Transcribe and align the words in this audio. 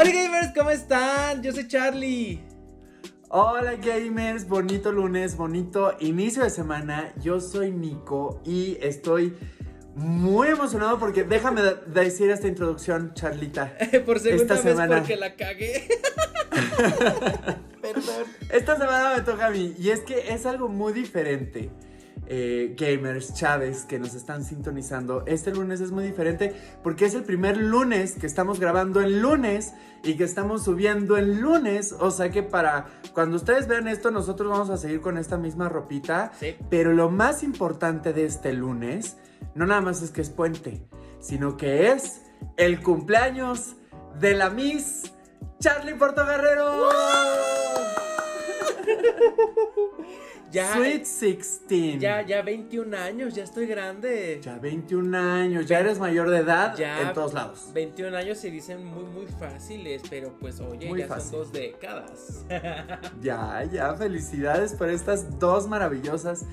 Hola 0.00 0.12
gamers, 0.12 0.52
¿cómo 0.56 0.70
están? 0.70 1.42
Yo 1.42 1.50
soy 1.50 1.66
Charlie. 1.66 2.40
Hola 3.30 3.74
gamers, 3.74 4.46
bonito 4.46 4.92
lunes, 4.92 5.36
bonito 5.36 5.96
inicio 5.98 6.44
de 6.44 6.50
semana. 6.50 7.12
Yo 7.20 7.40
soy 7.40 7.72
Nico 7.72 8.40
y 8.44 8.78
estoy 8.80 9.36
muy 9.96 10.46
emocionado 10.50 11.00
porque 11.00 11.24
déjame 11.24 11.62
decir 11.88 12.30
esta 12.30 12.46
introducción, 12.46 13.12
Charlita. 13.14 13.76
Por 14.06 14.20
segunda 14.20 14.54
esta 14.54 14.54
vez 14.54 14.62
semana. 14.62 14.98
porque 14.98 15.16
la 15.16 15.34
cagué. 15.34 15.88
Perdón. 17.82 18.24
Esta 18.52 18.78
semana 18.78 19.16
me 19.16 19.22
toca 19.22 19.46
a 19.46 19.50
mí 19.50 19.74
y 19.80 19.90
es 19.90 20.02
que 20.02 20.32
es 20.32 20.46
algo 20.46 20.68
muy 20.68 20.92
diferente. 20.92 21.70
Eh, 22.26 22.74
gamers, 22.76 23.34
Chávez, 23.34 23.84
que 23.84 23.98
nos 23.98 24.14
están 24.14 24.44
sintonizando. 24.44 25.24
Este 25.26 25.50
lunes 25.50 25.80
es 25.80 25.90
muy 25.92 26.04
diferente 26.04 26.54
porque 26.82 27.06
es 27.06 27.14
el 27.14 27.24
primer 27.24 27.56
lunes 27.56 28.14
que 28.14 28.26
estamos 28.26 28.60
grabando 28.60 29.00
el 29.00 29.20
lunes 29.20 29.72
y 30.02 30.16
que 30.16 30.24
estamos 30.24 30.64
subiendo 30.64 31.16
el 31.16 31.40
lunes. 31.40 31.94
O 31.98 32.10
sea 32.10 32.30
que 32.30 32.42
para 32.42 32.86
cuando 33.14 33.36
ustedes 33.36 33.66
vean 33.66 33.88
esto, 33.88 34.10
nosotros 34.10 34.50
vamos 34.50 34.70
a 34.70 34.76
seguir 34.76 35.00
con 35.00 35.16
esta 35.16 35.38
misma 35.38 35.68
ropita. 35.68 36.32
Pero 36.68 36.92
lo 36.92 37.10
más 37.10 37.42
importante 37.42 38.12
de 38.12 38.24
este 38.24 38.52
lunes, 38.52 39.16
no 39.54 39.66
nada 39.66 39.80
más 39.80 40.02
es 40.02 40.10
que 40.10 40.20
es 40.20 40.30
puente, 40.30 40.86
sino 41.20 41.56
que 41.56 41.92
es 41.92 42.22
el 42.56 42.82
cumpleaños 42.82 43.76
de 44.20 44.34
la 44.34 44.50
Miss 44.50 45.12
Charlie 45.60 45.94
Portogarrero. 45.94 46.88
Ya, 50.50 50.74
Sweet 50.74 51.04
16. 51.04 52.00
Ya, 52.00 52.22
ya 52.22 52.42
21 52.42 52.96
años, 52.96 53.34
ya 53.34 53.44
estoy 53.44 53.66
grande. 53.66 54.40
Ya 54.42 54.58
21 54.58 55.14
años, 55.14 55.66
ya 55.66 55.80
eres 55.80 55.98
mayor 55.98 56.30
de 56.30 56.38
edad 56.38 56.74
ya 56.76 57.02
en 57.02 57.12
todos 57.12 57.34
lados. 57.34 57.70
21 57.74 58.16
años 58.16 58.38
se 58.38 58.50
dicen 58.50 58.84
muy, 58.84 59.04
muy 59.04 59.26
fáciles, 59.26 60.02
pero 60.08 60.32
pues 60.40 60.60
oye, 60.60 60.90
ya 60.96 61.20
son 61.20 61.32
dos 61.32 61.52
décadas. 61.52 62.44
Ya, 63.20 63.64
ya, 63.70 63.94
felicidades 63.94 64.72
por 64.72 64.88
estas 64.88 65.38
dos 65.38 65.68
maravillosas 65.68 66.46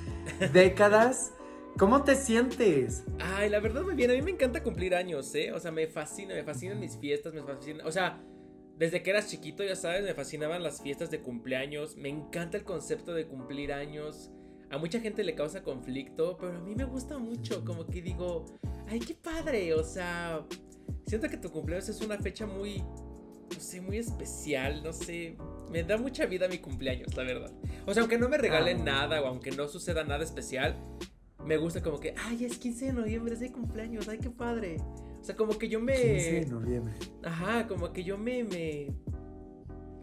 décadas. 0.52 1.34
¿Cómo 1.78 2.04
te 2.04 2.16
sientes? 2.16 3.04
Ay, 3.20 3.50
la 3.50 3.60
verdad 3.60 3.84
muy 3.84 3.96
bien, 3.96 4.12
a 4.12 4.14
mí 4.14 4.22
me 4.22 4.32
encanta 4.32 4.64
cumplir 4.64 4.96
años, 4.96 5.34
¿eh? 5.36 5.52
O 5.52 5.60
sea, 5.60 5.72
me 5.72 5.88
fascina, 5.88 6.34
me 6.34 6.44
fascinan 6.44 6.80
mis 6.80 6.98
fiestas, 6.98 7.34
me 7.34 7.44
fascina, 7.44 7.86
o 7.86 7.92
sea 7.92 8.20
desde 8.78 9.02
que 9.02 9.12
eras 9.12 9.30
chiquito, 9.30 9.64
ya 9.64 9.76
sabes, 9.76 10.04
me 10.04 10.14
fascinaban 10.14 10.62
las 10.62 10.82
fiestas 10.82 11.10
de 11.10 11.22
cumpleaños. 11.22 11.96
Me 11.96 12.10
encanta 12.10 12.58
el 12.58 12.64
concepto 12.64 13.14
de 13.14 13.26
cumplir 13.26 13.72
años. 13.72 14.32
A 14.70 14.78
mucha 14.78 15.00
gente 15.00 15.24
le 15.24 15.34
causa 15.34 15.64
conflicto, 15.64 16.38
pero 16.38 16.58
a 16.58 16.60
mí 16.60 16.76
me 16.76 16.84
gusta 16.84 17.18
mucho. 17.18 17.64
Como 17.64 17.88
que 17.88 18.02
digo, 18.02 18.46
ay, 18.88 19.00
qué 19.00 19.14
padre. 19.14 19.74
O 19.74 19.84
sea, 19.84 20.46
siento 21.08 21.30
que 21.30 21.38
tu 21.38 21.52
cumpleaños 21.52 21.88
es 21.88 22.02
una 22.02 22.18
fecha 22.18 22.46
muy, 22.46 22.80
no 22.80 23.60
sé, 23.60 23.80
muy 23.80 23.98
especial. 23.98 24.84
No 24.84 24.92
sé, 24.92 25.38
me 25.72 25.84
da 25.84 25.98
mucha 25.98 26.26
vida 26.26 26.50
mi 26.50 26.58
cumpleaños, 26.58 27.16
la 27.16 27.24
verdad. 27.24 27.54
O 27.86 27.94
sea, 27.94 28.02
aunque 28.02 28.18
no 28.18 28.28
me 28.28 28.38
regalen 28.38 28.82
ah. 28.82 28.84
nada 29.08 29.22
o 29.22 29.28
aunque 29.28 29.52
no 29.52 29.70
suceda 29.70 30.04
nada 30.04 30.26
especial, 30.26 30.76
me 31.46 31.56
gusta 31.56 31.82
como 31.82 32.00
que, 32.02 32.14
ay, 32.18 32.44
es 32.44 32.58
15 32.58 32.88
de 32.88 32.94
noviembre, 32.94 33.36
es 33.36 33.40
de 33.40 33.54
cumpleaños, 33.54 34.10
ay, 34.10 34.18
qué 34.18 34.32
padre. 34.32 34.78
O 35.26 35.28
sea, 35.28 35.36
como 35.36 35.58
que 35.58 35.68
yo 35.68 35.80
me. 35.80 35.96
15 35.96 36.32
de 36.32 36.46
noviembre. 36.46 36.94
Ajá, 37.24 37.68
como 37.68 37.92
que 37.92 38.04
yo 38.04 38.16
me, 38.16 38.44
me. 38.44 38.94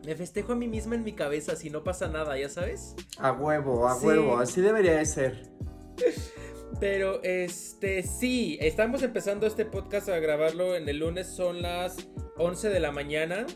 Me 0.05 0.17
festejo 0.17 0.55
a 0.55 0.57
mí 0.57 0.67
misma 0.67 0.97
en 0.97 1.05
mi 1.05 1.13
cabeza 1.13 1.55
si 1.55 1.71
no 1.71 1.85
pasa 1.85 2.09
nada, 2.09 2.37
¿ya 2.37 2.49
sabes? 2.49 2.97
A 3.19 3.31
huevo, 3.31 3.87
a 3.87 3.97
huevo, 3.99 4.39
así 4.39 4.61
debería 4.61 4.97
de 4.97 5.07
ser. 5.07 5.49
Pero 6.81 7.23
este, 7.23 8.03
sí, 8.03 8.59
estamos 8.61 9.05
empezando 9.05 9.47
este 9.47 9.65
podcast 9.65 10.09
a 10.09 10.19
grabarlo 10.19 10.75
en 10.75 10.89
el 10.89 10.99
lunes, 10.99 11.29
son 11.29 11.63
las 11.63 12.09
11 12.39 12.71
de 12.71 12.81
la 12.81 12.91
mañana. 12.91 13.47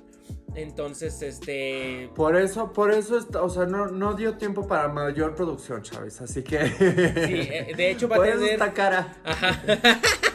Entonces, 0.55 1.21
este. 1.21 2.13
Por 2.15 2.37
eso, 2.37 2.73
por 2.73 2.93
eso, 2.93 3.27
o 3.43 3.51
sea, 3.51 3.67
no, 3.67 3.89
no 3.89 4.15
dio 4.15 4.37
tiempo 4.37 4.69
para 4.69 4.87
mayor 4.87 5.35
producción, 5.35 5.83
Chávez. 5.83 6.21
Así 6.21 6.45
que. 6.45 6.65
Sí, 6.69 7.49
eh, 7.51 7.73
de 7.77 7.91
hecho 7.91 8.09
va 8.09 8.19
a 8.19 8.23
tener. 8.23 8.73
cara. 8.73 9.17
Ajá. 9.25 9.61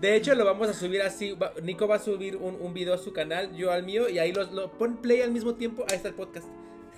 De 0.00 0.14
hecho, 0.14 0.34
lo 0.34 0.44
vamos 0.44 0.68
a 0.68 0.74
subir 0.74 1.02
así. 1.02 1.36
Nico 1.62 1.88
va 1.88 1.96
a 1.96 1.98
subir 1.98 2.36
un, 2.36 2.56
un 2.60 2.72
video 2.72 2.94
a 2.94 2.98
su 2.98 3.12
canal, 3.12 3.54
yo 3.56 3.72
al 3.72 3.84
mío, 3.84 4.08
y 4.08 4.18
ahí 4.18 4.32
lo, 4.32 4.44
lo 4.52 4.70
pon 4.72 4.98
play 4.98 5.22
al 5.22 5.32
mismo 5.32 5.54
tiempo. 5.54 5.84
Ahí 5.88 5.96
está 5.96 6.08
el 6.08 6.14
podcast. 6.14 6.46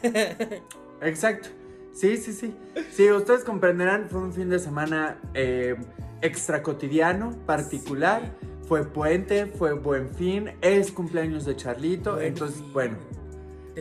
Exacto. 1.01 1.49
Sí, 1.93 2.17
sí, 2.17 2.33
sí. 2.33 2.55
Sí, 2.93 3.11
ustedes 3.11 3.45
comprenderán, 3.45 4.09
fue 4.09 4.21
un 4.21 4.33
fin 4.33 4.49
de 4.49 4.59
semana 4.59 5.19
eh, 5.35 5.77
extra 6.23 6.63
cotidiano, 6.63 7.37
particular. 7.47 8.37
Fue 8.69 8.85
puente, 8.85 9.47
fue 9.47 9.73
buen 9.73 10.15
fin, 10.15 10.53
es 10.61 10.93
cumpleaños 10.93 11.45
de 11.45 11.57
Charlito. 11.57 12.21
entonces, 12.21 12.63
bueno, 12.73 12.99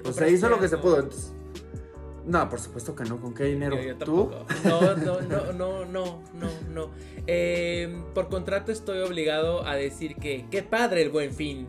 pues 0.02 0.16
se 0.16 0.32
hizo 0.32 0.50
lo 0.50 0.60
que 0.60 0.68
se 0.68 0.78
pudo. 0.78 1.02
Entonces, 1.02 1.32
no, 2.26 2.50
por 2.50 2.60
supuesto 2.60 2.96
que 2.96 3.04
no. 3.04 3.18
¿Con 3.18 3.34
qué 3.34 3.46
dinero? 3.46 3.78
¿Tú? 4.04 4.32
No, 4.64 4.96
no, 4.96 5.22
no, 5.22 5.54
no, 5.54 5.86
no, 5.86 6.22
no, 6.34 6.50
no. 6.70 6.90
Em, 7.28 8.04
por 8.14 8.30
contrato 8.30 8.72
estoy 8.72 9.00
obligado 9.02 9.66
a 9.66 9.76
decir 9.76 10.16
que 10.16 10.46
qué 10.50 10.64
padre 10.64 11.02
el 11.02 11.10
buen 11.10 11.34
fin. 11.34 11.68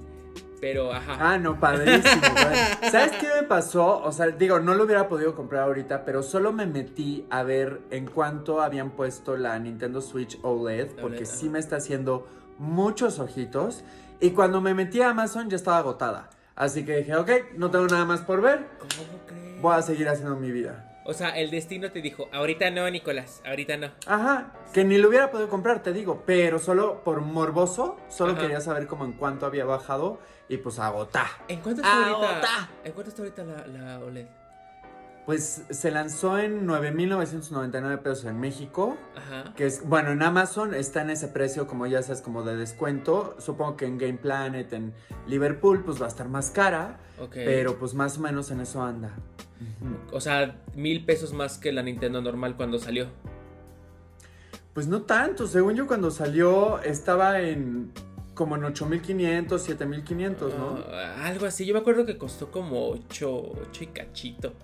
Pero, 0.61 0.93
ajá. 0.93 1.17
Ah, 1.19 1.39
no, 1.39 1.59
padrísimo. 1.59 2.23
¿Sabes 2.91 3.13
qué 3.13 3.29
me 3.41 3.43
pasó? 3.45 4.03
O 4.03 4.13
sea, 4.13 4.29
digo, 4.29 4.61
no 4.61 4.75
lo 4.75 4.85
hubiera 4.85 5.09
podido 5.09 5.35
comprar 5.35 5.63
ahorita, 5.63 6.05
pero 6.05 6.23
solo 6.23 6.53
me 6.53 6.67
metí 6.67 7.27
a 7.31 7.43
ver 7.43 7.81
en 7.91 8.07
cuánto 8.07 8.61
habían 8.61 8.91
puesto 8.91 9.39
la 9.39 9.59
Nintendo 9.59 10.03
Switch 10.03 10.39
OLED, 10.43 11.01
porque 11.01 11.25
sí 11.25 11.49
me 11.49 11.59
está 11.59 11.77
haciendo 11.77 12.29
muchos 12.59 13.19
ojitos. 13.19 13.85
Y 14.21 14.31
cuando 14.31 14.61
me 14.61 14.75
metí 14.75 15.01
a 15.01 15.11
Amazon 15.11 15.49
ya 15.49 15.57
estaba 15.57 15.79
agotada. 15.79 16.29
Así 16.55 16.85
que 16.85 16.99
dije, 16.99 17.17
ok, 17.17 17.31
no 17.57 17.71
tengo 17.71 17.87
nada 17.87 18.05
más 18.05 18.21
por 18.21 18.43
ver. 18.43 18.67
¿Cómo? 18.79 19.30
Voy 19.61 19.77
a 19.77 19.83
seguir 19.83 20.09
haciendo 20.09 20.37
mi 20.37 20.51
vida. 20.51 20.87
O 21.05 21.15
sea, 21.15 21.31
el 21.31 21.51
destino 21.51 21.91
te 21.91 22.03
dijo, 22.03 22.29
ahorita 22.33 22.71
no, 22.71 22.89
Nicolás, 22.91 23.43
ahorita 23.47 23.77
no. 23.79 23.91
Ajá, 24.07 24.53
que 24.73 24.85
ni 24.85 24.99
lo 24.99 25.09
hubiera 25.09 25.31
podido 25.31 25.49
comprar, 25.49 25.83
te 25.83 25.93
digo, 25.93 26.23
pero 26.27 26.59
solo 26.59 27.03
por 27.03 27.21
morboso, 27.23 27.97
solo 28.09 28.37
quería 28.37 28.61
saber 28.61 28.87
como 28.87 29.05
en 29.05 29.13
cuánto 29.13 29.47
había 29.47 29.65
bajado 29.65 30.21
y 30.49 30.59
pues 30.59 30.79
agotá. 30.79 31.27
¿En 31.49 31.61
cuánto 31.61 31.81
está 31.81 32.07
ahorita? 32.07 32.71
¿En 32.85 32.93
cuánto 32.93 33.09
está 33.09 33.23
ahorita 33.23 33.45
la, 33.45 33.67
la 33.67 33.99
OLED? 34.01 34.27
Pues 35.27 35.65
se 35.71 35.91
lanzó 35.91 36.39
en 36.39 36.67
9.999 36.67 37.99
pesos 38.03 38.25
en 38.25 38.41
México. 38.41 38.97
Ajá. 39.17 39.53
Que 39.55 39.67
es, 39.67 39.87
bueno, 39.87 40.11
en 40.11 40.23
Amazon 40.23 40.75
está 40.75 41.03
en 41.03 41.11
ese 41.11 41.29
precio, 41.29 41.67
como 41.67 41.87
ya 41.87 42.03
sabes, 42.03 42.21
como 42.21 42.43
de 42.43 42.57
descuento. 42.57 43.37
Supongo 43.39 43.77
que 43.77 43.87
en 43.87 43.97
Game 43.97 44.19
Planet, 44.19 44.73
en 44.73 44.95
Liverpool, 45.27 45.85
pues 45.85 46.01
va 46.01 46.07
a 46.07 46.09
estar 46.09 46.29
más 46.29 46.51
cara. 46.51 46.99
Ok. 47.21 47.33
Pero 47.35 47.79
pues 47.79 47.95
más 47.95 48.19
o 48.19 48.23
menos 48.23 48.51
en 48.51 48.61
eso 48.61 48.83
anda. 48.83 49.15
O 50.13 50.21
sea, 50.21 50.57
mil 50.75 51.05
pesos 51.05 51.33
más 51.33 51.59
que 51.59 51.73
la 51.73 51.83
Nintendo 51.83 52.21
normal 52.21 52.57
cuando 52.57 52.79
salió. 52.79 53.09
Pues 54.75 54.87
no 54.87 55.03
tanto, 55.03 55.47
según 55.47 55.75
yo 55.75 55.87
cuando 55.87 56.11
salió 56.11 56.81
estaba 56.81 57.41
en 57.41 57.93
como 58.35 58.57
en 58.57 58.65
8500, 58.65 59.61
7500, 59.61 60.55
¿no? 60.55 60.79
Ah, 60.91 61.27
algo 61.27 61.45
así, 61.45 61.67
yo 61.67 61.75
me 61.75 61.81
acuerdo 61.81 62.07
que 62.07 62.17
costó 62.17 62.51
como 62.51 62.89
8, 62.89 63.53
8 63.69 63.85
y 63.85 63.87
cachito. 63.89 64.55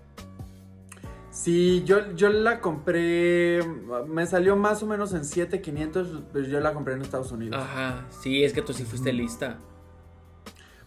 Sí, 1.31 1.83
yo, 1.85 2.13
yo 2.15 2.31
la 2.31 2.61
compré, 2.61 3.61
me 4.07 4.27
salió 4.27 4.57
más 4.57 4.83
o 4.83 4.87
menos 4.87 5.13
en 5.13 5.27
7500, 5.27 6.23
pero 6.33 6.47
yo 6.47 6.61
la 6.61 6.73
compré 6.73 6.95
en 6.95 7.03
Estados 7.03 7.31
Unidos. 7.33 7.57
Ajá, 7.61 8.07
sí, 8.23 8.43
es 8.43 8.55
que 8.55 8.63
tú 8.63 8.73
sí 8.73 8.85
fuiste 8.85 9.13
lista 9.13 9.59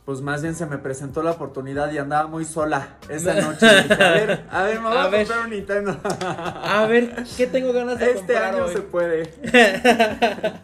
pues 0.10 0.22
más 0.22 0.42
bien 0.42 0.56
se 0.56 0.66
me 0.66 0.80
presentó 0.80 1.22
la 1.22 1.30
oportunidad 1.30 1.92
y 1.92 2.00
andaba 2.00 2.28
muy 2.28 2.44
sola 2.44 2.98
esa 3.10 3.36
noche. 3.42 3.68
a 3.68 4.10
ver, 4.10 4.44
a 4.50 4.64
ver, 4.64 4.80
me 4.80 4.90
voy 4.90 4.98
a, 4.98 5.04
comprar 5.04 5.42
un 5.44 5.52
Nintendo. 5.52 6.00
a 6.04 6.88
ver, 6.90 7.26
¿qué 7.38 7.46
tengo 7.46 7.72
ganas 7.74 8.00
de 8.00 8.06
este 8.06 8.18
comprar 8.18 8.56
Este 8.56 8.60
año 8.60 8.68
se 8.70 8.82
puede. 8.82 9.32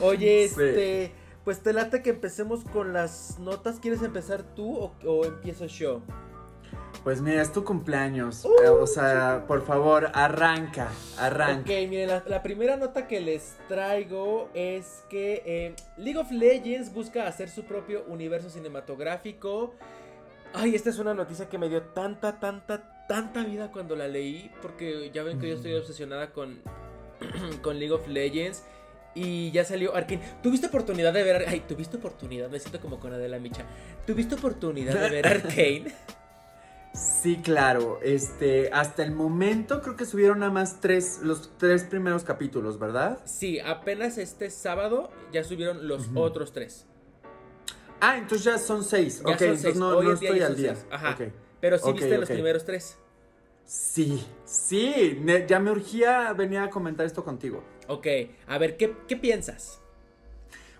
Oye, 0.00 0.42
este, 0.42 1.12
pues 1.44 1.60
te 1.60 1.72
late 1.72 2.02
que 2.02 2.10
empecemos 2.10 2.64
con 2.64 2.92
las 2.92 3.38
notas. 3.38 3.78
¿Quieres 3.78 4.02
empezar 4.02 4.42
tú 4.42 4.76
o, 4.76 4.92
o 5.06 5.24
empiezo 5.24 5.66
yo? 5.66 6.02
Pues 7.04 7.20
mira, 7.22 7.40
es 7.40 7.52
tu 7.52 7.64
cumpleaños. 7.64 8.44
Eh, 8.44 8.68
o 8.68 8.86
sea, 8.86 9.44
por 9.46 9.64
favor, 9.64 10.10
arranca, 10.14 10.90
arranca. 11.16 11.60
Ok, 11.72 11.88
miren, 11.88 12.22
la, 12.26 12.42
primera 12.42 12.76
nota 12.76 13.06
que 13.06 13.20
les 13.20 13.56
traigo 13.68 14.50
es 14.54 15.04
que 15.08 15.42
eh, 15.46 15.76
League 15.96 16.18
of 16.18 16.30
Legends 16.30 16.92
busca 16.92 17.26
hacer 17.26 17.48
su 17.48 17.64
propio 17.64 18.04
universo 18.08 18.50
cinematográfico. 18.50 19.74
Ay, 20.52 20.74
esta 20.74 20.90
es 20.90 20.98
una 20.98 21.14
noticia 21.14 21.48
que 21.48 21.58
me 21.58 21.68
dio 21.68 21.82
tanta, 21.82 22.40
tanta, 22.40 23.06
tanta 23.06 23.44
vida 23.44 23.70
cuando 23.70 23.96
la 23.96 24.08
leí. 24.08 24.50
Porque 24.60 25.10
ya 25.12 25.22
ven 25.22 25.38
que 25.38 25.48
yo 25.48 25.54
estoy 25.54 25.74
obsesionada 25.74 26.32
con, 26.32 26.60
con 27.62 27.78
League 27.78 27.94
of 27.94 28.06
Legends. 28.08 28.64
Y 29.14 29.50
ya 29.50 29.64
salió 29.64 29.94
Arkane. 29.94 30.22
¿Tuviste 30.42 30.66
oportunidad 30.66 31.12
de 31.12 31.22
ver? 31.22 31.44
Ay, 31.48 31.60
¿tuviste 31.60 31.96
oportunidad? 31.96 32.50
Me 32.50 32.60
siento 32.60 32.80
como 32.80 33.00
con 33.00 33.12
Adela 33.12 33.38
Micha. 33.38 33.64
¿Tuviste 34.06 34.34
oportunidad 34.34 34.94
de 34.94 35.10
ver 35.10 35.26
Arkane? 35.26 35.94
Sí, 36.94 37.36
claro. 37.42 38.00
Este, 38.02 38.70
hasta 38.72 39.02
el 39.02 39.12
momento 39.12 39.82
creo 39.82 39.96
que 39.96 40.04
subieron 40.04 40.40
nada 40.40 40.50
más 40.50 40.80
tres, 40.80 41.20
los 41.22 41.56
tres 41.58 41.84
primeros 41.84 42.24
capítulos, 42.24 42.78
¿verdad? 42.78 43.20
Sí, 43.24 43.60
apenas 43.60 44.18
este 44.18 44.50
sábado 44.50 45.10
ya 45.32 45.44
subieron 45.44 45.86
los 45.86 46.08
otros 46.14 46.52
tres. 46.52 46.86
Ah, 48.00 48.16
entonces 48.16 48.44
ya 48.44 48.58
son 48.58 48.84
seis. 48.84 49.22
Ya 49.24 49.32
ok, 49.32 49.38
son 49.38 49.46
entonces 49.48 49.62
seis. 49.62 49.76
no, 49.76 49.88
Hoy 49.96 50.12
estoy 50.12 50.40
al 50.40 50.56
día. 50.56 50.74
seis. 50.74 50.86
Ajá. 50.90 51.10
Ok. 51.12 51.32
Pero 51.60 51.78
sí 51.78 51.92
viste 51.92 52.18
los 52.18 52.28
primeros 52.28 52.64
tres. 52.64 52.96
Sí, 53.64 54.26
sí, 54.44 55.20
ya 55.46 55.58
me 55.60 55.70
urgía 55.70 56.32
venir 56.32 56.60
a 56.60 56.70
comentar 56.70 57.04
esto 57.04 57.22
contigo. 57.22 57.62
Ok, 57.86 58.06
a 58.46 58.56
ver, 58.56 58.76
¿qué, 58.78 58.96
qué 59.06 59.16
piensas? 59.16 59.82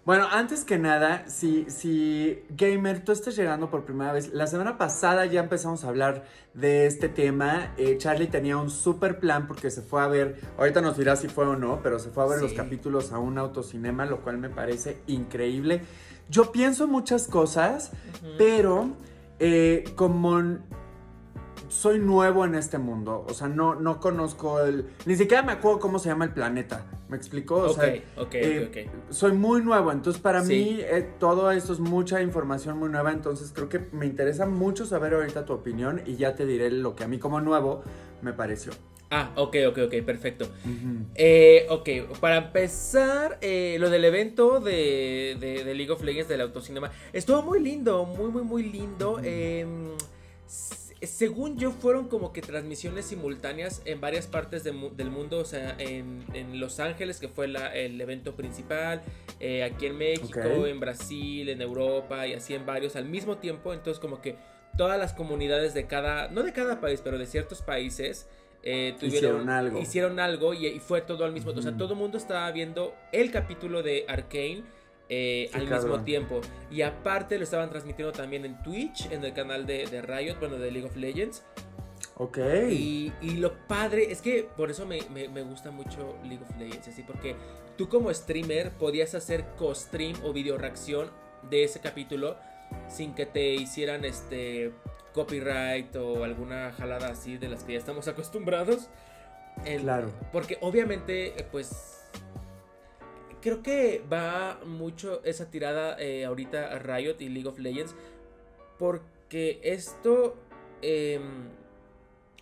Bueno, 0.08 0.26
antes 0.32 0.64
que 0.64 0.78
nada, 0.78 1.28
si, 1.28 1.66
si 1.68 2.42
Gamer, 2.56 3.04
tú 3.04 3.12
estás 3.12 3.36
llegando 3.36 3.68
por 3.68 3.84
primera 3.84 4.10
vez, 4.10 4.32
la 4.32 4.46
semana 4.46 4.78
pasada 4.78 5.26
ya 5.26 5.40
empezamos 5.40 5.84
a 5.84 5.88
hablar 5.88 6.24
de 6.54 6.86
este 6.86 7.10
tema. 7.10 7.74
Eh, 7.76 7.98
Charlie 7.98 8.26
tenía 8.26 8.56
un 8.56 8.70
super 8.70 9.18
plan 9.20 9.46
porque 9.46 9.70
se 9.70 9.82
fue 9.82 10.00
a 10.00 10.06
ver, 10.06 10.40
ahorita 10.56 10.80
nos 10.80 10.96
dirá 10.96 11.14
si 11.14 11.28
fue 11.28 11.46
o 11.46 11.56
no, 11.56 11.80
pero 11.82 11.98
se 11.98 12.08
fue 12.08 12.24
a 12.24 12.26
ver 12.26 12.38
Sí. 12.38 12.44
los 12.44 12.54
capítulos 12.54 13.12
a 13.12 13.18
un 13.18 13.36
autocinema, 13.36 14.06
lo 14.06 14.22
cual 14.22 14.38
me 14.38 14.48
parece 14.48 14.96
increíble. 15.08 15.82
Yo 16.30 16.52
pienso 16.52 16.88
muchas 16.88 17.28
cosas, 17.28 17.90
pero 18.38 18.88
eh, 19.40 19.84
como 19.94 20.40
soy 21.68 21.98
nuevo 21.98 22.44
en 22.44 22.54
este 22.54 22.78
mundo, 22.78 23.24
o 23.28 23.34
sea, 23.34 23.48
no, 23.48 23.74
no 23.74 24.00
conozco 24.00 24.60
el... 24.60 24.86
Ni 25.06 25.16
siquiera 25.16 25.42
me 25.42 25.52
acuerdo 25.52 25.78
cómo 25.80 25.98
se 25.98 26.08
llama 26.08 26.24
el 26.24 26.32
planeta, 26.32 26.86
¿me 27.08 27.16
explicó? 27.16 27.56
O 27.56 27.70
Ok, 27.70 27.74
sea, 27.80 27.94
ok, 28.16 28.34
eh, 28.34 28.68
ok, 28.70 28.94
ok. 28.96 29.12
soy 29.12 29.32
muy 29.32 29.62
nuevo, 29.62 29.92
entonces 29.92 30.20
para 30.22 30.42
Sí. 30.42 30.52
mí 30.54 30.78
eh, 30.80 31.06
todo 31.18 31.50
esto 31.50 31.72
es 31.72 31.78
mucha 31.80 32.22
información 32.22 32.78
muy 32.78 32.88
nueva, 32.88 33.12
entonces 33.12 33.52
creo 33.54 33.68
que 33.68 33.80
me 33.92 34.06
interesa 34.06 34.46
mucho 34.46 34.86
saber 34.86 35.14
ahorita 35.14 35.44
tu 35.44 35.52
opinión 35.52 36.00
y 36.06 36.16
ya 36.16 36.34
te 36.34 36.46
diré 36.46 36.70
lo 36.70 36.96
que 36.96 37.04
a 37.04 37.08
mí 37.08 37.18
como 37.18 37.40
nuevo 37.40 37.82
me 38.22 38.32
pareció. 38.32 38.72
Ah, 39.10 39.30
ok, 39.36 39.56
ok, 39.70 39.78
ok, 39.86 39.94
perfecto. 40.04 40.46
Eh, 41.14 41.66
ok, 41.70 42.18
para 42.20 42.36
empezar, 42.36 43.38
eh, 43.40 43.78
lo 43.80 43.88
del 43.88 44.04
evento 44.04 44.60
de, 44.60 45.36
de- 45.40 45.64
de 45.64 45.74
League 45.74 45.90
of 45.90 46.02
Legends 46.02 46.28
del 46.28 46.42
autocinema 46.42 46.90
estuvo 47.14 47.40
muy 47.42 47.60
lindo, 47.60 48.04
muy, 48.04 48.30
muy, 48.30 48.42
muy 48.42 48.62
lindo. 48.64 49.18
Eh, 49.22 49.66
según 51.06 51.58
yo, 51.58 51.70
fueron 51.70 52.08
como 52.08 52.32
que 52.32 52.40
transmisiones 52.40 53.04
simultáneas 53.06 53.82
en 53.84 54.00
varias 54.00 54.26
partes 54.26 54.64
de 54.64 54.72
mu- 54.72 54.90
del 54.90 55.10
mundo, 55.10 55.38
o 55.38 55.44
sea, 55.44 55.76
en, 55.78 56.24
en 56.34 56.58
Los 56.58 56.80
Ángeles, 56.80 57.20
que 57.20 57.28
fue 57.28 57.46
la- 57.46 57.74
el 57.74 58.00
evento 58.00 58.34
principal, 58.34 59.02
eh, 59.38 59.62
aquí 59.62 59.86
en 59.86 59.96
México, 59.96 60.40
en 60.66 60.80
Brasil, 60.80 61.48
en 61.48 61.62
Europa 61.62 62.26
y 62.26 62.32
así 62.34 62.54
en 62.54 62.66
varios 62.66 62.96
al 62.96 63.04
mismo 63.04 63.36
tiempo. 63.38 63.72
Entonces, 63.72 64.00
como 64.00 64.20
que 64.20 64.36
todas 64.76 64.98
las 64.98 65.12
comunidades 65.12 65.72
de 65.74 65.86
cada, 65.86 66.28
no 66.28 66.42
de 66.42 66.52
cada 66.52 66.80
país, 66.80 67.00
pero 67.02 67.18
de 67.18 67.26
ciertos 67.26 67.62
países. 67.62 68.26
eh, 68.64 68.94
tuvieron, 68.98 69.14
Hicieron 69.42 69.48
algo. 69.50 69.78
hicieron 69.80 70.18
algo 70.20 70.52
y, 70.52 70.66
y 70.66 70.80
fue 70.80 71.00
todo 71.00 71.24
al 71.24 71.32
mismo 71.32 71.52
tiempo. 71.52 71.60
O 71.60 71.70
sea, 71.70 71.78
todo 71.78 71.92
el 71.92 71.98
mundo 72.00 72.18
estaba 72.18 72.50
viendo 72.50 72.92
el 73.12 73.30
capítulo 73.30 73.84
de 73.84 74.04
Arkane 74.08 74.64
eh, 75.08 75.50
al 75.54 75.66
mismo 75.68 76.04
tiempo. 76.04 76.40
Y 76.70 76.82
aparte 76.82 77.38
lo 77.38 77.44
estaban 77.44 77.70
transmitiendo 77.70 78.12
también 78.12 78.44
en 78.44 78.62
Twitch, 78.62 79.10
en 79.10 79.24
el 79.24 79.32
canal 79.32 79.66
de, 79.66 79.86
de 79.86 80.02
Riot, 80.02 80.38
bueno, 80.38 80.56
de 80.58 80.70
League 80.70 80.86
of 80.86 80.96
Legends. 80.96 81.42
Ok. 82.16 82.38
Y, 82.70 83.12
y 83.22 83.30
lo 83.36 83.52
padre 83.68 84.10
es 84.10 84.20
que 84.20 84.48
por 84.56 84.70
eso 84.70 84.84
me, 84.86 85.00
me- 85.12 85.28
me 85.28 85.42
gusta 85.42 85.70
mucho 85.70 86.16
League 86.24 86.42
of 86.42 86.56
Legends, 86.58 86.88
así, 86.88 87.02
porque 87.02 87.36
tú 87.76 87.88
como 87.88 88.12
streamer 88.12 88.70
podías 88.72 89.14
hacer 89.14 89.44
co-stream 89.56 90.16
o 90.24 90.32
video 90.32 90.58
reacción 90.58 91.10
de 91.48 91.62
ese 91.64 91.80
capítulo 91.80 92.36
sin 92.88 93.14
que 93.14 93.24
te 93.24 93.54
hicieran 93.54 94.04
este 94.04 94.72
copyright 95.14 95.94
o 95.96 96.24
alguna 96.24 96.72
jalada 96.72 97.08
así 97.08 97.38
de 97.38 97.48
las 97.48 97.62
que 97.64 97.72
ya 97.74 97.78
estamos 97.78 98.08
acostumbrados. 98.08 98.88
Claro. 99.80 100.10
Porque 100.32 100.58
obviamente, 100.60 101.34
pues. 101.50 101.97
Creo 103.40 103.62
que 103.62 104.02
va 104.12 104.58
mucho 104.64 105.22
esa 105.24 105.50
tirada 105.50 105.96
eh, 106.00 106.24
ahorita 106.24 106.72
a 106.72 106.78
Riot 106.78 107.16
y 107.20 107.28
League 107.28 107.48
of 107.48 107.58
Legends. 107.58 107.94
Porque 108.78 109.60
esto. 109.62 110.36
em, 110.82 111.48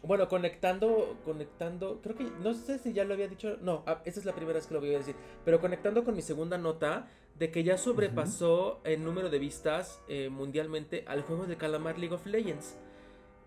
bueno, 0.02 0.28
conectando. 0.28 1.16
Conectando. 1.24 2.00
Creo 2.02 2.16
que. 2.16 2.24
No 2.42 2.54
sé 2.54 2.78
si 2.78 2.92
ya 2.92 3.04
lo 3.04 3.14
había 3.14 3.28
dicho. 3.28 3.56
No, 3.62 3.82
ah, 3.86 4.00
esta 4.04 4.20
es 4.20 4.26
la 4.26 4.34
primera 4.34 4.56
vez 4.58 4.66
que 4.66 4.74
lo 4.74 4.80
voy 4.80 4.94
a 4.94 4.98
decir. 4.98 5.14
Pero 5.44 5.60
conectando 5.60 6.04
con 6.04 6.14
mi 6.14 6.22
segunda 6.22 6.58
nota. 6.58 7.08
De 7.38 7.50
que 7.50 7.62
ya 7.64 7.76
sobrepasó 7.76 8.80
el 8.84 9.04
número 9.04 9.28
de 9.28 9.38
vistas 9.38 10.00
eh, 10.08 10.30
mundialmente 10.30 11.04
al 11.06 11.20
juego 11.20 11.46
de 11.46 11.56
calamar 11.58 11.98
League 11.98 12.14
of 12.14 12.24
Legends. 12.24 12.78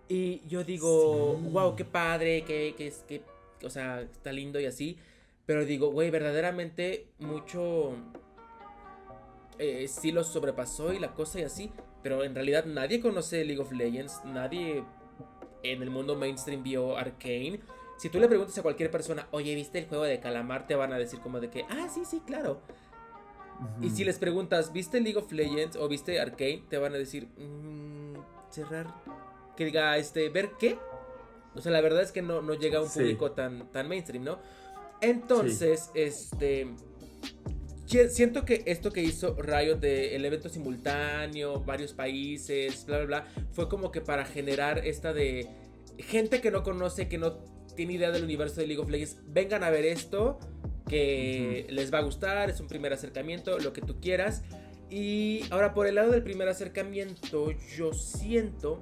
Y 0.08 0.42
yo 0.48 0.64
digo, 0.64 1.40
Sí. 1.42 1.50
wow, 1.50 1.76
qué 1.76 1.86
padre, 1.86 2.44
que, 2.44 2.76
que, 2.78 3.24
o 3.66 3.70
sea, 3.72 4.02
está 4.02 4.32
lindo 4.32 4.60
y 4.60 4.68
así. 4.68 4.98
Pero 5.50 5.66
digo, 5.66 5.90
güey, 5.90 6.12
verdaderamente 6.12 7.08
mucho 7.18 7.94
eh, 9.58 9.88
sí 9.88 10.12
lo 10.12 10.24
sobrepasó 10.24 10.94
y 10.94 11.00
la 11.00 11.16
cosa 11.16 11.40
y 11.40 11.42
así. 11.42 11.72
Pero 12.04 12.24
en 12.24 12.36
realidad 12.36 12.66
nadie 12.66 13.00
conoce 13.02 13.44
League 13.44 13.60
of 13.60 13.72
Legends, 13.72 14.22
nadie 14.26 14.84
en 15.64 15.82
el 15.82 15.90
mundo 15.90 16.16
mainstream 16.16 16.62
vio 16.62 16.96
Arcane. 16.98 17.62
Si 17.98 18.10
tú 18.10 18.20
le 18.20 18.28
preguntas 18.28 18.56
a 18.60 18.62
cualquier 18.62 18.92
persona, 18.92 19.28
oye, 19.32 19.56
¿viste 19.56 19.80
el 19.80 19.88
juego 19.88 20.04
de 20.04 20.20
Calamar? 20.20 20.68
Te 20.68 20.76
van 20.76 20.94
a 20.94 21.00
decir 21.00 21.20
como 21.20 21.40
de 21.40 21.50
que, 21.50 21.66
ah, 21.68 21.90
sí, 21.92 22.06
sí, 22.06 22.22
claro. 22.28 22.62
Y 23.82 23.90
si 23.90 24.04
les 24.04 24.20
preguntas, 24.20 24.72
¿viste 24.72 25.02
League 25.02 25.18
of 25.18 25.32
Legends 25.32 25.78
o 25.78 25.88
viste 25.88 26.20
Arcane? 26.22 26.64
Te 26.70 26.78
van 26.78 26.94
a 26.94 26.98
decir, 27.00 27.28
"Mm, 27.40 28.14
cerrar. 28.52 28.94
Que 29.58 29.66
diga, 29.66 29.98
este, 29.98 30.30
¿ver 30.30 30.52
qué? 30.60 30.78
O 31.56 31.60
sea, 31.62 31.72
la 31.72 31.82
verdad 31.82 32.04
es 32.04 32.12
que 32.12 32.22
no, 32.22 32.44
no 32.44 32.54
llega 32.54 32.78
a 32.78 32.84
un 32.84 32.88
Sí. 32.88 33.00
público 33.00 33.32
tan, 33.32 33.72
tan 33.72 33.88
mainstream, 33.90 34.24
¿no? 34.24 34.38
Entonces, 35.02 35.90
este. 35.94 36.68
si- 37.86 38.10
Siento 38.10 38.46
que 38.46 38.64
esto 38.66 38.92
que 38.92 39.02
hizo 39.02 39.36
Riot 39.36 39.78
de 39.80 40.16
el 40.16 40.26
evento 40.26 40.50
simultáneo, 40.50 41.62
varios 41.62 41.94
países, 41.94 42.86
bla, 42.86 42.98
bla, 42.98 43.06
bla, 43.06 43.28
fue 43.52 43.68
como 43.68 43.92
que 43.92 44.02
para 44.02 44.26
generar 44.26 44.86
esta 44.86 45.14
de 45.14 45.48
gente 45.98 46.40
que 46.42 46.52
no 46.52 46.64
conoce, 46.64 47.08
que 47.08 47.18
no 47.18 47.38
tiene 47.76 47.94
idea 47.94 48.12
del 48.12 48.24
universo 48.24 48.62
de 48.62 48.68
League 48.68 48.82
of 48.82 48.90
Legends, 48.90 49.18
vengan 49.28 49.64
a 49.64 49.70
ver 49.70 49.86
esto, 49.86 50.40
que 50.88 51.66
les 51.70 51.94
va 51.94 52.00
a 52.00 52.02
gustar, 52.02 52.50
es 52.50 52.60
un 52.60 52.68
primer 52.68 52.94
acercamiento, 52.94 53.58
lo 53.60 53.74
que 53.74 53.82
tú 53.82 54.00
quieras. 54.00 54.44
Y 54.90 55.42
ahora 55.52 55.74
por 55.74 55.86
el 55.88 55.96
lado 55.96 56.12
del 56.12 56.24
primer 56.24 56.50
acercamiento, 56.50 57.52
yo 57.78 57.94
siento 57.94 58.80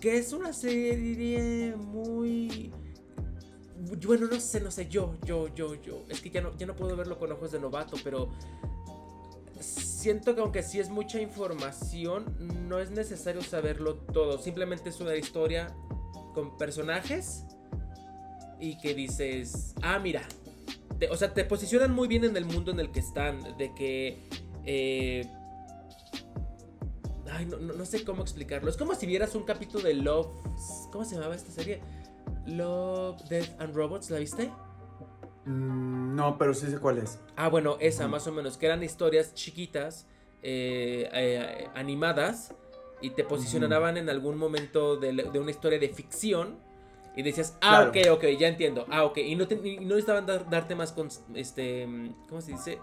que 0.00 0.16
es 0.16 0.32
una 0.32 0.52
serie 0.52 1.74
muy... 1.76 2.72
Bueno, 4.06 4.26
no 4.26 4.38
sé, 4.40 4.60
no 4.60 4.70
sé, 4.70 4.88
yo, 4.88 5.14
yo, 5.24 5.48
yo, 5.54 5.74
yo. 5.74 6.04
Es 6.08 6.20
que 6.20 6.30
ya 6.30 6.40
no, 6.42 6.56
ya 6.58 6.66
no 6.66 6.76
puedo 6.76 6.96
verlo 6.96 7.18
con 7.18 7.32
ojos 7.32 7.50
de 7.52 7.58
novato, 7.60 7.96
pero 8.04 8.30
siento 9.60 10.34
que 10.34 10.40
aunque 10.40 10.62
sí 10.62 10.78
es 10.80 10.90
mucha 10.90 11.20
información, 11.20 12.24
no 12.68 12.78
es 12.78 12.90
necesario 12.90 13.42
saberlo 13.42 13.94
todo. 13.96 14.38
Simplemente 14.38 14.90
es 14.90 15.00
una 15.00 15.16
historia 15.16 15.74
con 16.34 16.56
personajes 16.58 17.44
y 18.58 18.78
que 18.78 18.94
dices, 18.94 19.74
ah, 19.82 19.98
mira. 19.98 20.22
O 21.10 21.16
sea, 21.16 21.32
te 21.32 21.44
posicionan 21.46 21.94
muy 21.94 22.08
bien 22.08 22.24
en 22.24 22.36
el 22.36 22.44
mundo 22.44 22.72
en 22.72 22.80
el 22.80 22.90
que 22.92 23.00
están, 23.00 23.56
de 23.56 23.74
que... 23.74 24.28
eh, 24.66 25.26
Ay, 27.32 27.46
no, 27.46 27.58
no- 27.58 27.72
no 27.74 27.84
sé 27.86 28.04
cómo 28.04 28.22
explicarlo. 28.22 28.68
Es 28.68 28.76
como 28.76 28.94
si 28.94 29.06
vieras 29.06 29.34
un 29.34 29.44
capítulo 29.44 29.84
de 29.84 29.94
Love. 29.94 30.28
¿Cómo 30.92 31.04
se 31.04 31.14
llamaba 31.14 31.34
esta 31.36 31.50
serie? 31.52 31.80
Love, 32.50 33.22
Death 33.28 33.60
and 33.60 33.74
Robots, 33.74 34.10
¿la 34.10 34.18
viste? 34.18 34.50
Mm, 35.46 36.14
no, 36.14 36.36
pero 36.38 36.52
sí 36.54 36.66
sé 36.66 36.78
cuál 36.78 36.98
es. 36.98 37.18
Ah, 37.36 37.48
bueno, 37.48 37.76
esa 37.80 38.08
más 38.08 38.26
o 38.26 38.32
menos, 38.32 38.56
que 38.58 38.66
eran 38.66 38.82
historias 38.82 39.34
chiquitas, 39.34 40.06
eh, 40.42 41.08
eh, 41.12 41.68
animadas, 41.74 42.54
y 43.00 43.10
te 43.10 43.24
posicionaban 43.24 43.96
en 43.96 44.10
algún 44.10 44.36
momento 44.36 44.96
de, 44.96 45.10
una 45.38 45.50
historia 45.50 45.78
de 45.78 45.88
ficción, 45.88 46.58
y 47.16 47.22
decías, 47.22 47.56
ah, 47.62 47.90
Claro. 47.90 48.12
ok, 48.12 48.18
ok, 48.18 48.38
ya 48.38 48.48
entiendo, 48.48 48.86
ah, 48.90 49.04
ok, 49.04 49.18
y 49.18 49.34
no, 49.34 49.48
te, 49.48 49.54
y 49.56 49.76
no 49.80 49.88
necesitaban 49.94 50.26
dar- 50.26 50.48
darte 50.48 50.74
más 50.74 50.92
con, 50.92 51.08
este, 51.34 51.88
¿cómo 52.28 52.40
se 52.40 52.52
dice? 52.52 52.78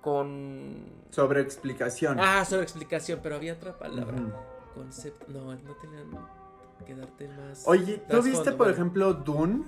Con... 0.00 0.84
Sobre 1.10 1.40
explicación. 1.40 2.18
Ah, 2.20 2.44
sobre 2.44 2.62
explicación, 2.62 3.20
pero 3.22 3.36
había 3.36 3.54
otra 3.54 3.76
palabra. 3.78 4.16
Concepto, 4.74 5.26
no, 5.28 5.54
no 5.54 5.74
tenían 5.76 6.10
que 6.84 6.94
darte 6.94 7.28
más... 7.28 7.64
Oye, 7.66 8.02
¿tú 8.08 8.22
viste, 8.22 8.50
por 8.50 8.58
bueno. 8.58 8.72
ejemplo, 8.72 9.14
Dune? 9.14 9.64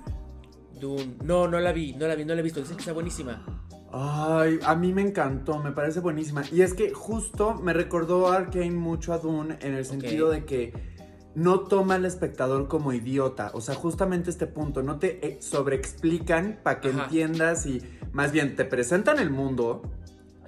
Dune. 0.80 1.16
No, 1.25 1.49
no 1.49 1.58
la 1.58 1.73
vi, 1.73 1.94
no 1.94 2.06
la 2.06 2.14
vi, 2.14 2.25
no 2.25 2.35
la 2.35 2.40
he 2.40 2.42
visto, 2.42 2.61
dicen 2.61 2.76
que 2.76 2.82
está 2.82 2.92
buenísima. 2.92 3.44
Ay, 3.92 4.58
a 4.64 4.75
mí 4.75 4.92
me 4.92 5.02
encantó, 5.02 5.58
me 5.62 5.73
parece 5.73 6.00
buenísima. 6.00 6.42
Y 6.52 6.62
es 6.62 6.75
que 6.75 6.92
justo 6.92 7.54
me 7.54 7.73
recordó 7.73 8.30
Arkane 8.30 8.73
mucho 8.73 9.12
a 9.12 9.18
Dune 9.18 9.58
en 9.61 9.75
el 9.75 9.85
sentido 9.85 10.30
de 10.30 10.44
que 10.44 10.73
no 11.35 11.61
toma 11.61 11.94
al 11.94 12.04
espectador 12.04 12.66
como 12.66 12.92
idiota. 12.92 13.50
O 13.54 13.61
sea, 13.61 13.75
justamente 13.75 14.30
este 14.30 14.46
punto, 14.46 14.82
no 14.82 14.99
te 14.99 15.26
eh, 15.26 15.38
sobreexplican 15.40 16.61
para 16.62 16.80
que 16.80 16.88
Ajá. 16.88 17.04
entiendas 17.04 17.66
y 17.66 17.82
más 18.12 18.32
bien 18.32 18.56
te 18.56 18.64
presentan 18.64 19.18
el 19.18 19.30
mundo, 19.30 19.82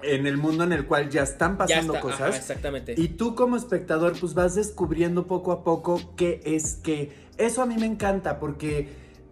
en 0.03 0.25
el 0.27 0.37
mundo 0.37 0.63
en 0.63 0.73
el 0.73 0.85
cual 0.85 1.09
ya 1.09 1.23
están 1.23 1.53
Ya 1.53 1.57
pasando 1.59 1.93
ajá, 1.93 2.01
cosas. 2.01 2.35
exactamente. 2.37 2.95
Y 2.97 3.09
tú 3.09 3.35
como 3.35 3.55
espectador 3.57 4.13
pues 4.19 4.33
vas 4.33 4.55
descubriendo 4.55 5.27
poco 5.27 5.51
a 5.51 5.63
poco 5.63 5.99
qué 6.15 6.41
es 6.45 6.75
que... 6.75 7.27
Eso 7.37 7.61
a 7.61 7.65
mí 7.65 7.75
me 7.77 7.85
encanta 7.85 8.39
porque 8.39 8.89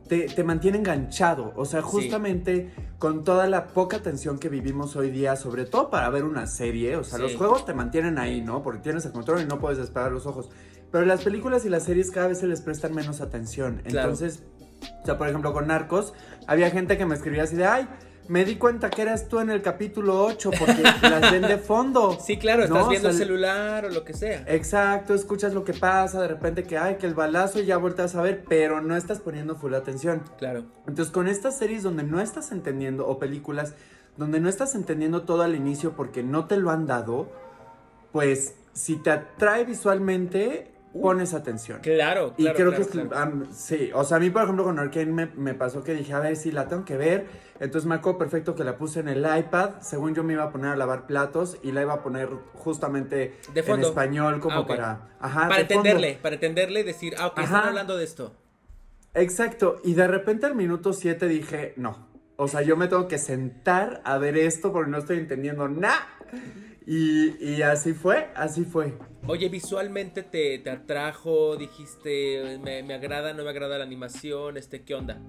te, 0.07 0.27
te 0.27 0.43
mantiene 0.43 0.77
enganchado. 0.77 1.51
O 1.57 1.65
sea, 1.65 1.81
justamente 1.81 2.71
con 2.99 3.23
toda 3.25 3.47
la 3.47 3.67
poca 3.67 3.97
atención 3.97 4.39
que 4.39 4.47
vivimos 4.49 4.95
hoy 4.95 5.11
día, 5.11 5.35
sobre 5.35 5.65
todo 5.65 5.89
para 5.89 6.09
ver 6.09 6.23
una 6.23 6.47
serie. 6.47 6.95
O 6.95 7.03
sea, 7.03 7.17
Sí. 7.17 7.23
los 7.23 7.35
juegos 7.35 7.65
te 7.65 7.73
mantienen 7.73 8.17
ahí, 8.17 8.41
¿no? 8.41 8.63
Porque 8.63 8.79
tienes 8.79 9.05
el 9.05 9.11
control 9.11 9.41
y 9.41 9.45
no 9.45 9.59
puedes 9.59 9.77
despegar 9.77 10.11
los 10.13 10.25
ojos. 10.25 10.49
Pero 10.91 11.05
las 11.05 11.21
películas 11.23 11.65
y 11.65 11.69
las 11.69 11.83
series 11.83 12.11
cada 12.11 12.27
vez 12.27 12.37
se 12.39 12.47
les 12.47 12.61
prestan 12.61 12.95
menos 12.95 13.19
atención. 13.19 13.81
Claro. 13.83 14.09
Entonces, 14.11 14.43
o 15.03 15.05
sea, 15.05 15.17
por 15.17 15.27
ejemplo, 15.27 15.51
con 15.51 15.67
Narcos, 15.67 16.13
había 16.47 16.69
gente 16.71 16.97
que 16.97 17.05
me 17.05 17.15
escribía 17.15 17.43
así 17.43 17.57
de, 17.57 17.65
ay, 17.65 17.89
me 18.27 18.43
di 18.45 18.55
cuenta 18.57 18.89
que 18.89 19.01
eras 19.01 19.27
tú 19.27 19.39
en 19.39 19.49
el 19.49 19.61
capítulo 19.61 20.23
8 20.25 20.51
porque 20.57 20.81
las 20.83 21.31
ven 21.31 21.41
de 21.43 21.57
fondo. 21.57 22.17
Sí, 22.27 22.37
claro, 22.37 22.63
estás 22.63 22.77
No, 22.77 22.85
o 22.85 22.89
viendo 22.89 23.09
sea, 23.09 23.17
el 23.19 23.25
celular 23.25 23.85
o 23.85 23.89
lo 23.89 24.03
que 24.03 24.13
sea. 24.13 24.43
Exacto, 24.47 25.13
escuchas 25.13 25.53
lo 25.53 25.63
que 25.63 25.73
pasa, 25.73 26.21
de 26.21 26.27
repente 26.27 26.63
que, 26.63 26.77
ay, 26.77 26.95
que 26.95 27.05
el 27.07 27.13
balazo 27.13 27.59
y 27.59 27.65
ya 27.65 27.77
vueltas 27.77 28.15
a 28.15 28.21
ver, 28.21 28.43
pero 28.47 28.81
no 28.81 28.95
estás 28.95 29.19
poniendo 29.19 29.55
full 29.55 29.73
atención. 29.73 30.23
Claro. 30.37 30.65
Entonces, 30.87 31.13
con 31.13 31.27
estas 31.27 31.57
series 31.57 31.83
donde 31.83 32.03
no 32.03 32.19
estás 32.19 32.51
entendiendo, 32.51 33.07
o 33.07 33.19
películas 33.19 33.75
donde 34.17 34.39
no 34.39 34.49
estás 34.49 34.75
entendiendo 34.75 35.23
todo 35.23 35.43
al 35.43 35.55
inicio 35.55 35.93
porque 35.95 36.23
no 36.23 36.45
te 36.45 36.57
lo 36.57 36.71
han 36.71 36.85
dado, 36.85 37.31
pues 38.11 38.55
si 38.73 38.95
te 38.97 39.11
atrae 39.11 39.63
visualmente, 39.65 40.71
pones 41.01 41.33
atención. 41.33 41.79
Claro, 41.81 42.33
Y 42.37 42.43
claro, 42.43 42.55
creo 42.57 42.69
claro, 42.71 42.85
que 42.85 43.07
claro. 43.09 43.43
sí, 43.51 43.91
o 43.93 44.03
sea, 44.03 44.17
a 44.17 44.19
mí 44.19 44.29
por 44.29 44.43
ejemplo 44.43 44.63
con 44.63 44.79
Arkane 44.79 45.11
me, 45.11 45.25
me 45.35 45.53
pasó 45.53 45.83
que 45.83 45.93
dije, 45.93 46.13
a 46.13 46.19
ver 46.19 46.35
si 46.35 46.51
la 46.51 46.67
tengo 46.67 46.85
que 46.85 46.97
ver. 46.97 47.47
Entonces 47.59 47.87
me 47.87 47.95
acuerdo 47.95 48.19
perfecto 48.19 48.53
que 48.55 48.63
la 48.63 48.77
puse 48.77 48.99
en 48.99 49.07
el 49.07 49.25
iPad. 49.37 49.81
Según 49.81 50.13
yo 50.13 50.23
me 50.23 50.33
iba 50.33 50.43
a 50.43 50.51
poner 50.51 50.71
a 50.71 50.75
lavar 50.75 51.07
platos 51.07 51.57
y 51.63 51.71
la 51.71 51.81
iba 51.81 51.93
a 51.93 52.03
poner 52.03 52.29
justamente 52.53 53.39
De 53.53 53.61
en 53.61 53.79
español 53.81 54.39
como 54.39 54.59
Ah, 54.59 54.65
para... 54.67 54.91
Ajá, 55.19 55.47
para 55.47 55.55
fondo. 55.65 55.73
entenderle, 55.73 56.19
para 56.21 56.35
entenderle 56.35 56.79
y 56.81 56.83
decir, 56.83 57.15
ah, 57.17 57.27
ok, 57.27 57.39
están 57.39 57.63
hablando 57.69 57.97
de 57.97 58.03
esto. 58.03 58.35
Exacto, 59.13 59.77
y 59.83 59.93
de 59.95 60.07
repente 60.07 60.45
al 60.45 60.53
minuto 60.55 60.93
7 60.93 61.27
dije, 61.27 61.73
no, 61.77 62.07
o 62.35 62.47
sea, 62.47 62.61
yo 62.61 62.77
me 62.77 62.87
tengo 62.87 63.07
que 63.07 63.17
sentar 63.17 64.01
a 64.05 64.19
ver 64.19 64.37
esto 64.37 64.71
porque 64.71 64.91
no 64.91 64.99
estoy 64.99 65.17
entendiendo 65.17 65.67
nada. 65.67 66.07
Y, 66.89 67.35
y 67.43 67.61
así 67.63 67.93
fue, 67.93 68.29
así 68.33 68.63
fue. 68.63 68.97
Oye, 69.27 69.49
visualmente 69.49 70.23
te, 70.23 70.57
te 70.59 70.69
atrajo, 70.69 71.57
dijiste, 71.57 72.59
me, 72.63 72.81
me 72.81 72.93
agrada, 72.93 73.33
no 73.33 73.43
me 73.43 73.49
agrada 73.49 73.77
la 73.77 73.83
animación, 73.83 74.55
este, 74.55 74.83
¿qué 74.83 74.95
onda? 74.95 75.21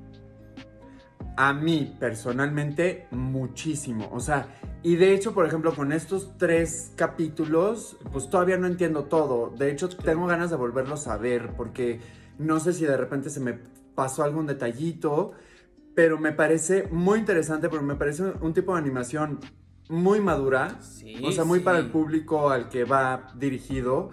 A 1.36 1.52
mí, 1.52 1.96
personalmente, 1.98 3.08
muchísimo. 3.10 4.08
O 4.12 4.20
sea, 4.20 4.54
y 4.84 4.94
de 4.94 5.12
hecho, 5.12 5.34
por 5.34 5.46
ejemplo, 5.46 5.74
con 5.74 5.90
estos 5.90 6.38
tres 6.38 6.92
capítulos, 6.94 7.96
pues 8.12 8.30
todavía 8.30 8.56
no 8.56 8.68
entiendo 8.68 9.06
todo. 9.06 9.50
De 9.50 9.72
hecho, 9.72 9.88
tengo 9.88 10.28
ganas 10.28 10.50
de 10.50 10.56
volverlos 10.56 11.08
a 11.08 11.16
ver 11.16 11.56
porque 11.56 11.98
no 12.38 12.60
sé 12.60 12.72
si 12.72 12.84
de 12.84 12.96
repente 12.96 13.30
se 13.30 13.40
me 13.40 13.58
pasó 13.96 14.22
algún 14.22 14.46
detallito, 14.46 15.32
pero 15.96 16.18
me 16.18 16.30
parece 16.30 16.84
muy 16.92 17.18
interesante 17.18 17.68
porque 17.68 17.84
me 17.84 17.96
parece 17.96 18.22
un, 18.22 18.34
un 18.42 18.54
tipo 18.54 18.74
de 18.74 18.78
animación 18.78 19.40
muy 19.88 20.20
madura. 20.20 20.78
Sí, 20.80 21.16
o 21.24 21.32
sea, 21.32 21.44
muy 21.44 21.60
sí. 21.60 21.64
para 21.64 21.78
el 21.78 21.90
público 21.90 22.50
al 22.50 22.68
que 22.68 22.84
va 22.84 23.32
dirigido, 23.36 24.10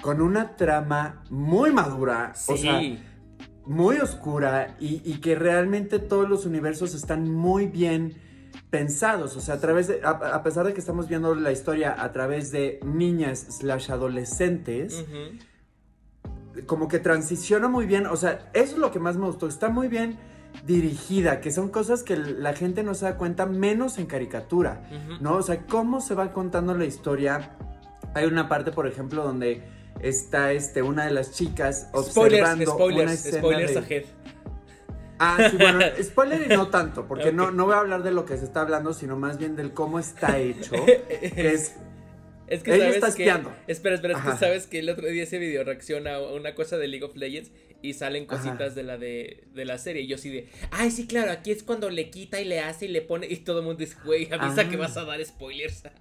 con 0.00 0.20
una 0.20 0.56
trama 0.56 1.22
muy 1.30 1.72
madura. 1.72 2.32
Sí, 2.34 2.52
O 2.52 2.56
sea, 2.56 2.80
muy 3.66 3.98
oscura 3.98 4.76
y, 4.80 5.02
y 5.04 5.20
que 5.20 5.34
realmente 5.34 5.98
todos 5.98 6.28
los 6.28 6.46
universos 6.46 6.94
están 6.94 7.30
muy 7.30 7.66
bien 7.66 8.14
pensados. 8.70 9.36
O 9.36 9.40
sea, 9.40 9.54
a 9.54 9.60
través 9.60 9.88
de, 9.88 10.00
a, 10.02 10.10
a 10.10 10.42
pesar 10.42 10.66
de 10.66 10.72
que 10.72 10.80
estamos 10.80 11.08
viendo 11.08 11.34
la 11.34 11.52
historia 11.52 12.02
a 12.02 12.12
través 12.12 12.50
de 12.50 12.80
niñas 12.84 13.40
slash 13.50 13.90
adolescentes, 13.90 15.04
como 16.66 16.88
que 16.88 16.98
transiciona 16.98 17.68
muy 17.68 17.86
bien. 17.86 18.06
O 18.06 18.16
sea, 18.16 18.50
eso 18.54 18.72
es 18.72 18.78
lo 18.78 18.90
que 18.90 18.98
más 18.98 19.16
me 19.16 19.26
gustó. 19.26 19.46
Está 19.46 19.68
muy 19.68 19.88
bien 19.88 20.18
dirigida, 20.66 21.40
que 21.40 21.50
son 21.50 21.68
cosas 21.70 22.02
que 22.02 22.16
la 22.16 22.52
gente 22.54 22.82
no 22.82 22.94
se 22.94 23.04
da 23.06 23.16
cuenta, 23.16 23.46
menos 23.46 23.98
en 23.98 24.06
caricatura. 24.06 24.82
¿no? 25.20 25.36
O 25.36 25.42
sea, 25.42 25.66
cómo 25.66 26.00
se 26.00 26.14
va 26.14 26.32
contando 26.32 26.74
la 26.74 26.84
historia. 26.84 27.56
Hay 28.14 28.26
una 28.26 28.48
parte, 28.48 28.72
por 28.72 28.86
ejemplo, 28.86 29.22
donde 29.22 29.62
está 30.00 30.52
este, 30.52 30.82
una 30.82 31.04
de 31.04 31.10
las 31.10 31.32
chicas 31.32 31.88
Spoilers, 31.90 32.08
observando 32.16 32.76
una 32.76 32.84
spoilers, 32.84 33.12
escena 33.12 33.38
spoilers 33.38 33.74
de- 33.74 33.78
ahead. 33.80 34.04
Ah, 35.18 35.48
sí, 35.50 35.56
bueno, 35.56 35.80
spoiler 36.02 36.50
y 36.50 36.54
no 36.54 36.68
tanto, 36.68 37.06
porque 37.08 37.32
no, 37.32 37.50
no 37.50 37.64
voy 37.66 37.74
a 37.74 37.78
hablar 37.78 38.02
de 38.04 38.12
lo 38.12 38.24
que 38.24 38.36
se 38.36 38.44
está 38.44 38.60
hablando, 38.60 38.92
sino 38.94 39.16
más 39.16 39.36
bien 39.38 39.56
del 39.56 39.72
cómo 39.72 39.98
está 39.98 40.38
hecho, 40.38 40.72
que 40.86 41.52
es... 41.54 41.74
Es 42.46 42.62
que 42.62 42.74
Ella 42.76 42.84
sabes 42.84 42.94
está 42.96 43.06
que. 43.14 43.22
espiando. 43.24 43.52
Espera, 43.66 43.94
espera, 43.96 44.16
es 44.16 44.24
que 44.24 44.38
sabes 44.38 44.66
que 44.66 44.78
el 44.78 44.88
otro 44.88 45.06
día 45.08 45.24
ese 45.24 45.38
video 45.38 45.64
reacciona 45.64 46.14
a 46.14 46.32
una 46.32 46.54
cosa 46.54 46.78
de 46.78 46.88
League 46.88 47.04
of 47.04 47.14
Legends 47.14 47.50
y 47.82 47.94
salen 47.94 48.26
Ajá. 48.28 48.36
cositas 48.42 48.74
de 48.74 48.82
la 48.82 48.98
de, 48.98 49.44
de 49.54 49.64
la 49.64 49.78
serie. 49.78 50.02
Y 50.02 50.06
yo 50.08 50.18
sí 50.18 50.30
de, 50.30 50.48
ay, 50.70 50.90
sí, 50.90 51.06
claro, 51.06 51.30
aquí 51.32 51.50
es 51.50 51.62
cuando 51.62 51.90
le 51.90 52.10
quita 52.10 52.40
y 52.40 52.44
le 52.44 52.60
hace 52.60 52.86
y 52.86 52.88
le 52.88 53.02
pone. 53.02 53.26
Y 53.28 53.36
todo 53.38 53.60
el 53.60 53.64
mundo 53.66 53.78
dice, 53.80 53.96
güey, 54.04 54.24
avisa 54.32 54.62
Ah. 54.62 54.68
que 54.68 54.76
vas 54.76 54.96
a 54.96 55.04
dar 55.04 55.24
spoilers. 55.24 55.82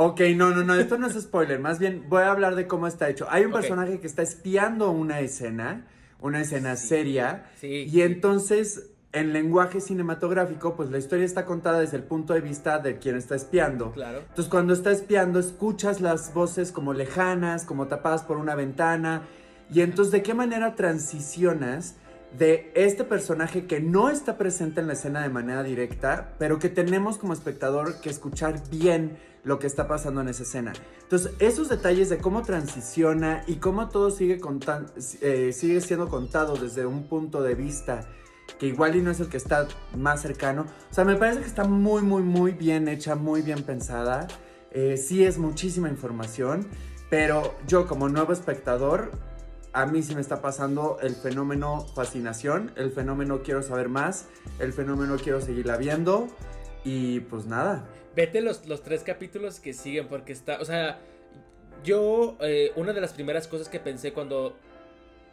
Ok, 0.00 0.20
no, 0.36 0.50
no, 0.50 0.62
no, 0.62 0.74
esto 0.76 0.96
no 0.98 1.08
es 1.08 1.14
spoiler, 1.20 1.58
más 1.58 1.78
bien 1.80 2.04
voy 2.08 2.22
a 2.22 2.30
hablar 2.30 2.54
de 2.54 2.68
cómo 2.68 2.86
está 2.86 3.08
hecho. 3.08 3.26
Hay 3.30 3.44
un 3.44 3.52
personaje 3.52 3.98
que 3.98 4.06
está 4.06 4.22
espiando 4.22 4.90
una 4.92 5.18
escena, 5.20 5.88
una 6.20 6.40
escena 6.40 6.76
Sí. 6.76 6.86
seria, 6.88 7.50
Sí. 7.60 7.86
Y 7.90 8.02
entonces, 8.02 8.90
en 9.12 9.32
lenguaje 9.32 9.80
cinematográfico, 9.80 10.76
pues 10.76 10.90
la 10.90 10.98
historia 10.98 11.24
está 11.24 11.44
contada 11.44 11.80
desde 11.80 11.96
el 11.96 12.04
punto 12.04 12.34
de 12.34 12.42
vista 12.42 12.78
de 12.78 12.98
quien 12.98 13.16
está 13.16 13.34
espiando. 13.34 13.90
Claro. 13.92 14.18
Entonces, 14.20 14.46
cuando 14.48 14.72
está 14.72 14.92
espiando, 14.92 15.40
escuchas 15.40 16.00
las 16.00 16.32
voces 16.32 16.70
como 16.70 16.92
lejanas, 16.94 17.64
como 17.64 17.88
tapadas 17.88 18.22
por 18.22 18.36
una 18.36 18.54
ventana. 18.54 19.22
Y 19.70 19.82
entonces, 19.82 20.12
¿de 20.12 20.22
qué 20.22 20.34
manera 20.34 20.74
transicionas 20.74 21.96
de 22.36 22.70
este 22.74 23.04
personaje 23.04 23.66
que 23.66 23.80
no 23.80 24.10
está 24.10 24.36
presente 24.36 24.80
en 24.80 24.86
la 24.86 24.92
escena 24.92 25.22
de 25.22 25.30
manera 25.30 25.62
directa, 25.62 26.34
pero 26.38 26.58
que 26.58 26.68
tenemos 26.68 27.18
como 27.18 27.32
espectador 27.32 28.00
que 28.00 28.10
escuchar 28.10 28.62
bien 28.70 29.18
lo 29.44 29.58
que 29.58 29.66
está 29.66 29.88
pasando 29.88 30.20
en 30.20 30.28
esa 30.28 30.42
escena? 30.42 30.72
Entonces, 31.02 31.32
esos 31.38 31.68
detalles 31.68 32.08
de 32.08 32.18
cómo 32.18 32.42
transiciona 32.42 33.44
y 33.46 33.56
cómo 33.56 33.88
todo 33.88 34.10
sigue, 34.10 34.40
eh, 35.20 35.52
siendo 35.52 36.08
contado 36.08 36.56
desde 36.56 36.86
un 36.86 37.04
punto 37.04 37.42
de 37.42 37.54
vista 37.54 38.06
que 38.58 38.66
igual 38.66 38.96
y 38.96 39.02
no 39.02 39.10
es 39.10 39.20
el 39.20 39.28
que 39.28 39.36
está 39.36 39.68
más 39.96 40.22
cercano. 40.22 40.66
O 40.90 40.94
sea, 40.94 41.04
me 41.04 41.16
parece 41.16 41.40
que 41.40 41.46
está 41.46 41.64
muy, 41.64 42.02
muy, 42.02 42.22
muy 42.22 42.52
bien 42.52 42.88
hecha, 42.88 43.14
muy 43.14 43.42
bien 43.42 43.62
pensada. 43.62 44.26
Eh, 44.70 44.96
sí 44.96 45.24
es 45.24 45.38
muchísima 45.38 45.88
información, 45.88 46.66
pero 47.10 47.54
yo 47.66 47.86
como 47.86 48.08
nuevo 48.08 48.32
espectador, 48.32 49.10
a 49.82 49.86
mí 49.86 50.02
sí 50.02 50.14
me 50.14 50.20
está 50.20 50.42
pasando 50.42 50.98
el 51.02 51.14
fenómeno 51.14 51.86
fascinación, 51.94 52.72
el 52.76 52.90
fenómeno 52.90 53.42
quiero 53.42 53.62
saber 53.62 53.88
más, 53.88 54.26
el 54.58 54.72
fenómeno 54.72 55.16
quiero 55.16 55.40
seguirla 55.40 55.76
viendo 55.76 56.26
y 56.84 57.20
pues 57.20 57.46
nada. 57.46 57.86
Vete 58.16 58.40
los, 58.40 58.66
los 58.66 58.82
tres 58.82 59.02
capítulos 59.04 59.60
que 59.60 59.72
siguen 59.72 60.08
porque 60.08 60.32
está, 60.32 60.60
o 60.60 60.64
sea, 60.64 60.98
yo, 61.84 62.36
eh, 62.40 62.72
una 62.74 62.92
de 62.92 63.00
las 63.00 63.12
primeras 63.12 63.46
cosas 63.46 63.68
que 63.68 63.78
pensé 63.78 64.12
cuando 64.12 64.56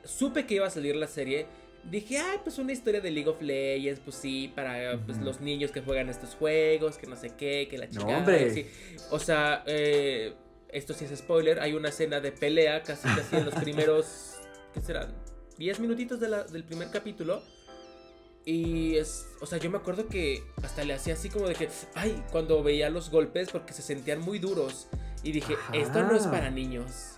supe 0.03 0.45
que 0.45 0.55
iba 0.55 0.67
a 0.67 0.69
salir 0.69 0.95
la 0.95 1.07
serie, 1.07 1.47
dije, 1.89 2.19
ay, 2.19 2.37
pues 2.43 2.59
una 2.59 2.71
historia 2.71 3.01
de 3.01 3.09
League 3.09 3.29
of 3.29 3.41
Legends, 3.41 3.99
pues 3.99 4.15
sí, 4.15 4.51
para 4.55 4.99
pues, 5.05 5.17
los 5.19 5.41
niños 5.41 5.71
que 5.71 5.81
juegan 5.81 6.09
estos 6.09 6.35
juegos, 6.35 6.97
que 6.99 7.07
no 7.07 7.15
sé 7.15 7.31
qué, 7.35 7.67
que 7.67 7.79
la 7.79 7.85
No, 7.87 7.91
chica... 7.91 8.17
hombre. 8.17 8.53
sí. 8.53 8.67
O 9.09 9.17
sea, 9.17 9.63
eh, 9.65 10.35
esto 10.69 10.93
sí 10.93 11.05
es 11.05 11.17
spoiler, 11.17 11.59
hay 11.61 11.73
una 11.73 11.89
escena 11.89 12.19
de 12.19 12.31
pelea 12.31 12.83
casi 12.83 13.07
casi 13.07 13.37
en 13.37 13.45
los 13.45 13.55
primeros, 13.55 14.24
¿qué 14.75 14.81
serán? 14.81 15.15
10 15.57 15.79
minutitos 15.79 16.19
de 16.19 16.29
la- 16.29 16.43
del 16.43 16.63
primer 16.63 16.91
capítulo. 16.91 17.41
Y 18.47 18.97
es, 18.97 19.25
o 19.41 19.47
sea, 19.47 19.57
yo 19.57 19.71
me 19.71 19.77
acuerdo 19.77 20.07
que 20.07 20.43
hasta 20.61 20.83
le 20.83 20.93
hacía 20.93 21.15
así 21.15 21.29
como 21.29 21.47
de 21.47 21.55
que, 21.55 21.67
ay, 21.95 22.23
cuando 22.31 22.61
veía 22.61 22.91
los 22.91 23.09
golpes 23.09 23.49
porque 23.51 23.73
se 23.73 23.81
sentían 23.81 24.19
muy 24.21 24.37
duros. 24.37 24.87
Y 25.23 25.31
dije, 25.31 25.55
Ajá. 25.55 25.75
esto 25.75 26.03
no 26.03 26.15
es 26.15 26.27
para 26.27 26.51
niños. 26.51 27.17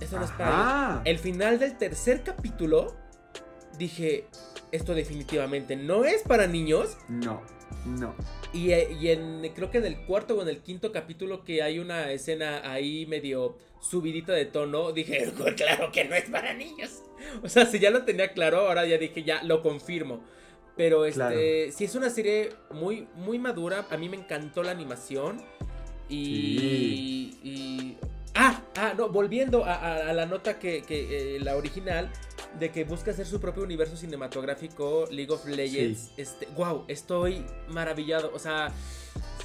Esto 0.00 0.18
no 0.18 0.24
es 0.24 0.32
para 0.32 0.88
niños. 0.88 1.02
El 1.04 1.18
final 1.20 1.58
del 1.60 1.78
tercer 1.78 2.24
capítulo, 2.24 2.96
dije, 3.78 4.26
esto 4.72 4.94
definitivamente 4.94 5.76
no 5.76 6.04
es 6.04 6.22
para 6.22 6.48
niños. 6.48 6.96
No, 7.08 7.40
no. 7.86 8.16
Y, 8.52 8.72
y 8.72 9.10
en, 9.10 9.48
creo 9.54 9.70
que 9.70 9.78
en 9.78 9.84
el 9.86 10.04
cuarto 10.06 10.36
o 10.36 10.42
en 10.42 10.48
el 10.48 10.58
quinto 10.62 10.90
capítulo 10.90 11.44
que 11.44 11.62
hay 11.62 11.78
una 11.78 12.10
escena 12.10 12.68
ahí 12.68 13.06
medio 13.06 13.56
subidita 13.80 14.32
de 14.32 14.44
tono, 14.46 14.92
dije, 14.92 15.32
claro 15.56 15.90
que 15.92 16.04
no 16.04 16.14
es 16.14 16.28
para 16.30 16.52
niños. 16.54 17.02
O 17.42 17.48
sea, 17.48 17.66
si 17.66 17.78
ya 17.78 17.90
lo 17.90 18.04
tenía 18.04 18.32
claro, 18.32 18.60
ahora 18.68 18.86
ya 18.86 18.98
dije, 18.98 19.22
ya 19.24 19.42
lo 19.42 19.62
confirmo. 19.62 20.22
Pero 20.76 21.04
este, 21.04 21.16
Claro. 21.18 21.36
sí 21.76 21.84
es 21.84 21.94
una 21.96 22.08
serie 22.10 22.50
muy, 22.70 23.08
muy 23.16 23.38
madura. 23.38 23.86
A 23.90 23.96
mí 23.96 24.08
me 24.08 24.16
encantó 24.16 24.62
la 24.62 24.70
animación. 24.70 25.42
Y. 26.08 27.36
y- 27.42 27.96
ah, 28.34 28.62
ah, 28.76 28.94
no, 28.96 29.08
volviendo 29.08 29.64
a, 29.64 29.74
a- 29.74 30.10
a 30.10 30.12
la 30.12 30.26
nota 30.26 30.58
que, 30.58 30.82
que, 30.82 31.36
eh, 31.36 31.40
la 31.40 31.56
original, 31.56 32.10
de 32.58 32.70
que 32.70 32.84
busca 32.84 33.10
hacer 33.10 33.26
su 33.26 33.40
propio 33.40 33.62
universo 33.62 33.96
cinematográfico, 33.96 35.06
League 35.10 35.32
of 35.32 35.44
Legends. 35.46 36.12
Este, 36.16 36.46
wow, 36.56 36.84
estoy 36.88 37.44
maravillado. 37.68 38.30
O 38.34 38.38
sea, 38.38 38.72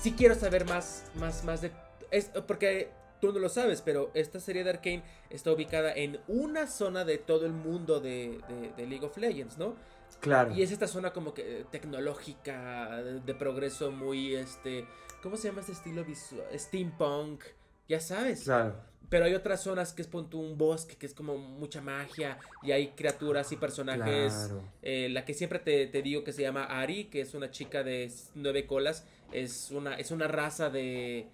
sí 0.01 0.13
quiero 0.13 0.35
saber 0.35 0.65
más, 0.65 1.05
más, 1.15 1.43
más 1.43 1.61
de. 1.61 1.71
Es, 2.11 2.29
porque 2.47 2.89
tú 3.27 3.31
no 3.31 3.39
lo 3.39 3.47
sabes, 3.47 3.81
pero 3.81 4.11
esta 4.13 4.41
serie 4.41 4.65
de 4.65 4.71
Arkane 4.71 5.01
está 5.29 5.51
ubicada 5.53 5.93
en 5.93 6.19
una 6.27 6.67
zona 6.67 7.05
de 7.05 7.17
todo 7.17 7.45
el 7.45 7.53
mundo 7.53 8.01
de, 8.01 8.37
de- 8.49 8.73
de 8.75 8.85
League 8.87 9.05
of 9.05 9.15
Legends, 9.17 9.57
¿no? 9.57 9.75
Claro. 10.19 10.53
Y 10.53 10.61
es 10.61 10.71
esta 10.73 10.87
zona 10.89 11.13
como 11.13 11.33
que 11.33 11.65
tecnológica, 11.71 13.01
de, 13.01 13.19
de 13.21 13.33
progreso 13.33 13.91
muy, 13.91 14.35
este, 14.35 14.85
¿cómo 15.21 15.37
se 15.37 15.47
llama 15.47 15.61
este 15.61 15.71
estilo 15.71 16.03
visual? 16.03 16.43
Steampunk, 16.53 17.43
ya 17.87 18.01
sabes. 18.01 18.43
Claro. 18.43 18.75
Pero 19.09 19.23
hay 19.25 19.33
otras 19.35 19.61
zonas 19.63 19.93
que 19.93 20.01
es 20.01 20.07
punto 20.07 20.37
un 20.37 20.57
bosque, 20.57 20.95
que 20.97 21.05
es 21.05 21.13
como 21.13 21.37
mucha 21.37 21.81
magia, 21.81 22.39
y 22.61 22.71
hay 22.71 22.89
criaturas 22.89 23.51
y 23.51 23.57
personajes. 23.57 24.33
Claro. 24.33 24.63
Eh, 24.81 25.07
la 25.11 25.23
que 25.23 25.33
siempre 25.33 25.59
te, 25.59 25.87
te 25.87 26.01
digo 26.01 26.23
que 26.25 26.33
se 26.33 26.41
llama 26.41 26.65
Ari, 26.65 27.05
que 27.05 27.21
es 27.21 27.33
una 27.35 27.51
chica 27.51 27.83
de 27.83 28.11
nueve 28.35 28.65
colas, 28.67 29.05
es 29.31 29.71
una, 29.71 29.95
es 29.95 30.11
una 30.11 30.27
raza 30.27 30.69
de- 30.69 31.27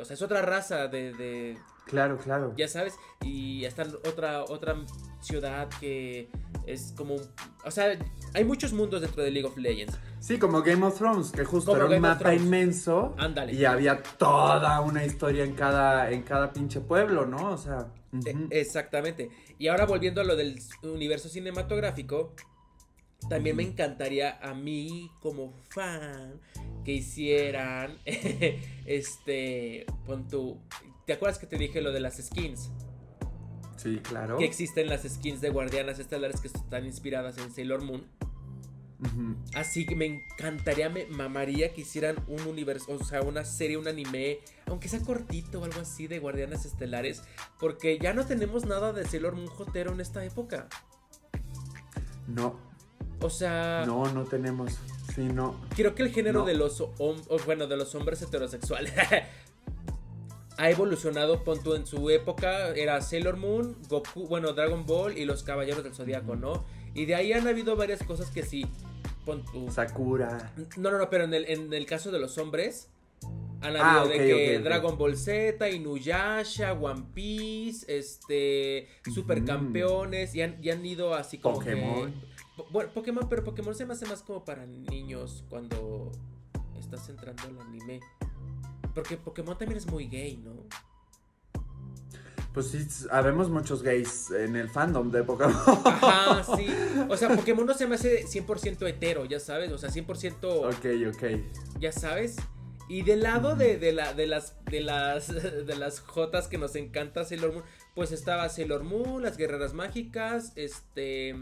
O 0.00 0.04
sea, 0.04 0.14
es 0.14 0.22
otra 0.22 0.42
raza 0.42 0.88
de, 0.88 1.12
de 1.12 1.58
Claro, 1.86 2.16
claro. 2.18 2.54
ya 2.56 2.68
sabes, 2.68 2.94
y 3.22 3.64
está 3.64 3.82
otra, 4.08 4.44
otra 4.44 4.76
ciudad 5.20 5.68
que 5.80 6.30
es 6.66 6.94
como... 6.96 7.16
O 7.64 7.70
sea, 7.70 7.98
hay 8.34 8.44
muchos 8.44 8.72
mundos 8.72 9.00
dentro 9.00 9.22
de 9.22 9.30
League 9.30 9.46
of 9.46 9.56
Legends. 9.56 9.98
Sí, 10.20 10.38
como 10.38 10.62
Game 10.62 10.86
of 10.86 10.96
Thrones, 10.96 11.32
que 11.32 11.44
justo 11.44 11.72
Como 11.72 11.76
era 11.76 11.84
un 11.86 11.90
Game 11.92 12.08
mapa 12.08 12.34
inmenso. 12.34 13.14
Ándale. 13.18 13.52
Y 13.54 13.64
había 13.64 14.02
toda 14.02 14.80
una 14.80 15.04
historia 15.04 15.44
en 15.44 15.54
cada, 15.54 16.10
en 16.10 16.22
cada 16.22 16.52
pinche 16.52 16.80
pueblo, 16.80 17.26
¿no? 17.26 17.50
O 17.50 17.58
sea. 17.58 17.88
Eh, 18.26 18.46
Exactamente. 18.50 19.30
Y 19.58 19.68
ahora 19.68 19.84
volviendo 19.84 20.20
a 20.20 20.24
lo 20.24 20.36
del 20.36 20.60
universo 20.82 21.28
cinematográfico, 21.28 22.34
también 23.28 23.56
me 23.56 23.62
encantaría 23.62 24.38
a 24.40 24.54
mí 24.54 25.10
como 25.20 25.52
fan 25.68 26.40
que 26.84 26.92
hicieran 26.92 27.98
este 28.86 29.86
pon 30.06 30.26
¿Te 31.06 31.12
acuerdas 31.12 31.38
que 31.38 31.46
te 31.46 31.56
dije 31.56 31.80
lo 31.80 31.92
de 31.92 32.00
las 32.00 32.16
skins? 32.16 32.70
Sí, 33.76 33.98
claro. 34.02 34.38
Que 34.38 34.44
existen 34.44 34.88
las 34.88 35.02
skins 35.02 35.40
de 35.40 35.50
guardianas 35.50 35.98
estelares 35.98 36.40
que 36.40 36.48
están 36.48 36.86
inspiradas 36.86 37.38
en 37.38 37.52
Sailor 37.52 37.82
Moon. 37.82 38.06
Así 39.54 39.84
que 39.84 39.96
me 39.96 40.06
encantaría, 40.06 40.88
me 40.88 41.06
mamaría 41.06 41.72
que 41.74 41.80
hicieran 41.80 42.16
un 42.28 42.42
universo, 42.42 42.92
o 42.92 43.02
sea, 43.02 43.22
una 43.22 43.44
serie, 43.44 43.76
un 43.76 43.88
anime, 43.88 44.38
aunque 44.66 44.88
sea 44.88 45.00
cortito 45.00 45.60
o 45.60 45.64
algo 45.64 45.80
así 45.80 46.06
de 46.06 46.20
Guardianas 46.20 46.64
Estelares, 46.64 47.24
porque 47.58 47.98
ya 47.98 48.12
no 48.12 48.24
tenemos 48.24 48.64
nada 48.64 48.92
de 48.92 49.04
Sailor 49.04 49.34
Moon 49.34 49.48
Jotero 49.48 49.92
en 49.92 50.00
esta 50.00 50.24
época. 50.24 50.68
No, 52.28 52.60
O 53.20 53.30
sea, 53.30 53.84
no, 53.86 54.10
no 54.12 54.24
tenemos. 54.24 54.78
Sí, 55.14 55.22
no. 55.22 55.54
creo 55.76 55.94
que 55.94 56.02
el 56.02 56.10
género 56.12 56.40
No. 56.40 56.46
de 56.46 56.54
los 56.54 56.80
hom- 56.80 57.44
bueno, 57.44 57.66
de 57.66 57.76
los 57.76 57.94
hombres 57.94 58.22
heterosexuales 58.22 58.92
ha 60.58 60.70
evolucionado, 60.70 61.44
pon 61.44 61.62
tú, 61.62 61.74
en 61.74 61.86
su 61.86 62.08
época 62.10 62.68
era 62.74 63.00
Sailor 63.00 63.36
Moon, 63.36 63.76
Goku, 63.88 64.26
bueno, 64.28 64.52
Dragon 64.52 64.84
Ball 64.86 65.16
y 65.18 65.24
los 65.24 65.42
Caballeros 65.42 65.82
del 65.82 65.94
Zodiaco, 65.94 66.36
¿no? 66.36 66.64
Y 66.94 67.06
de 67.06 67.14
ahí 67.14 67.32
han 67.32 67.46
habido 67.48 67.74
varias 67.76 68.02
cosas 68.02 68.30
que 68.30 68.42
sí, 68.42 68.66
pon 69.24 69.44
tú, 69.52 69.70
Sakura. 69.70 70.52
No, 70.76 70.90
no, 70.90 70.98
no, 70.98 71.10
pero 71.10 71.24
en 71.24 71.34
el, 71.34 71.46
en 71.46 71.72
el 71.72 71.86
caso 71.86 72.10
de 72.10 72.18
los 72.18 72.36
hombres, 72.38 72.88
han 73.60 73.76
Ah, 73.76 74.00
habido 74.02 74.08
de 74.18 74.18
que. 74.28 74.58
Dragon 74.58 74.98
Ball 74.98 75.16
Z, 75.16 75.68
Inuyasha, 75.70 76.72
One 76.74 77.04
Piece, 77.14 77.86
este, 77.96 78.88
Supercampeones, 79.12 80.34
y 80.34 80.42
han, 80.42 80.58
y 80.62 80.70
han 80.70 80.84
ido 80.84 81.14
así 81.14 81.38
como 81.38 81.58
Pokémon. 81.58 82.12
que... 82.12 82.31
Bueno, 82.70 82.90
Pokémon, 82.92 83.28
pero 83.28 83.44
Pokémon 83.44 83.74
se 83.74 83.86
me 83.86 83.94
hace 83.94 84.06
más 84.06 84.22
como 84.22 84.44
para 84.44 84.66
niños 84.66 85.44
cuando 85.48 86.12
estás 86.78 87.08
entrando 87.08 87.42
al 87.44 87.60
anime. 87.60 88.00
Porque 88.94 89.16
Pokémon 89.16 89.56
también 89.56 89.78
es 89.78 89.86
muy 89.86 90.06
gay, 90.06 90.36
¿no? 90.36 90.52
Pues 92.52 92.66
sí, 92.66 92.86
habemos 93.10 93.48
muchos 93.48 93.82
gays 93.82 94.30
en 94.30 94.56
el 94.56 94.68
fandom 94.68 95.10
de 95.10 95.22
Pokémon. 95.24 95.54
Ajá, 95.84 96.44
sí. 96.56 96.66
O 97.08 97.16
sea, 97.16 97.34
Pokémon 97.34 97.64
no 97.64 97.72
se 97.72 97.86
me 97.86 97.94
hace 97.94 98.26
100% 98.26 98.86
hetero, 98.86 99.24
ya 99.24 99.40
sabes. 99.40 99.72
O 99.72 99.78
sea, 99.78 99.88
100%... 99.88 100.44
ok, 100.44 101.14
ok. 101.14 101.80
ya 101.80 101.92
sabes. 101.92 102.36
Y 102.88 103.02
del 103.02 103.22
lado 103.22 103.56
de, 103.56 103.78
de 103.78 103.92
la, 103.92 104.12
de 104.12 104.26
las 104.26 104.62
de 104.66 104.80
las 104.80 105.28
de 105.66 105.76
las 105.76 106.00
jotas 106.00 106.46
que 106.48 106.58
nos 106.58 106.76
encanta 106.76 107.24
Sailor 107.24 107.52
Moon, 107.54 107.64
pues 107.94 108.12
estaba 108.12 108.46
Sailor 108.50 108.82
Moon, 108.82 109.22
las 109.22 109.38
guerreras 109.38 109.72
mágicas, 109.72 110.52
este 110.56 111.34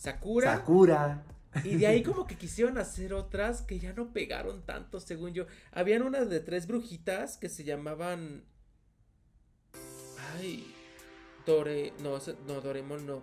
Sakura, 0.00 0.56
Sakura. 0.56 1.22
y 1.62 1.76
de 1.76 1.86
ahí 1.86 2.02
como 2.02 2.26
que 2.26 2.34
quisieron 2.34 2.78
hacer 2.78 3.12
otras 3.12 3.60
que 3.60 3.78
ya 3.78 3.92
no 3.92 4.14
pegaron 4.14 4.62
tanto, 4.62 4.98
según 4.98 5.34
yo. 5.34 5.44
Habían 5.72 6.00
unas 6.00 6.30
de 6.30 6.40
tres 6.40 6.66
brujitas 6.66 7.36
que 7.36 7.50
se 7.50 7.64
llamaban 7.64 8.44
ay, 10.38 10.74
Dore, 11.44 11.92
no, 12.02 12.18
no 12.46 12.60
Doremon 12.62 13.06
no. 13.06 13.20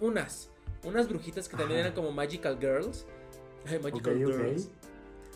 Unas, 0.00 0.50
unas 0.84 1.08
brujitas 1.08 1.48
que 1.48 1.56
también 1.56 1.80
eran 1.80 1.94
como 1.94 2.12
Magical 2.12 2.56
Girls. 2.60 3.04
Ay, 3.66 3.78
Magical. 3.82 4.16
Girls. 4.16 4.70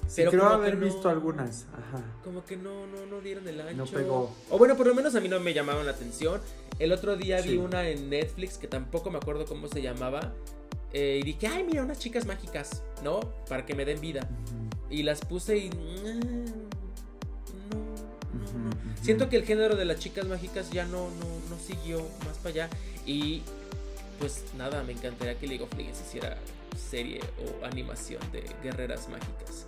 Sí, 0.09 0.15
Pero 0.17 0.31
creo 0.31 0.47
haber 0.49 0.77
no- 0.79 0.85
visto 0.87 1.09
algunas. 1.09 1.67
Ajá. 1.73 2.03
Como 2.25 2.45
que 2.45 2.57
no, 2.57 2.87
no, 2.87 3.07
no 3.07 3.21
dieron 3.21 3.47
el 3.47 3.61
ancho. 3.61 3.77
No 3.77 3.85
pegó. 3.87 4.35
O 4.51 4.57
bueno, 4.59 4.75
por 4.77 4.87
lo 4.87 4.95
menos 4.95 5.15
a 5.15 5.21
mí 5.21 5.29
no 5.29 5.39
me 5.39 5.53
llamaron 5.55 5.85
la 5.87 5.93
atención. 5.93 6.41
El 6.79 6.93
otro 6.93 7.17
día 7.17 7.43
Sí. 7.43 7.51
vi 7.51 7.57
una 7.59 7.87
en 7.89 8.09
Netflix 8.09 8.57
que 8.59 8.67
tampoco 8.69 9.11
me 9.11 9.19
acuerdo 9.19 9.45
cómo 9.45 9.69
se 9.69 9.83
llamaba. 9.83 10.33
eh, 10.95 11.19
y 11.21 11.25
dije, 11.25 11.47
ay, 11.47 11.65
mira, 11.65 11.83
unas 11.83 11.99
chicas 11.99 12.25
mágicas, 12.25 12.83
¿no? 13.05 13.21
Para 13.47 13.67
que 13.67 13.75
me 13.75 13.85
den 13.85 14.01
vida. 14.01 14.23
Ujú. 14.23 14.95
Y 14.95 15.03
las 15.03 15.21
puse 15.23 15.59
y. 15.59 15.69
mm, 15.69 16.45
No. 17.71 18.71
Siento 19.03 19.29
que 19.29 19.37
el 19.37 19.45
género 19.45 19.77
de 19.77 19.85
las 19.85 19.99
chicas 19.99 20.27
mágicas 20.27 20.71
ya 20.71 20.85
no, 20.87 21.11
no, 21.11 21.27
no 21.51 21.59
siguió 21.63 21.99
más 22.27 22.39
para 22.39 22.49
allá. 22.51 22.71
Y 23.07 23.43
pues 24.19 24.45
nada, 24.57 24.83
me 24.83 24.93
encantaría 24.93 25.39
que 25.39 25.47
League 25.47 25.63
of 25.63 25.73
Legends 25.77 26.01
hiciera 26.01 26.37
serie 26.91 27.21
o 27.63 27.65
animación 27.67 28.21
de 28.33 28.45
guerreras 28.63 29.09
mágicas. 29.09 29.67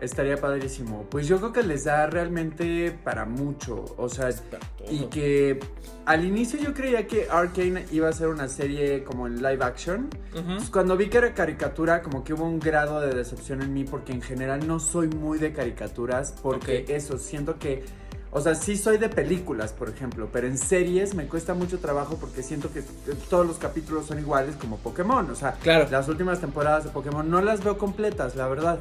Estaría 0.00 0.36
padrísimo. 0.36 1.06
Pues 1.10 1.26
yo 1.26 1.38
creo 1.38 1.52
que 1.52 1.62
les 1.62 1.84
da 1.84 2.06
realmente 2.06 2.96
para 3.04 3.24
mucho. 3.24 3.84
O 3.96 4.08
sea, 4.08 4.30
y 4.88 5.06
que 5.06 5.58
al 6.06 6.24
inicio 6.24 6.58
yo 6.60 6.72
creía 6.72 7.06
que 7.06 7.28
Arcane 7.30 7.84
iba 7.90 8.08
a 8.08 8.12
ser 8.12 8.28
una 8.28 8.48
serie 8.48 9.02
como 9.04 9.26
en 9.26 9.42
live 9.42 9.64
action. 9.64 10.08
Pues 10.32 10.70
cuando 10.70 10.96
vi 10.96 11.08
que 11.08 11.18
era 11.18 11.34
caricatura, 11.34 12.00
como 12.02 12.22
que 12.22 12.32
hubo 12.32 12.44
un 12.44 12.60
grado 12.60 13.00
de 13.00 13.12
decepción 13.12 13.60
en 13.60 13.74
mí, 13.74 13.84
porque 13.84 14.12
en 14.12 14.22
general 14.22 14.66
no 14.66 14.78
soy 14.78 15.08
muy 15.08 15.38
de 15.38 15.52
caricaturas, 15.52 16.34
porque 16.42 16.84
eso, 16.88 17.18
siento 17.18 17.58
que, 17.58 17.84
o 18.30 18.40
sea, 18.40 18.54
sí 18.54 18.76
soy 18.76 18.98
de 18.98 19.08
películas, 19.08 19.72
por 19.72 19.88
ejemplo, 19.88 20.28
pero 20.32 20.46
en 20.46 20.58
series 20.58 21.14
me 21.14 21.26
cuesta 21.26 21.54
mucho 21.54 21.78
trabajo 21.78 22.16
porque 22.20 22.42
siento 22.42 22.70
que 22.72 22.82
todos 23.30 23.46
los 23.46 23.56
capítulos 23.58 24.06
son 24.06 24.18
iguales 24.18 24.56
como 24.56 24.76
Pokémon, 24.78 25.30
o 25.30 25.34
sea, 25.34 25.52
Claro. 25.62 25.86
las 25.90 26.08
últimas 26.08 26.40
temporadas 26.40 26.84
de 26.84 26.90
Pokémon 26.90 27.28
no 27.30 27.40
las 27.40 27.64
veo 27.64 27.78
completas, 27.78 28.36
la 28.36 28.46
verdad. 28.48 28.80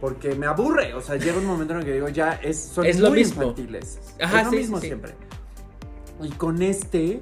Porque 0.00 0.34
me 0.34 0.46
aburre, 0.46 0.94
o 0.94 1.00
sea, 1.00 1.16
llega 1.16 1.38
un 1.38 1.46
momento 1.46 1.72
en 1.74 1.80
el 1.80 1.84
que 1.84 1.92
digo, 1.94 2.08
ya 2.08 2.32
es, 2.42 2.58
son 2.58 2.86
Es 2.86 2.98
lo 3.00 3.08
muy 3.10 3.18
mismo. 3.20 3.42
infantiles. 3.42 3.98
Ajá, 4.20 4.40
es 4.40 4.44
lo 4.46 4.50
sí, 4.52 4.56
mismo 4.58 4.80
sí. 4.80 4.86
siempre. 4.86 5.14
Y 6.22 6.30
con 6.30 6.62
este, 6.62 7.20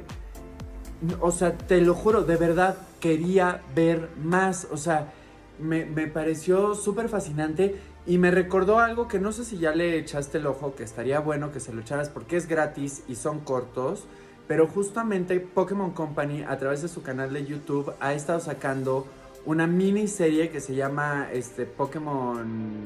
o 1.20 1.30
sea, 1.30 1.56
te 1.56 1.80
lo 1.80 1.94
juro, 1.94 2.22
de 2.22 2.36
verdad 2.36 2.76
quería 3.00 3.60
ver 3.74 4.08
más. 4.22 4.66
O 4.70 4.76
sea, 4.76 5.12
me, 5.58 5.84
me 5.86 6.06
pareció 6.06 6.74
súper 6.74 7.08
fascinante 7.08 7.76
y 8.06 8.18
me 8.18 8.30
recordó 8.30 8.78
algo 8.78 9.08
que 9.08 9.18
no 9.18 9.32
sé 9.32 9.44
si 9.44 9.58
ya 9.58 9.72
le 9.72 9.98
echaste 9.98 10.38
el 10.38 10.46
ojo, 10.46 10.74
que 10.74 10.84
estaría 10.84 11.18
bueno 11.18 11.50
que 11.50 11.58
se 11.58 11.72
lo 11.72 11.80
echaras 11.80 12.08
porque 12.08 12.36
es 12.36 12.46
gratis 12.46 13.02
y 13.08 13.16
son 13.16 13.40
cortos. 13.40 14.04
Pero 14.46 14.68
justamente 14.68 15.40
Pokémon 15.40 15.90
Company 15.90 16.44
a 16.44 16.56
través 16.56 16.80
de 16.82 16.88
su 16.88 17.02
canal 17.02 17.32
de 17.32 17.44
YouTube 17.44 17.92
ha 17.98 18.14
estado 18.14 18.38
sacando 18.38 19.06
una 19.44 19.66
miniserie 19.66 20.50
que 20.50 20.60
se 20.60 20.76
llama 20.76 21.28
este 21.32 21.66
Pokémon 21.66 22.84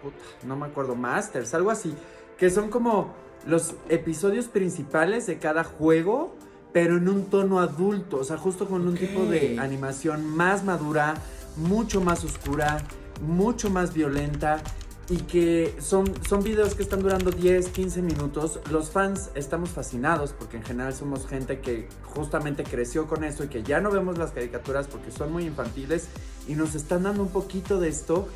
puta, 0.00 0.16
no 0.46 0.56
me 0.56 0.66
acuerdo 0.66 0.94
Masters, 0.94 1.54
algo 1.54 1.70
así, 1.70 1.94
que 2.38 2.50
son 2.50 2.70
como 2.70 3.14
los 3.46 3.74
episodios 3.88 4.46
principales 4.46 5.26
de 5.26 5.38
cada 5.38 5.64
juego, 5.64 6.34
pero 6.72 6.96
en 6.96 7.08
un 7.08 7.26
tono 7.26 7.60
adulto, 7.60 8.18
o 8.18 8.24
sea, 8.24 8.36
justo 8.36 8.68
con 8.68 8.86
un 8.86 8.96
tipo 8.96 9.24
de 9.24 9.58
animación 9.58 10.24
más 10.24 10.64
madura, 10.64 11.14
mucho 11.56 12.00
más 12.00 12.24
oscura, 12.24 12.78
mucho 13.22 13.70
más 13.70 13.94
violenta 13.94 14.62
y 15.08 15.16
que 15.18 15.74
son, 15.80 16.10
son 16.28 16.42
videos 16.42 16.74
que 16.74 16.82
están 16.82 17.02
durando 17.02 17.30
10, 17.30 17.68
15 17.68 18.02
minutos. 18.02 18.60
Los 18.70 18.90
fans 18.90 19.30
estamos 19.34 19.70
fascinados 19.70 20.32
porque 20.32 20.56
en 20.56 20.62
general 20.62 20.94
somos 20.94 21.26
gente 21.26 21.60
que 21.60 21.88
justamente 22.02 22.64
creció 22.64 23.06
con 23.06 23.24
esto 23.24 23.44
y 23.44 23.48
que 23.48 23.62
ya 23.62 23.80
no 23.80 23.90
vemos 23.90 24.18
las 24.18 24.30
caricaturas 24.30 24.86
porque 24.86 25.10
son 25.10 25.32
muy 25.32 25.44
infantiles 25.44 26.08
y 26.48 26.54
nos 26.54 26.74
están 26.74 27.02
dando 27.02 27.22
un 27.22 27.30
poquito 27.30 27.78
de 27.78 27.88
esto. 27.88 28.28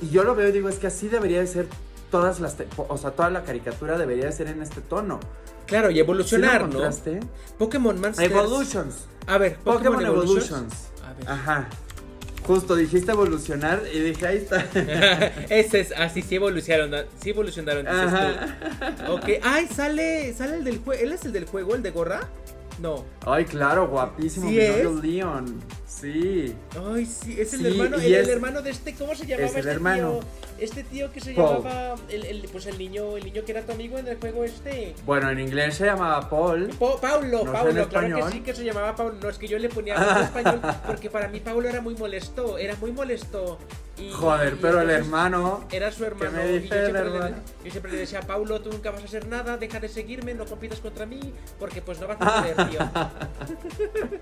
Y 0.00 0.08
yo 0.08 0.24
lo 0.24 0.34
veo 0.34 0.48
y 0.48 0.52
digo, 0.52 0.68
es 0.68 0.78
que 0.78 0.86
así 0.86 1.08
debería 1.08 1.40
de 1.40 1.46
ser 1.46 1.68
todas 2.10 2.40
las, 2.40 2.56
o 2.76 2.96
sea, 2.96 3.10
toda 3.12 3.30
la 3.30 3.44
caricatura 3.44 3.98
debería 3.98 4.26
de 4.26 4.32
ser 4.32 4.48
en 4.48 4.62
este 4.62 4.80
tono. 4.80 5.20
Claro, 5.66 5.90
y 5.90 5.94
¿Sí 5.94 6.00
evolucionar, 6.00 6.62
¿no? 6.62 6.66
encontraste? 6.68 7.20
Pokémon 7.58 8.00
Masters. 8.00 8.30
Evolutions. 8.30 8.96
A 9.26 9.36
ver, 9.36 9.56
Pokémon, 9.58 9.96
Pokémon, 9.96 10.06
Evolutions. 10.06 10.50
Evolutions. 10.50 10.74
A 11.04 11.12
ver. 11.12 11.28
Ajá. 11.28 11.68
Justo 12.48 12.74
dijiste 12.76 13.12
evolucionar 13.12 13.82
y 13.92 13.98
dije, 14.00 14.26
ahí 14.26 14.38
está. 14.38 14.66
Ese 15.50 15.80
es, 15.80 15.92
así 15.92 16.22
sí 16.22 16.36
evolucionaron, 16.36 17.04
sí 17.22 17.28
evolucionaron, 17.28 17.84
dices 17.84 18.00
Ajá. 18.00 18.56
tú. 19.06 19.12
Ok, 19.12 19.24
ay, 19.42 19.66
sale, 19.66 20.32
sale 20.32 20.56
el 20.56 20.64
del 20.64 20.78
juego, 20.78 21.02
¿él 21.02 21.12
es 21.12 21.26
el 21.26 21.32
del 21.34 21.44
juego, 21.44 21.74
el 21.74 21.82
de 21.82 21.90
gorra? 21.90 22.26
No. 22.78 23.04
Ay, 23.26 23.44
claro, 23.44 23.88
guapísimo. 23.88 24.48
¿Sí 24.48 24.60
es? 24.60 24.84
Leon. 25.02 25.60
Sí. 25.86 26.54
Ay, 26.92 27.04
sí, 27.06 27.40
es 27.40 27.52
el 27.54 27.60
Sí, 27.60 27.66
hermano, 27.66 27.96
el, 27.96 28.14
es- 28.14 28.24
el 28.26 28.30
hermano 28.30 28.62
de 28.62 28.70
este, 28.70 28.94
¿cómo 28.94 29.14
se 29.16 29.26
llamaba 29.26 29.46
es 29.48 29.52
el 29.54 29.58
este 29.60 29.70
hermano. 29.70 30.20
tío? 30.20 30.28
Este 30.60 30.84
tío 30.84 31.12
que 31.12 31.20
se 31.20 31.32
Paul. 31.34 31.64
llamaba, 31.64 31.94
el, 32.08 32.24
el- 32.24 32.48
pues 32.52 32.66
el 32.66 32.78
niño, 32.78 33.16
el 33.16 33.24
niño 33.24 33.42
que 33.44 33.52
era 33.52 33.62
tu 33.62 33.72
amigo 33.72 33.98
en 33.98 34.06
el 34.06 34.16
juego 34.18 34.44
este. 34.44 34.94
Bueno, 35.04 35.30
en 35.30 35.40
inglés 35.40 35.74
se 35.76 35.86
llamaba 35.86 36.28
Paul. 36.30 36.68
Po- 36.78 36.98
Paulo, 37.00 37.44
No 37.44 37.52
Paulo, 37.52 37.70
claro 37.88 38.06
español. 38.06 38.24
que 38.26 38.32
sí 38.32 38.40
que 38.42 38.54
se 38.54 38.64
llamaba 38.64 38.94
Paulo. 38.94 39.16
No, 39.20 39.28
es 39.28 39.38
que 39.38 39.48
yo 39.48 39.58
le 39.58 39.68
ponía 39.68 39.94
en 39.96 40.22
español 40.24 40.60
porque 40.86 41.10
para 41.10 41.28
mí 41.28 41.40
Paulo 41.40 41.68
era 41.68 41.80
muy 41.80 41.94
molesto, 41.96 42.58
era 42.58 42.76
muy 42.76 42.92
molesto. 42.92 43.58
Y, 43.98 44.12
Joder, 44.12 44.54
y 44.54 44.56
pero 44.60 44.80
el 44.80 44.90
hermano. 44.90 45.64
Era 45.70 45.90
su 45.90 46.04
hermano. 46.04 46.32
me 46.32 46.52
y 46.52 46.58
dice 46.60 46.68
yo, 46.68 46.76
el 46.76 46.84
siempre 46.84 47.10
le, 47.10 47.16
hermano? 47.16 47.36
yo 47.64 47.70
siempre 47.70 47.92
le 47.92 47.98
decía, 47.98 48.20
Paulo, 48.20 48.60
tú 48.60 48.70
nunca 48.70 48.90
vas 48.90 49.02
a 49.02 49.04
hacer 49.04 49.26
nada, 49.26 49.56
deja 49.56 49.80
de 49.80 49.88
seguirme, 49.88 50.34
no 50.34 50.44
compitas 50.44 50.80
contra 50.80 51.06
mí, 51.06 51.34
porque 51.58 51.82
pues 51.82 52.00
no 52.00 52.06
vas 52.06 52.18
a 52.20 52.42
poder, 52.42 52.70
tío. 52.70 52.80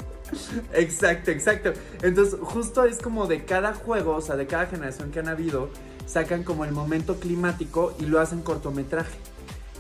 Exacto, 0.73 1.31
exacto. 1.31 1.73
Entonces, 2.03 2.39
justo 2.41 2.85
es 2.85 2.99
como 2.99 3.27
de 3.27 3.45
cada 3.45 3.75
juego, 3.75 4.17
o 4.17 4.21
sea, 4.21 4.37
de 4.37 4.47
cada 4.47 4.67
generación 4.67 5.11
que 5.13 5.21
han 5.21 5.29
habido, 5.29 5.71
sacan 6.07 6.43
como 6.43 6.65
el 6.65 6.73
momento 6.73 7.21
climático 7.21 7.95
y 8.01 8.07
lo 8.07 8.21
hacen 8.21 8.43
cortometraje. 8.43 9.17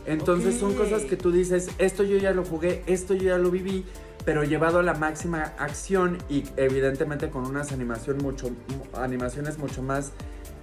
Entonces 0.06 0.60
son 0.60 0.74
cosas 0.74 1.02
que 1.02 1.16
tú 1.16 1.32
dices, 1.32 1.68
esto 1.78 2.04
yo 2.04 2.16
ya 2.16 2.30
lo 2.30 2.44
jugué, 2.44 2.84
esto 2.86 3.14
yo 3.14 3.24
ya 3.24 3.38
lo 3.38 3.50
viví, 3.50 3.84
pero 4.26 4.44
llevado 4.44 4.80
a 4.80 4.82
la 4.82 4.92
máxima 4.92 5.54
acción 5.58 6.18
y 6.28 6.44
evidentemente 6.58 7.30
con 7.30 7.46
unas 7.46 7.72
animación 7.72 8.18
mucho, 8.18 8.50
mu- 8.50 8.98
animaciones 8.98 9.56
mucho 9.56 9.82
más 9.82 10.12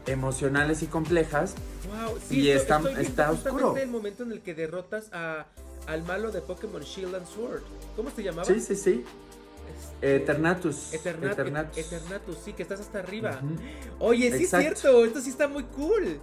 emocionales 0.05 0.83
y 0.83 0.87
complejas. 0.87 1.55
Wow, 1.87 2.17
Y 2.29 2.49
esto- 2.49 2.89
está- 2.89 3.01
está 3.01 3.31
oscuro. 3.31 3.75
el 3.77 3.89
momento 3.89 4.23
en 4.23 4.33
el 4.33 4.41
que 4.41 4.53
derrotas 4.53 5.09
a, 5.13 5.45
al 5.87 6.03
malo 6.03 6.31
de 6.31 6.41
Pokémon 6.41 6.81
Shield 6.81 7.15
and 7.15 7.25
Sword. 7.25 7.61
¿Cómo 7.95 8.11
se 8.11 8.21
llamaba? 8.21 8.45
Sí, 8.45 8.59
sí, 8.59 8.75
sí. 8.75 9.03
Este, 10.01 10.15
Eternatus. 10.17 10.91
Eternat- 10.93 11.31
Eternatus. 11.31 11.77
Eternatus, 11.77 12.37
sí, 12.43 12.51
que 12.53 12.63
estás 12.63 12.81
hasta 12.81 12.99
arriba. 12.99 13.39
Oye, 13.99 14.29
sí 14.37 14.43
Exacto. 14.43 14.67
es 14.73 14.79
cierto, 14.81 15.05
esto 15.05 15.21
sí 15.21 15.29
está 15.29 15.47
muy 15.47 15.63
cool. 15.63 16.19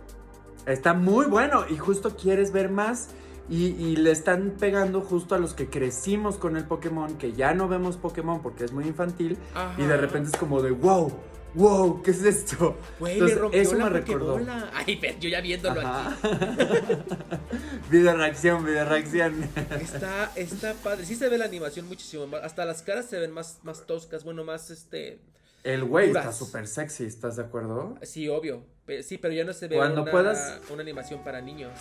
Está 0.67 0.93
muy 0.93 1.25
bueno 1.25 1.65
y 1.71 1.79
justo 1.79 2.15
quieres 2.15 2.53
ver 2.53 2.69
más 2.71 3.09
y, 3.51 3.67
y 3.85 3.97
le 3.97 4.13
están 4.13 4.53
pegando 4.59 5.01
justo 5.03 5.35
a 5.35 5.39
los 5.39 5.53
que 5.55 5.69
crecimos 5.69 6.37
con 6.39 6.57
el 6.57 6.65
Pokémon, 6.65 7.19
que 7.19 7.33
ya 7.33 7.53
no 7.53 7.69
vemos 7.69 7.97
Pokémon 7.97 8.41
porque 8.43 8.65
es 8.65 8.73
muy 8.73 8.85
infantil 8.87 9.37
y 9.77 9.83
de 9.83 9.97
repente 9.97 10.31
es 10.33 10.37
como 10.37 10.63
de 10.63 10.71
wow, 10.71 11.13
wow, 11.55 12.01
¿qué 12.03 12.13
es 12.13 12.23
esto? 12.23 12.77
Güey, 13.01 13.15
Entonces, 13.15 13.37
le 13.37 13.43
rompió 13.43 13.61
eso 13.61 13.75
la 13.75 13.85
me 13.85 13.91
recordó. 13.91 14.33
Pokébola. 14.35 14.71
Ay, 14.73 15.01
yo 15.21 15.29
ya 15.29 15.41
viéndolo 15.41 15.81
Ajá. 15.81 16.17
aquí. 16.23 16.29
video 17.91 18.17
reacción, 18.17 18.65
video 18.65 18.85
reacción. 18.85 19.35
Está, 19.81 20.31
está 20.37 20.75
padre. 20.75 21.05
Sí 21.05 21.17
se 21.17 21.29
ve 21.29 21.37
la 21.39 21.47
animación 21.47 21.89
muchísimo 21.89 22.27
más. 22.27 22.43
Hasta 22.45 22.65
las 22.65 22.83
caras 22.83 23.07
se 23.07 23.19
ven 23.19 23.33
más, 23.33 23.59
más 23.65 23.87
toscas. 23.87 24.25
Bueno, 24.25 24.45
más 24.45 24.71
este. 24.71 25.19
El 25.65 25.85
güey 25.85 26.09
está 26.09 26.33
súper 26.33 26.67
sexy, 26.67 27.05
¿estás 27.05 27.37
de 27.37 27.43
acuerdo? 27.43 27.97
Sí, 28.03 28.29
obvio. 28.29 28.63
Sí, 29.03 29.19
pero 29.19 29.35
ya 29.35 29.45
no 29.45 29.53
se 29.53 29.69
ve 29.69 29.77
Cuando 29.77 30.03
una, 30.03 30.11
puedas- 30.11 30.61
una 30.71 30.83
animación 30.83 31.23
para 31.23 31.41
niños. 31.41 31.73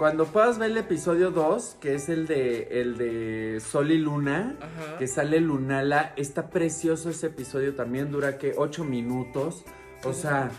Cuando 0.00 0.24
puedas 0.24 0.58
ver 0.58 0.70
el 0.70 0.78
episodio 0.78 1.30
2, 1.30 1.76
que 1.78 1.94
es 1.94 2.08
el 2.08 2.26
de, 2.26 2.68
el 2.80 2.96
de 2.96 3.60
Sol 3.60 3.90
y 3.90 3.98
Luna, 3.98 4.56
Ajá. 4.58 4.96
que 4.96 5.06
sale 5.06 5.40
Lunala, 5.40 6.14
está 6.16 6.48
precioso 6.48 7.10
ese 7.10 7.26
episodio 7.26 7.74
también, 7.74 8.10
dura 8.10 8.38
que 8.38 8.54
8 8.56 8.82
minutos. 8.82 9.62
O 10.04 10.14
sea, 10.14 10.50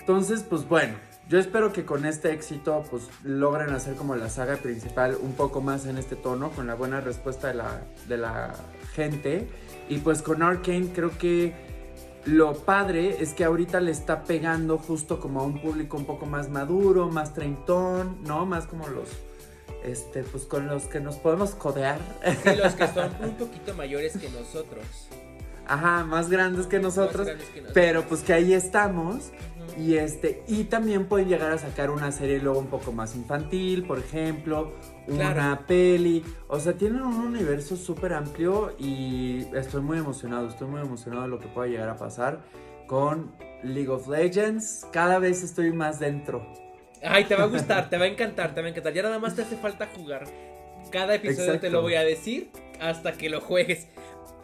entonces, 0.00 0.42
pues 0.42 0.68
bueno, 0.68 0.94
yo 1.28 1.38
espero 1.38 1.72
que 1.72 1.84
con 1.84 2.04
este 2.04 2.32
éxito, 2.32 2.82
pues 2.90 3.08
logren 3.22 3.70
hacer 3.70 3.94
como 3.94 4.16
la 4.16 4.28
saga 4.28 4.56
principal 4.56 5.16
un 5.22 5.34
poco 5.34 5.60
más 5.60 5.86
en 5.86 5.96
este 5.96 6.16
tono, 6.16 6.50
con 6.50 6.66
la 6.66 6.74
buena 6.74 7.00
respuesta 7.00 7.46
de 7.46 7.54
la, 7.54 7.82
de 8.08 8.16
la 8.16 8.52
gente. 8.94 9.46
Y 9.88 9.98
pues 9.98 10.22
con 10.22 10.42
Arkane 10.42 10.88
creo 10.92 11.16
que 11.16 11.54
lo 12.24 12.54
padre 12.54 13.16
es 13.20 13.34
que 13.34 13.44
ahorita 13.44 13.80
le 13.80 13.90
está 13.90 14.24
pegando 14.24 14.78
justo 14.78 15.18
como 15.18 15.40
a 15.40 15.44
un 15.44 15.60
público 15.60 15.96
un 15.96 16.04
poco 16.04 16.26
más 16.26 16.48
maduro, 16.48 17.08
más 17.08 17.34
treintón, 17.34 18.18
¿no? 18.24 18.46
Más 18.46 18.66
como 18.66 18.86
los, 18.88 19.08
este, 19.84 20.22
pues 20.22 20.44
con 20.44 20.68
los 20.68 20.84
que 20.84 21.00
nos 21.00 21.16
podemos 21.16 21.54
codear. 21.54 21.98
Sí, 22.44 22.50
los 22.56 22.74
que 22.74 22.86
son 22.88 23.10
un 23.22 23.34
poquito 23.34 23.74
mayores 23.74 24.16
que 24.16 24.28
nosotros. 24.28 24.84
Ajá, 25.66 26.04
más 26.04 26.28
grandes 26.28 26.66
que 26.66 26.78
nosotros. 26.78 27.18
Más 27.18 27.26
grandes 27.26 27.48
que 27.48 27.60
nosotros. 27.60 27.74
Pero 27.74 28.02
pues 28.04 28.22
que 28.22 28.32
ahí 28.32 28.52
estamos. 28.52 29.32
Y 29.78 29.94
este, 29.96 30.42
y 30.46 30.64
también 30.64 31.06
pueden 31.06 31.28
llegar 31.28 31.50
a 31.50 31.58
sacar 31.58 31.90
una 31.90 32.12
serie 32.12 32.38
luego 32.40 32.58
un 32.58 32.66
poco 32.66 32.92
más 32.92 33.16
infantil, 33.16 33.84
por 33.84 33.98
ejemplo, 33.98 34.72
una 35.06 35.66
peli. 35.66 36.24
O 36.48 36.60
sea, 36.60 36.74
tienen 36.74 37.02
un 37.02 37.16
universo 37.16 37.76
súper 37.76 38.12
amplio 38.12 38.74
y 38.78 39.46
estoy 39.54 39.82
muy 39.82 39.98
emocionado, 39.98 40.48
estoy 40.48 40.68
muy 40.68 40.80
emocionado 40.80 41.22
de 41.22 41.28
lo 41.28 41.38
que 41.38 41.48
pueda 41.48 41.68
llegar 41.68 41.88
a 41.88 41.96
pasar 41.96 42.40
con 42.86 43.32
League 43.62 43.88
of 43.88 44.08
Legends. 44.08 44.86
Cada 44.92 45.18
vez 45.18 45.42
estoy 45.42 45.72
más 45.72 45.98
dentro. 45.98 46.46
Ay, 47.02 47.24
te 47.24 47.34
va 47.34 47.44
a 47.44 47.46
gustar, 47.46 47.88
te 47.90 47.98
va 47.98 48.04
a 48.04 48.08
encantar, 48.08 48.54
te 48.54 48.60
va 48.60 48.66
a 48.66 48.70
encantar. 48.70 48.92
Ya 48.92 49.02
nada 49.02 49.18
más 49.18 49.34
te 49.34 49.42
hace 49.42 49.56
falta 49.56 49.88
jugar. 49.94 50.24
Cada 50.90 51.14
episodio 51.14 51.58
te 51.58 51.70
lo 51.70 51.82
voy 51.82 51.94
a 51.94 52.02
decir 52.02 52.50
hasta 52.80 53.12
que 53.12 53.30
lo 53.30 53.40
juegues. 53.40 53.88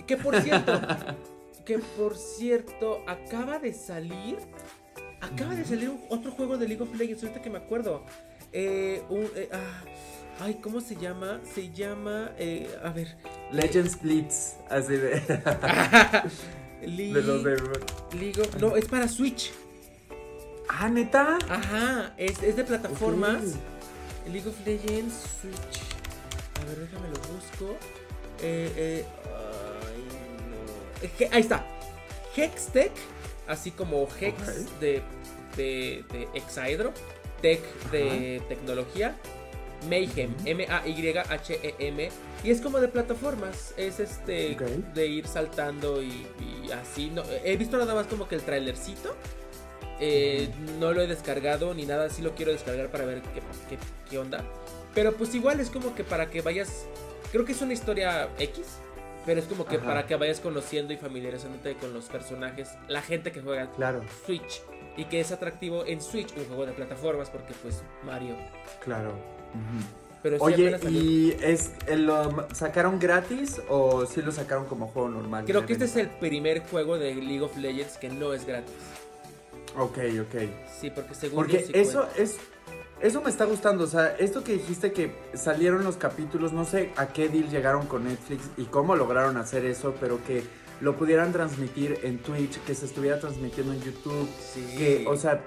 Que 0.07 0.17
por 0.17 0.41
cierto, 0.41 0.81
que 1.67 1.79
por 1.79 2.17
cierto, 2.17 3.03
acaba 3.07 3.59
de 3.59 3.75
salir. 3.75 4.39
Acaba 5.21 5.55
de 5.55 5.65
salir 5.65 5.91
otro 6.09 6.31
juego 6.31 6.57
de 6.57 6.69
League 6.69 6.83
of 6.83 6.95
Legends, 6.97 7.23
ahorita 7.23 7.43
que 7.43 7.51
me 7.51 7.59
acuerdo. 7.59 8.05
Eh, 8.53 9.03
un, 9.11 9.29
eh, 9.37 9.49
ah, 9.53 9.83
ay, 10.41 10.55
¿cómo 10.63 10.81
se 10.81 10.97
llama? 10.97 11.41
Se 11.55 11.71
llama. 11.73 12.33
eh, 12.39 12.69
a 12.83 12.91
ver. 12.91 13.17
Legends 13.53 14.01
Blitz, 14.01 14.55
así 14.71 14.97
de, 14.97 15.21
League, 16.83 17.13
de 17.15 17.23
los 17.23 17.45
de... 17.45 17.57
League 18.19 18.41
of- 18.41 18.55
no, 18.57 18.77
es 18.77 18.87
para 18.87 19.09
Switch. 19.09 19.53
Ah, 20.69 20.89
neta. 20.89 21.39
Ajá, 21.49 22.15
es, 22.19 22.43
es 22.43 22.57
de 22.57 22.65
plataformas. 22.65 23.43
Ok. 23.43 24.33
League 24.33 24.49
of 24.49 24.67
Legends 24.67 25.15
Switch. 25.41 25.81
A 26.61 26.65
ver, 26.69 26.79
déjame 26.81 27.09
lo 27.09 27.15
busco. 27.35 27.77
Eh, 28.43 28.71
eh, 28.77 29.05
ay, 29.25 30.05
no. 31.31 31.35
Ahí 31.35 31.41
está. 31.41 31.65
Hextech, 32.37 32.93
así 33.49 33.71
como 33.71 34.07
Hex 34.21 34.79
de, 34.79 35.03
de, 35.57 36.05
de 36.13 36.29
Exaedro. 36.35 36.93
Tech 37.41 37.63
de 37.91 38.43
tecnología. 38.49 39.17
Mayhem. 39.89 40.35
M-A-Y-H-E-M. 40.45 42.09
Y 42.45 42.51
es 42.51 42.61
como 42.61 42.81
de 42.81 42.89
plataformas. 42.89 43.75
Es 43.77 44.01
este 44.01 44.55
Ok. 44.55 44.63
de 44.95 45.07
ir 45.07 45.27
saltando 45.27 46.03
y, 46.03 46.27
y 46.67 46.71
así. 46.73 47.11
No, 47.11 47.23
he 47.45 47.57
visto 47.57 47.77
nada 47.77 47.95
más 47.95 48.07
como 48.07 48.29
que 48.29 48.35
el 48.35 48.43
trailercito. 48.43 49.15
Eh, 50.01 50.49
no 50.79 50.93
lo 50.93 51.01
he 51.03 51.07
descargado 51.09 51.75
ni 51.75 51.85
nada, 51.85 52.09
sí 52.09 52.23
lo 52.23 52.35
quiero 52.37 52.53
descargar 52.53 52.89
para 52.89 53.05
ver 53.05 53.21
qué, 53.21 53.41
qué- 53.69 53.79
qué 54.09 54.19
onda. 54.19 54.45
Pero 54.95 55.13
pues 55.15 55.35
igual 55.35 55.59
es 55.61 55.71
como 55.71 55.95
que 55.95 56.05
para 56.05 56.31
que 56.31 56.41
vayas. 56.41 56.87
Creo 57.33 57.45
que 57.45 57.53
es 57.53 57.61
una 57.63 57.73
historia 57.73 58.29
X. 58.39 58.65
Pero 59.27 59.41
es 59.41 59.47
como 59.47 59.67
que 59.67 59.77
Ajá. 59.77 59.85
para 59.85 60.07
que 60.07 60.17
vayas 60.17 60.41
conociendo 60.41 60.93
y 60.95 60.97
familiarizándote 60.97 61.75
con 61.75 61.93
los 61.93 62.07
personajes. 62.07 62.71
La 62.87 63.03
gente 63.03 63.31
que 63.33 63.43
juega 63.43 63.71
Claro, 63.73 64.03
Switch. 64.25 64.63
Y 64.97 65.05
que 65.05 65.21
es 65.21 65.31
atractivo 65.33 65.85
en 65.85 66.01
Switch 66.01 66.33
un 66.37 66.47
juego 66.47 66.65
de 66.65 66.73
plataformas. 66.73 67.29
Porque 67.29 67.53
pues 67.63 67.83
Mario. 68.05 68.37
claro. 68.83 69.13
Pero 70.23 70.37
sí 70.39 70.43
Oye. 70.45 70.79
¿y 70.91 71.37
es 71.43 71.71
lo 71.97 72.49
sacaron 72.53 72.99
gratis 72.99 73.61
o 73.69 74.05
sí 74.05 74.21
lo 74.21 74.33
sacaron 74.33 74.67
como 74.67 74.89
juego 74.89 75.09
normal? 75.11 75.45
Creo 75.47 75.65
que 75.65 75.75
este 75.75 75.85
es 75.85 75.97
el 75.97 76.09
primer 76.09 76.61
juego 76.69 76.99
de 76.99 77.15
League 77.15 77.41
of 77.43 77.57
Legends 77.57 77.97
que 77.99 78.09
no 78.09 78.33
es 78.35 78.45
gratis. 78.45 78.75
Ok, 79.77 79.99
ok. 80.23 80.43
Sí, 80.81 80.91
porque 80.91 81.15
según 81.15 81.37
Porque 81.37 81.61
yo 81.61 81.67
sí 81.67 81.73
eso 81.75 82.01
cuenta. 82.03 82.23
es 82.23 82.37
eso 83.01 83.23
me 83.23 83.31
está 83.31 83.45
gustando, 83.45 83.85
o 83.85 83.87
sea, 83.87 84.17
esto 84.19 84.43
que 84.43 84.55
dijiste 84.55 84.91
que 84.91 85.13
salieron 85.35 85.85
los 85.85 85.97
capítulos, 85.97 86.53
no 86.53 86.65
sé 86.65 86.91
a 86.97 87.07
qué 87.07 87.29
deal 87.29 87.49
llegaron 87.49 87.87
con 87.87 88.03
Netflix 88.03 88.43
y 88.57 88.65
cómo 88.65 88.97
lograron 88.97 89.37
hacer 89.37 89.65
eso, 89.67 89.95
pero 90.01 90.19
que 90.27 90.43
lo 90.81 90.97
pudieran 90.97 91.31
transmitir 91.33 92.01
en 92.03 92.19
Twitch, 92.19 92.59
que 92.65 92.75
se 92.75 92.87
estuviera 92.87 93.21
transmitiendo 93.21 93.73
en 93.73 93.81
YouTube, 93.83 94.29
Sí. 94.53 94.65
que, 94.77 95.05
o 95.07 95.17
sea, 95.17 95.45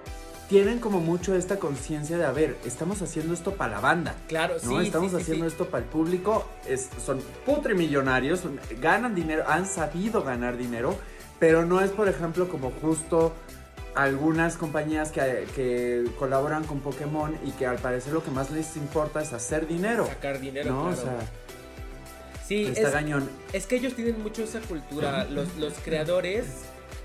tienen 0.51 0.79
como 0.79 0.99
mucho 0.99 1.33
esta 1.33 1.59
conciencia 1.59 2.17
de, 2.17 2.25
a 2.25 2.31
ver, 2.33 2.57
estamos 2.65 3.01
haciendo 3.01 3.33
esto 3.33 3.53
para 3.53 3.75
la 3.75 3.79
banda. 3.79 4.15
Claro, 4.27 4.55
¿no? 4.63 4.81
sí. 4.81 4.85
Estamos 4.87 5.11
sí, 5.11 5.17
haciendo 5.17 5.45
sí. 5.45 5.51
esto 5.53 5.67
para 5.69 5.85
el 5.85 5.89
público, 5.89 6.45
es- 6.67 6.89
son 7.05 7.21
putrimillonarios, 7.45 8.41
ganan 8.81 9.15
dinero, 9.15 9.45
han 9.47 9.65
sabido 9.65 10.23
ganar 10.23 10.57
dinero, 10.57 10.97
pero 11.39 11.65
no 11.65 11.79
es, 11.79 11.91
por 11.91 12.09
ejemplo, 12.09 12.49
como 12.49 12.69
justo 12.81 13.31
algunas 13.95 14.57
compañías 14.57 15.11
que, 15.11 15.47
que 15.55 16.03
colaboran 16.19 16.65
con 16.65 16.81
Pokémon 16.81 17.33
y 17.45 17.51
que 17.51 17.65
al 17.65 17.77
parecer 17.77 18.11
lo 18.11 18.21
que 18.21 18.31
más 18.31 18.51
les 18.51 18.75
importa 18.75 19.21
es 19.21 19.31
hacer 19.31 19.67
dinero, 19.69 20.05
Sacar 20.05 20.41
dinero, 20.41 20.69
¿no? 20.73 20.81
claro. 20.91 20.97
O 20.97 21.01
sea, 21.01 21.17
sí, 22.45 22.63
está 22.65 22.87
es, 22.89 22.93
gañón. 22.93 23.29
es 23.53 23.65
que 23.67 23.77
ellos 23.77 23.93
tienen 23.95 24.21
mucho 24.21 24.43
esa 24.43 24.59
cultura. 24.59 25.23
Los, 25.29 25.55
los 25.55 25.73
creadores 25.75 26.45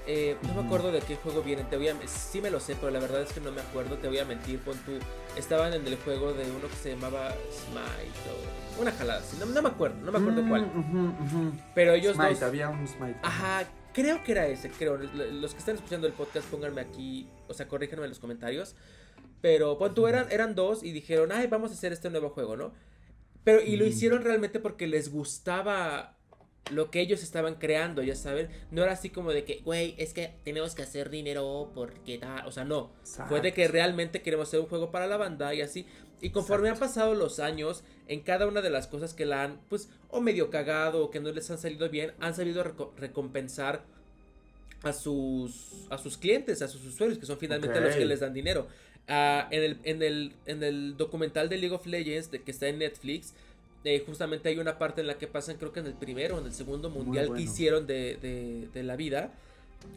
Eh, 0.08 0.36
no 0.42 0.54
me 0.54 0.66
acuerdo 0.66 0.92
de 0.92 1.00
qué 1.00 1.16
juego 1.16 1.42
vienen. 1.42 1.68
Te 1.68 1.76
voy 1.76 1.88
a, 1.88 1.96
sí 2.06 2.40
me 2.40 2.50
lo 2.50 2.60
sé, 2.60 2.76
pero 2.76 2.90
la 2.90 3.00
verdad 3.00 3.22
es 3.22 3.32
que 3.32 3.40
no 3.40 3.50
me 3.50 3.60
acuerdo. 3.60 3.96
Te 3.98 4.06
voy 4.08 4.18
a 4.18 4.24
mentir. 4.24 4.60
Pon 4.60 4.76
tú. 4.86 4.92
Estaban 5.36 5.72
en 5.74 5.86
el 5.86 5.96
juego 5.96 6.32
de 6.32 6.44
uno 6.50 6.68
que 6.68 6.76
se 6.76 6.90
llamaba 6.90 7.32
Smite 7.50 8.78
o 8.78 8.82
una 8.82 8.92
jalada. 8.92 9.22
No, 9.40 9.46
no 9.46 9.62
me 9.62 9.68
acuerdo. 9.68 9.96
No 10.04 10.12
me 10.12 10.18
acuerdo 10.18 10.42
Mm, 10.42 10.48
cuál. 10.48 11.62
Pero 11.74 11.92
ellos 11.94 12.14
Smite, 12.14 12.34
dos. 12.34 12.42
había 12.42 12.68
un 12.68 12.86
Smite. 12.86 13.18
Ajá, 13.22 13.64
creo 13.92 14.22
que 14.22 14.32
era 14.32 14.46
ese, 14.46 14.70
creo. 14.70 14.96
Los 14.96 15.52
que 15.54 15.58
están 15.58 15.74
escuchando 15.74 16.06
el 16.06 16.12
podcast, 16.12 16.46
pónganme 16.48 16.80
aquí, 16.82 17.28
o 17.48 17.54
sea, 17.54 17.66
corríjanme 17.66 18.04
en 18.04 18.10
los 18.10 18.20
comentarios. 18.20 18.76
Pero 19.42 19.76
pon 19.78 19.92
tú, 19.94 20.06
eran, 20.06 20.26
eran 20.30 20.54
dos 20.54 20.82
y 20.84 20.92
dijeron, 20.92 21.32
ay, 21.32 21.46
vamos 21.48 21.70
a 21.70 21.74
hacer 21.74 21.92
este 21.92 22.10
nuevo 22.10 22.30
juego, 22.30 22.56
¿no? 22.56 22.72
Pero, 23.44 23.60
y 23.62 23.76
lo 23.76 23.84
hicieron 23.84 24.22
realmente 24.22 24.58
porque 24.60 24.86
les 24.86 25.10
gustaba 25.12 26.16
lo 26.70 26.90
que 26.90 27.00
ellos 27.00 27.22
estaban 27.22 27.54
creando, 27.56 28.02
ya 28.02 28.16
saben. 28.16 28.48
No 28.70 28.82
era 28.82 28.92
así 28.92 29.10
como 29.10 29.32
de 29.32 29.44
que, 29.44 29.60
güey, 29.64 29.94
es 29.98 30.12
que 30.12 30.32
tenemos 30.44 30.74
que 30.74 30.82
hacer 30.82 31.10
dinero 31.10 31.70
porque 31.74 32.18
tal. 32.18 32.46
O 32.46 32.50
sea, 32.52 32.64
no. 32.64 32.90
Fue 33.28 33.40
de 33.40 33.52
que 33.52 33.68
realmente 33.68 34.22
queremos 34.22 34.48
hacer 34.48 34.60
un 34.60 34.66
juego 34.66 34.90
para 34.90 35.06
la 35.06 35.16
banda 35.16 35.54
y 35.54 35.60
así. 35.60 35.86
Y 36.20 36.30
conforme 36.30 36.68
Exacto. 36.68 36.84
han 36.84 36.88
pasado 36.90 37.14
los 37.14 37.38
años, 37.40 37.84
en 38.08 38.20
cada 38.20 38.46
una 38.46 38.62
de 38.62 38.70
las 38.70 38.86
cosas 38.86 39.12
que 39.14 39.26
la 39.26 39.42
han, 39.42 39.60
pues, 39.68 39.90
o 40.08 40.20
medio 40.20 40.48
cagado 40.50 41.04
o 41.04 41.10
que 41.10 41.20
no 41.20 41.30
les 41.30 41.50
han 41.50 41.58
salido 41.58 41.88
bien, 41.90 42.12
han 42.20 42.34
sabido 42.34 42.64
reco- 42.64 42.90
recompensar 42.96 43.82
a 44.82 44.92
sus, 44.92 45.86
a 45.90 45.98
sus 45.98 46.16
clientes, 46.16 46.62
a 46.62 46.68
sus 46.68 46.84
usuarios, 46.84 47.18
que 47.18 47.26
son 47.26 47.38
finalmente 47.38 47.80
los 47.80 47.94
que 47.94 48.04
les 48.06 48.20
dan 48.20 48.32
dinero. 48.32 48.66
Ah, 49.08 49.46
en, 49.50 49.62
el, 49.62 49.78
en, 49.84 50.02
el, 50.02 50.32
en 50.46 50.62
el 50.62 50.96
documental 50.96 51.48
de 51.48 51.58
League 51.58 51.74
of 51.74 51.86
Legends, 51.86 52.30
de, 52.30 52.42
que 52.42 52.50
está 52.50 52.66
en 52.68 52.78
Netflix, 52.78 53.34
eh, 53.86 54.02
justamente 54.04 54.48
hay 54.48 54.58
una 54.58 54.78
parte 54.78 55.00
en 55.00 55.06
la 55.06 55.16
que 55.16 55.28
pasan, 55.28 55.58
creo 55.58 55.72
que 55.72 55.78
en 55.78 55.86
el 55.86 55.94
primero 55.94 56.36
o 56.36 56.40
en 56.40 56.46
el 56.46 56.52
segundo 56.52 56.90
mundial 56.90 57.32
que 57.34 57.42
hicieron 57.42 57.86
de, 57.86 58.16
de, 58.16 58.68
de 58.74 58.82
la 58.82 58.96
vida. 58.96 59.32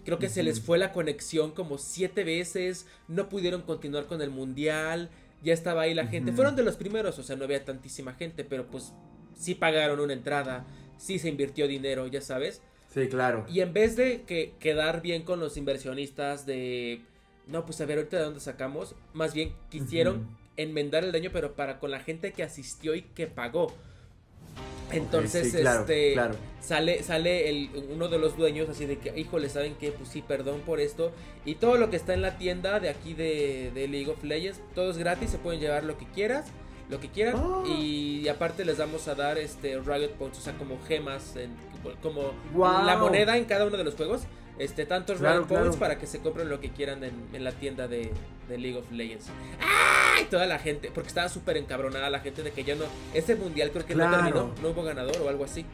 Creo 0.06 0.20
que 0.20 0.30
se 0.30 0.44
les 0.44 0.62
fue 0.62 0.78
la 0.78 0.94
conexión 0.94 1.50
como 1.52 1.80
siete 1.80 2.24
veces, 2.24 2.86
no 3.08 3.30
pudieron 3.30 3.64
continuar 3.64 4.06
con 4.06 4.22
el 4.22 4.30
mundial, 4.30 5.10
ya 5.42 5.54
estaba 5.54 5.82
ahí 5.82 5.96
la 5.96 6.06
gente. 6.06 6.32
Fueron 6.34 6.56
de 6.56 6.62
los 6.62 6.76
primeros, 6.76 7.18
o 7.18 7.24
sea, 7.24 7.36
no 7.36 7.46
había 7.46 7.66
tantísima 7.66 8.14
gente, 8.14 8.44
pero 8.44 8.68
pues 8.68 8.94
sí 9.36 9.56
pagaron 9.56 10.00
una 10.00 10.14
entrada, 10.14 10.68
sí 11.00 11.18
se 11.18 11.28
invirtió 11.28 11.68
dinero, 11.68 12.06
ya 12.06 12.22
sabes. 12.22 12.62
Sí, 12.94 13.08
claro. 13.08 13.48
Y 13.50 13.62
en 13.62 13.74
vez 13.74 13.96
de 13.96 14.22
que 14.22 14.54
quedar 14.60 15.02
bien 15.02 15.24
con 15.24 15.40
los 15.40 15.58
inversionistas 15.58 16.46
de, 16.46 17.02
no, 17.48 17.66
pues 17.66 17.82
a 17.82 17.86
ver 17.86 17.98
ahorita 17.98 18.18
de 18.18 18.24
dónde 18.24 18.40
sacamos, 18.40 18.94
más 19.14 19.34
bien 19.34 19.54
quisieron. 19.72 20.38
Enmendar 20.62 21.04
el 21.04 21.12
daño, 21.12 21.30
pero 21.34 21.54
para 21.54 21.80
con 21.80 21.92
la 21.92 22.00
gente 22.00 22.32
que 22.34 22.44
asistió 22.44 22.96
y 22.96 23.02
que 23.04 23.28
pagó. 23.28 23.74
Entonces, 24.92 25.52
sí, 25.52 25.58
claro, 25.60 25.82
este, 25.82 26.14
claro. 26.14 26.36
sale, 26.62 27.04
sale 27.04 27.48
el, 27.50 27.70
uno 27.92 28.08
de 28.08 28.18
los 28.18 28.36
dueños 28.36 28.70
así 28.70 28.88
de 28.88 28.98
que, 28.98 29.18
híjole, 29.20 29.48
¿saben 29.50 29.76
qué? 29.80 29.92
Pues 29.92 30.10
sí, 30.10 30.24
perdón 30.28 30.62
por 30.62 30.80
esto. 30.80 31.12
Y 31.46 31.56
todo 31.56 31.78
lo 31.78 31.92
que 31.92 31.96
está 31.96 32.16
en 32.16 32.24
la 32.24 32.38
tienda 32.40 32.80
de 32.80 32.90
aquí 32.90 33.14
de, 33.14 33.72
de 33.76 33.88
League 33.88 34.10
of 34.10 34.24
Legends, 34.24 34.60
todo 34.74 34.90
es 34.90 34.98
gratis, 34.98 35.30
se 35.30 35.38
pueden 35.38 35.60
llevar 35.62 35.84
lo 35.84 35.96
que 36.00 36.06
quieras, 36.08 36.48
lo 36.90 37.00
que 37.00 37.10
quieran. 37.10 37.36
Oh. 37.36 37.64
Y 37.68 38.28
aparte 38.30 38.66
les 38.66 38.80
vamos 38.80 39.08
a 39.08 39.14
dar 39.14 39.38
este 39.38 39.80
Riot 39.80 40.14
Points, 40.18 40.40
o 40.40 40.42
sea, 40.42 40.54
como 40.58 40.80
gemas, 40.88 41.36
en- 41.36 41.56
como 42.02 42.34
la 42.84 42.98
moneda 42.98 43.38
en 43.38 43.46
cada 43.46 43.66
uno 43.68 43.78
de 43.78 43.84
los 43.84 43.94
juegos. 43.94 44.24
Este, 44.60 44.86
tantos 44.86 45.20
Claro, 45.20 45.48
Points 45.48 45.78
para 45.78 45.98
que 45.98 46.06
se 46.06 46.20
compren 46.20 46.50
lo 46.50 46.60
que 46.60 46.70
quieran 46.70 47.04
en, 47.04 47.14
en 47.34 47.44
la 47.44 47.54
tienda 47.54 47.88
de, 47.88 48.12
de 48.50 48.58
League 48.58 48.78
of 48.78 48.92
Legends. 48.92 49.28
¡Ay! 49.62 50.26
Toda 50.30 50.46
la 50.46 50.60
gente, 50.60 50.92
porque 50.94 51.08
estaba 51.08 51.30
súper 51.30 51.58
encabronada 51.58 52.10
la 52.10 52.20
gente 52.20 52.44
de 52.44 52.52
que 52.52 52.64
ya 52.64 52.76
no. 52.76 52.84
Ese 53.14 53.36
mundial 53.36 53.72
creo 53.72 53.86
que 53.86 53.96
no 53.96 54.12
terminó, 54.12 54.54
no 54.62 54.70
hubo 54.70 54.84
ganador 54.84 55.16
o 55.22 55.30
algo 55.30 55.46
así. 55.46 55.66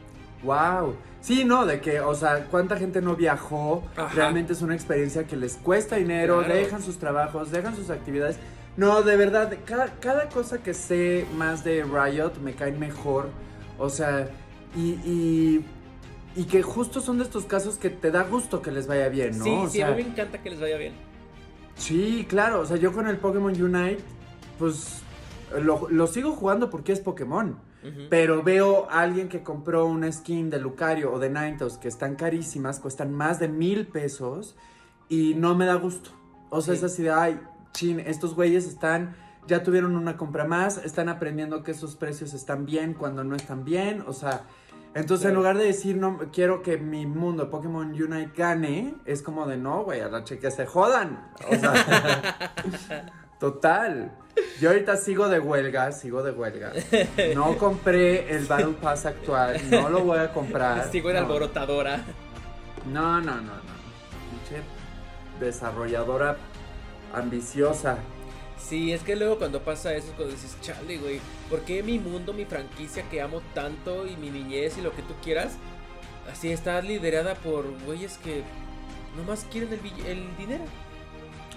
Wow. 0.42 0.94
Sí, 1.20 1.44
no, 1.44 1.66
de 1.66 1.80
que, 1.80 2.00
o 2.00 2.14
sea, 2.14 2.44
cuánta 2.44 2.76
gente 2.76 3.02
no 3.02 3.16
viajó. 3.16 3.82
Ajá. 3.96 4.14
Realmente 4.14 4.52
es 4.52 4.62
una 4.62 4.74
experiencia 4.74 5.26
que 5.26 5.36
les 5.36 5.56
cuesta 5.56 5.96
dinero, 5.96 6.42
dejan 6.42 6.82
sus 6.82 6.98
trabajos, 6.98 7.50
dejan 7.50 7.74
sus 7.74 7.90
actividades. 7.90 8.38
No, 8.76 9.02
de 9.02 9.16
verdad, 9.16 9.52
cada, 9.64 9.86
cada 10.00 10.28
cosa 10.28 10.62
que 10.62 10.74
sé 10.74 11.26
más 11.36 11.64
de 11.64 11.82
Riot 11.82 12.34
me 12.42 12.54
cae 12.54 12.72
mejor. 12.72 13.30
O 13.78 13.88
sea, 13.88 14.28
y, 14.76 14.90
y, 15.04 15.64
y 16.36 16.44
que 16.44 16.62
justo 16.62 17.00
son 17.00 17.18
de 17.18 17.24
estos 17.24 17.44
casos 17.46 17.76
que 17.78 17.90
te 17.90 18.10
da 18.10 18.22
gusto 18.24 18.62
que 18.62 18.70
les 18.70 18.86
vaya 18.86 19.08
bien, 19.08 19.36
¿no? 19.38 19.44
sí, 19.44 19.50
O 19.50 19.68
sí, 19.68 19.78
sea, 19.78 19.88
a 19.88 19.90
mí 19.92 20.02
me 20.02 20.10
encanta 20.10 20.42
que 20.42 20.50
les 20.50 20.60
vaya 20.60 20.76
bien. 20.76 20.92
Sí, 21.76 22.26
claro. 22.28 22.60
O 22.60 22.66
sea, 22.66 22.76
yo 22.76 22.92
con 22.92 23.06
el 23.08 23.16
Pokémon 23.18 23.52
Unite, 23.60 23.98
pues 24.58 25.00
lo, 25.60 25.88
lo 25.90 26.06
sigo 26.06 26.32
jugando 26.32 26.70
porque 26.70 26.92
es 26.92 27.00
Pokémon. 27.00 27.58
Pero 28.10 28.42
veo 28.42 28.90
a 28.90 29.02
alguien 29.02 29.28
que 29.28 29.44
compró 29.44 29.86
una 29.86 30.10
skin 30.10 30.50
de 30.50 30.58
Lucario 30.58 31.12
o 31.12 31.20
de 31.20 31.28
Ninetales 31.28 31.76
que 31.78 31.86
están 31.86 32.16
carísimas, 32.16 32.80
cuestan 32.80 33.12
más 33.12 33.38
de 33.38 33.46
mil 33.46 33.86
pesos 33.86 34.56
y 35.08 35.34
no 35.34 35.54
me 35.54 35.66
da 35.66 35.74
gusto. 35.76 36.10
O 36.50 36.60
sea, 36.62 36.74
Sí. 36.74 36.78
es 36.78 36.84
así 36.92 37.02
de, 37.04 37.10
ay, 37.12 37.40
chin, 37.72 38.00
estos 38.00 38.34
güeyes 38.34 38.66
están, 38.66 39.14
ya 39.46 39.62
tuvieron 39.62 39.94
una 39.94 40.16
compra 40.16 40.44
más, 40.46 40.78
están 40.84 41.08
aprendiendo 41.08 41.62
que 41.62 41.70
esos 41.70 41.94
precios 41.94 42.34
están 42.34 42.66
bien 42.66 42.92
cuando 42.92 43.22
no 43.22 43.36
están 43.36 43.64
bien. 43.64 44.02
O 44.08 44.12
sea, 44.12 44.46
entonces 44.96 45.28
en 45.28 45.34
lugar 45.34 45.58
de 45.58 45.64
decir, 45.64 45.98
no, 45.98 46.18
quiero 46.32 46.62
que 46.62 46.78
mi 46.78 47.04
mundo 47.06 47.50
Pokémon 47.50 47.90
Unite 47.90 48.32
gane, 48.34 48.94
es 49.04 49.20
como 49.20 49.46
de, 49.46 49.58
no, 49.58 49.84
güey, 49.84 50.00
a 50.00 50.08
la 50.08 50.24
que 50.24 50.50
se 50.50 50.64
jodan. 50.64 51.32
O 51.50 51.54
sea, 51.54 52.54
total. 53.38 54.16
Yo 54.58 54.70
ahorita 54.70 54.96
sigo 54.96 55.28
de 55.28 55.38
huelga, 55.38 55.92
sigo 55.92 56.22
de 56.22 56.30
huelga. 56.32 56.72
No 57.34 57.58
compré 57.58 58.34
el 58.34 58.46
Battle 58.46 58.74
Pass 58.80 59.04
actual, 59.04 59.60
no 59.70 59.90
lo 59.90 60.00
voy 60.00 60.18
a 60.18 60.32
comprar. 60.32 60.90
Sigo 60.90 61.10
en 61.10 61.16
no. 61.16 61.22
alborotadora. 61.22 62.00
No, 62.90 63.20
no, 63.20 63.34
no, 63.34 63.42
no. 63.42 63.76
Desarrolladora 65.40 66.38
ambiciosa. 67.12 67.98
Sí, 68.58 68.92
es 68.92 69.02
que 69.02 69.16
luego 69.16 69.38
cuando 69.38 69.62
pasa 69.62 69.94
eso 69.94 70.08
es 70.08 70.14
cuando 70.14 70.34
dices, 70.34 70.56
chale, 70.60 70.98
güey, 70.98 71.20
¿por 71.48 71.60
qué 71.60 71.82
mi 71.82 71.98
mundo, 71.98 72.32
mi 72.32 72.44
franquicia 72.44 73.08
que 73.08 73.20
amo 73.20 73.40
tanto 73.54 74.06
y 74.06 74.16
mi 74.16 74.30
niñez 74.30 74.76
y 74.78 74.80
lo 74.82 74.92
que 74.92 75.02
tú 75.02 75.14
quieras, 75.22 75.56
así 76.32 76.50
está 76.50 76.80
liderada 76.80 77.34
por 77.36 77.66
güeyes 77.84 78.18
que 78.18 78.42
nomás 79.16 79.46
quieren 79.50 79.72
el, 79.72 80.36
dinero? 80.36 80.64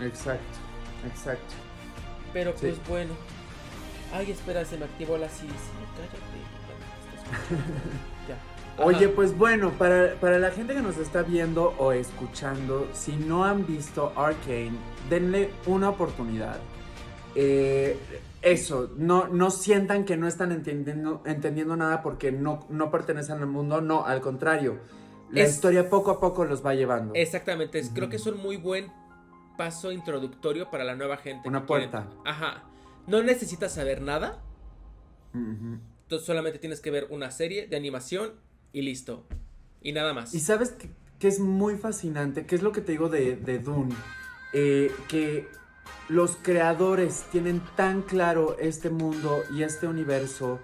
Exacto, 0.01 0.57
exacto. 1.07 1.53
Pero 2.33 2.51
Sí. 2.51 2.57
pues 2.62 2.88
bueno. 2.88 3.13
Ay, 4.13 4.31
espera, 4.31 4.65
se 4.65 4.77
me 4.77 4.85
activó 4.85 5.17
la 5.17 5.29
sí, 5.29 5.47
sí, 5.47 5.71
cállate. 5.95 6.19
Ya. 8.27 8.83
Oye, 8.83 9.09
pues 9.09 9.38
bueno, 9.38 9.71
para, 9.71 10.15
para 10.15 10.39
la 10.39 10.51
gente 10.51 10.73
que 10.73 10.81
nos 10.81 10.97
está 10.97 11.21
viendo 11.21 11.75
o 11.77 11.91
escuchando, 11.91 12.88
si 12.93 13.15
no 13.15 13.43
han 13.43 13.65
visto 13.67 14.13
Arcane, 14.15 14.71
denle 15.09 15.51
una 15.65 15.89
oportunidad. 15.89 16.59
Eh, 17.35 17.97
eso, 18.41 18.91
no, 18.97 19.27
no 19.27 19.51
sientan 19.51 20.05
que 20.05 20.15
no 20.17 20.27
están 20.27 20.51
entendiendo, 20.51 21.21
entendiendo 21.25 21.75
nada 21.75 22.01
porque 22.01 22.31
no, 22.31 22.65
no 22.69 22.89
pertenecen 22.89 23.37
al 23.37 23.47
mundo, 23.47 23.81
no, 23.81 24.05
al 24.05 24.21
contrario. 24.21 24.79
La 25.31 25.43
Es- 25.43 25.55
historia 25.55 25.89
poco 25.89 26.11
a 26.11 26.19
poco 26.19 26.45
los 26.45 26.65
va 26.65 26.73
llevando. 26.73 27.13
Exactamente, 27.15 27.79
es- 27.79 27.91
creo 27.93 28.09
que 28.09 28.15
es 28.15 28.25
un 28.25 28.37
muy 28.37 28.57
buen 28.57 28.91
paso 29.57 29.91
introductorio 29.91 30.69
para 30.71 30.83
la 30.85 30.95
nueva 30.95 31.17
gente. 31.17 31.47
Una 31.47 31.65
puerta. 31.65 32.07
Ajá. 32.25 32.63
No 33.07 33.21
necesitas 33.23 33.73
saber 33.73 34.01
nada, 34.01 34.41
solamente 36.23 36.59
tienes 36.59 36.79
que 36.81 36.91
ver 36.91 37.07
una 37.09 37.31
serie 37.31 37.67
de 37.67 37.75
animación 37.77 38.33
y 38.73 38.81
listo. 38.81 39.25
Y 39.81 39.91
nada 39.93 40.13
más. 40.13 40.33
Y 40.33 40.39
sabes 40.39 40.71
que, 40.71 40.89
que 41.19 41.27
es 41.27 41.39
muy 41.39 41.75
fascinante, 41.77 42.45
que 42.45 42.55
es 42.55 42.61
lo 42.63 42.71
que 42.71 42.81
te 42.81 42.91
digo 42.91 43.09
de, 43.09 43.35
de 43.35 43.59
Dune, 43.59 43.93
Eh, 44.51 44.91
que 45.07 45.47
los 46.08 46.38
creadores 46.41 47.25
tienen 47.32 47.62
tan 47.75 48.02
claro 48.02 48.58
este 48.60 48.89
mundo 48.89 49.43
y 49.54 49.63
este 49.63 49.88
universo 49.88 50.60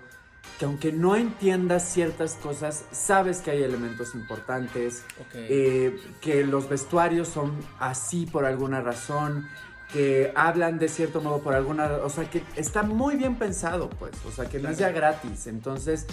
que 0.59 0.65
aunque 0.65 0.91
no 0.91 1.15
entiendas 1.15 1.83
ciertas 1.89 2.35
cosas, 2.35 2.85
sabes 2.91 3.39
que 3.39 3.51
hay 3.51 3.63
elementos 3.63 4.15
importantes, 4.15 5.03
eh, 5.33 5.99
que 6.21 6.45
los 6.45 6.69
vestuarios 6.69 7.27
son 7.27 7.57
así 7.79 8.25
por 8.25 8.45
alguna 8.45 8.79
razón, 8.79 9.47
que 9.91 10.31
hablan 10.35 10.79
de 10.79 10.87
cierto 10.87 11.21
modo 11.21 11.39
por 11.39 11.55
alguna 11.55 11.85
o 12.03 12.09
sea, 12.09 12.29
que 12.29 12.41
está 12.55 12.83
muy 12.83 13.17
bien 13.17 13.35
pensado, 13.35 13.89
pues, 13.89 14.13
o 14.25 14.31
sea, 14.31 14.45
que 14.45 14.59
no 14.59 14.69
es 14.69 14.77
ya 14.77 14.91
gratis, 14.91 15.47
entonces 15.47 16.07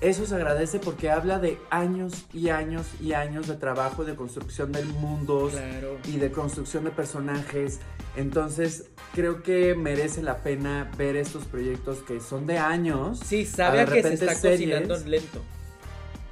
eso 0.00 0.26
se 0.26 0.34
agradece 0.36 0.78
porque 0.78 1.10
habla 1.10 1.40
de 1.40 1.58
años 1.70 2.26
y 2.32 2.50
años 2.50 2.86
y 3.00 3.14
años 3.14 3.48
de 3.48 3.56
trabajo, 3.56 4.04
de 4.04 4.14
construcción 4.14 4.70
del 4.70 4.86
mundo 4.86 5.48
claro. 5.50 5.98
y 6.06 6.18
de 6.18 6.30
construcción 6.30 6.84
de 6.84 6.90
personajes, 6.90 7.80
entonces 8.16 8.84
creo 9.14 9.42
que 9.42 9.74
merece 9.74 10.22
la 10.22 10.38
pena 10.38 10.90
ver 10.96 11.16
estos 11.16 11.44
proyectos 11.44 11.98
que 12.02 12.20
son 12.20 12.46
de 12.46 12.58
años. 12.58 13.20
Sí, 13.24 13.44
sabe 13.44 13.80
a 13.80 13.86
que 13.86 14.02
se 14.02 14.14
está 14.14 14.34
series. 14.34 14.80
cocinando 14.80 15.08
lento. 15.08 15.42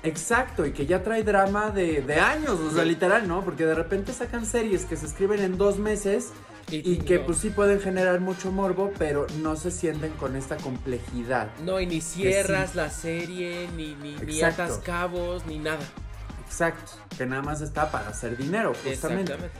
Exacto, 0.03 0.65
y 0.65 0.71
que 0.71 0.87
ya 0.87 1.03
trae 1.03 1.25
drama 1.25 1.71
de, 1.71 2.03
de 2.03 2.15
años, 2.21 2.61
o 2.61 2.71
sea, 2.71 2.85
literal, 2.85 3.27
¿no? 3.27 3.45
Porque 3.45 3.67
de 3.67 3.75
repente 3.75 4.13
sacan 4.13 4.47
series 4.47 4.85
que 4.85 4.97
se 4.97 5.07
escriben 5.07 5.41
en 5.41 5.59
dos 5.59 5.79
meses 5.79 6.31
y 6.69 6.97
que 6.99 7.19
no, 7.19 7.27
pues 7.27 7.39
sí 7.39 7.51
pueden 7.51 7.81
generar 7.81 8.21
mucho 8.21 8.51
morbo, 8.51 8.93
pero 8.99 9.27
no 9.41 9.57
se 9.57 9.71
sienten 9.71 10.13
con 10.15 10.35
esta 10.37 10.57
complejidad. 10.57 11.49
No, 11.65 11.81
y 11.81 11.87
ni 11.87 12.01
cierras 12.01 12.75
la 12.75 12.91
serie, 12.91 13.69
ni, 13.77 13.95
ni, 13.95 14.17
ni 14.17 14.43
atas 14.43 14.79
cabos, 14.79 15.47
ni 15.47 15.59
nada. 15.59 15.79
Exacto, 16.45 16.93
que 17.17 17.27
nada 17.27 17.43
más 17.43 17.61
está 17.61 17.91
para 17.91 18.09
hacer 18.09 18.37
dinero, 18.37 18.73
justamente. 18.85 19.33
Exactamente. 19.35 19.51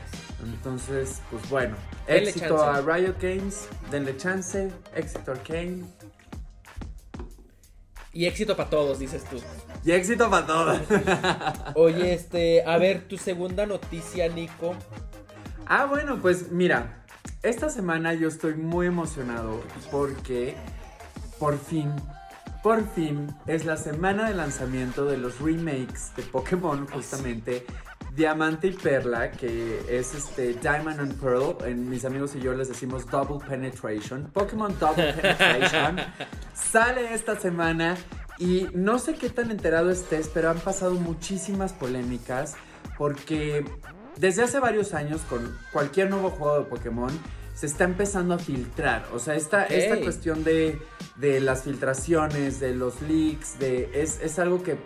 Entonces, 0.43 1.21
pues 1.31 1.49
bueno, 1.49 1.75
Denle 2.07 2.29
éxito 2.29 2.57
chance. 2.57 2.89
a 2.89 2.95
Riot 2.95 3.15
Games, 3.21 3.67
denle 3.91 4.15
chance, 4.17 4.71
éxito 4.95 5.31
a 5.31 5.33
Arcane 5.35 5.83
Y 8.13 8.25
éxito 8.25 8.55
para 8.55 8.69
todos, 8.69 8.99
dices 8.99 9.23
tú. 9.25 9.37
y 9.85 9.91
éxito 9.91 10.29
para 10.29 10.45
todos. 10.47 10.79
Oye, 11.75 12.13
este, 12.13 12.63
a 12.65 12.77
ver, 12.77 13.07
tu 13.07 13.17
segunda 13.17 13.65
noticia, 13.65 14.27
Nico. 14.29 14.75
Ah, 15.69 15.85
bueno, 15.85 16.19
pues 16.21 16.51
mira, 16.51 17.03
esta 17.43 17.69
semana 17.69 18.13
yo 18.13 18.27
estoy 18.27 18.55
muy 18.55 18.87
emocionado 18.87 19.61
porque 19.91 20.55
por 21.39 21.57
fin, 21.57 21.91
por 22.63 22.87
fin 22.89 23.27
es 23.45 23.65
la 23.65 23.77
semana 23.77 24.27
de 24.27 24.35
lanzamiento 24.35 25.05
de 25.05 25.17
los 25.17 25.39
remakes 25.39 26.11
de 26.15 26.23
Pokémon, 26.23 26.87
justamente. 26.87 27.65
Diamante 28.15 28.69
y 28.69 28.71
Perla, 28.71 29.31
que 29.31 29.79
es 29.87 30.15
este 30.15 30.55
Diamond 30.55 30.99
and 30.99 31.21
Pearl, 31.21 31.55
en 31.65 31.87
mis 31.87 32.03
amigos 32.03 32.35
y 32.35 32.39
yo 32.39 32.51
les 32.53 32.67
decimos 32.67 33.05
Double 33.05 33.37
Penetration. 33.47 34.31
Pokémon 34.33 34.75
Double 34.79 35.13
Penetration 35.21 35.97
sale 36.55 37.13
esta 37.13 37.39
semana 37.39 37.95
y 38.39 38.67
no 38.73 38.97
sé 38.97 39.13
qué 39.13 39.29
tan 39.29 39.51
enterado 39.51 39.91
estés, 39.91 40.29
pero 40.33 40.49
han 40.49 40.59
pasado 40.59 40.95
muchísimas 40.95 41.73
polémicas 41.73 42.55
porque 42.97 43.63
desde 44.19 44.43
hace 44.43 44.59
varios 44.59 44.93
años 44.93 45.21
con 45.29 45.57
cualquier 45.71 46.09
nuevo 46.09 46.29
juego 46.29 46.59
de 46.59 46.65
Pokémon 46.65 47.11
se 47.53 47.65
está 47.65 47.85
empezando 47.85 48.35
a 48.35 48.39
filtrar. 48.39 49.07
O 49.13 49.19
sea, 49.19 49.35
esta, 49.35 49.65
esta 49.65 49.99
cuestión 49.99 50.43
de, 50.43 50.79
de 51.15 51.39
las 51.39 51.63
filtraciones, 51.63 52.59
de 52.59 52.75
los 52.75 53.01
leaks, 53.01 53.57
de, 53.57 53.89
es, 53.93 54.19
es 54.21 54.37
algo 54.37 54.61
que 54.61 54.77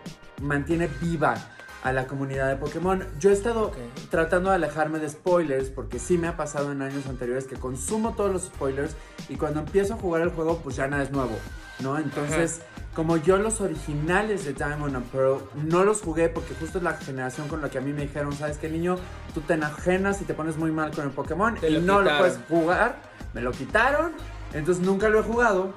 mantiene 0.41 0.89
viva 1.01 1.35
a 1.83 1.91
la 1.91 2.05
comunidad 2.07 2.47
de 2.49 2.55
Pokémon. 2.57 3.05
Yo 3.19 3.29
he 3.29 3.33
estado 3.33 3.71
tratando 4.09 4.49
de 4.49 4.55
alejarme 4.55 4.99
de 4.99 5.09
spoilers 5.09 5.69
porque 5.69 5.99
sí 5.99 6.17
me 6.17 6.27
ha 6.27 6.37
pasado 6.37 6.71
en 6.71 6.81
años 6.81 7.05
anteriores 7.07 7.45
que 7.45 7.55
consumo 7.55 8.13
todos 8.13 8.31
los 8.31 8.43
spoilers 8.43 8.95
y 9.29 9.35
cuando 9.35 9.59
empiezo 9.61 9.95
a 9.95 9.97
jugar 9.97 10.21
el 10.21 10.29
juego 10.29 10.59
pues 10.63 10.75
ya 10.75 10.87
nada 10.87 11.03
es 11.03 11.11
nuevo, 11.11 11.35
¿no? 11.79 11.97
Entonces, 11.97 12.61
como 12.93 13.17
yo 13.17 13.37
los 13.37 13.61
originales 13.61 14.45
de 14.45 14.53
Diamond 14.53 14.95
and 14.95 15.05
Pearl 15.11 15.41
no 15.55 15.83
los 15.83 16.01
jugué 16.01 16.29
porque 16.29 16.53
justo 16.53 16.77
es 16.77 16.83
la 16.83 16.93
generación 16.93 17.47
con 17.47 17.61
la 17.61 17.69
que 17.69 17.77
a 17.77 17.81
mí 17.81 17.93
me 17.93 18.01
dijeron, 18.01 18.33
¿sabes 18.33 18.57
qué 18.57 18.69
niño? 18.69 18.97
Tú 19.33 19.41
te 19.41 19.53
enajenas 19.53 20.21
y 20.21 20.25
te 20.25 20.33
pones 20.33 20.57
muy 20.57 20.71
mal 20.71 20.91
con 20.91 21.05
el 21.05 21.11
Pokémon 21.11 21.55
Te 21.55 21.69
y 21.69 21.73
lo 21.73 21.81
no 21.81 22.01
lo 22.01 22.09
quitaron. 22.09 22.19
puedes 22.19 22.39
jugar. 22.47 23.11
Me 23.33 23.41
lo 23.41 23.51
quitaron, 23.51 24.11
entonces 24.53 24.85
nunca 24.85 25.07
lo 25.07 25.19
he 25.19 25.23
jugado. 25.23 25.73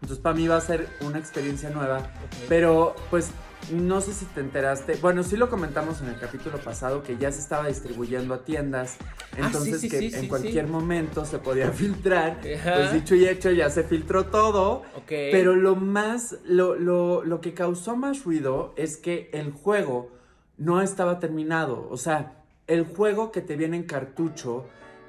Entonces 0.00 0.18
para 0.18 0.34
mí 0.34 0.48
va 0.48 0.56
a 0.56 0.60
ser 0.60 0.88
una 1.00 1.18
experiencia 1.18 1.68
nueva. 1.70 2.00
Pero 2.48 2.94
pues 3.10 3.30
no 3.72 4.00
sé 4.00 4.12
si 4.12 4.24
te 4.26 4.40
enteraste. 4.40 4.96
Bueno, 4.96 5.22
sí 5.22 5.36
lo 5.36 5.50
comentamos 5.50 6.00
en 6.00 6.08
el 6.08 6.18
capítulo 6.18 6.58
pasado 6.58 7.02
que 7.02 7.16
ya 7.16 7.30
se 7.32 7.40
estaba 7.40 7.68
distribuyendo 7.68 8.34
a 8.34 8.44
tiendas. 8.44 8.96
Ah, 9.32 9.46
Entonces 9.46 9.80
sí, 9.80 9.88
sí, 9.88 9.88
que 9.88 10.10
sí, 10.10 10.16
en 10.16 10.28
cualquier 10.28 10.66
momento 10.68 11.24
se 11.24 11.38
podía 11.38 11.70
filtrar. 11.72 12.40
Ajá. 12.40 12.74
Pues 12.76 12.92
dicho 12.92 13.14
y 13.14 13.26
hecho, 13.26 13.50
ya 13.50 13.68
se 13.70 13.82
filtró 13.82 14.26
todo. 14.26 14.82
Pero 15.06 15.54
lo 15.54 15.76
más, 15.76 16.36
lo, 16.44 16.74
lo, 16.74 17.24
lo 17.24 17.40
que 17.40 17.54
causó 17.54 17.96
más 17.96 18.24
ruido 18.24 18.72
es 18.76 18.96
que 18.96 19.30
el 19.32 19.52
juego 19.52 20.10
no 20.56 20.80
estaba 20.80 21.18
terminado. 21.18 21.88
O 21.90 21.96
sea, 21.96 22.42
el 22.66 22.84
juego 22.84 23.32
que 23.32 23.40
te 23.40 23.56
viene 23.56 23.76
en 23.76 23.84
cartucho 23.84 24.66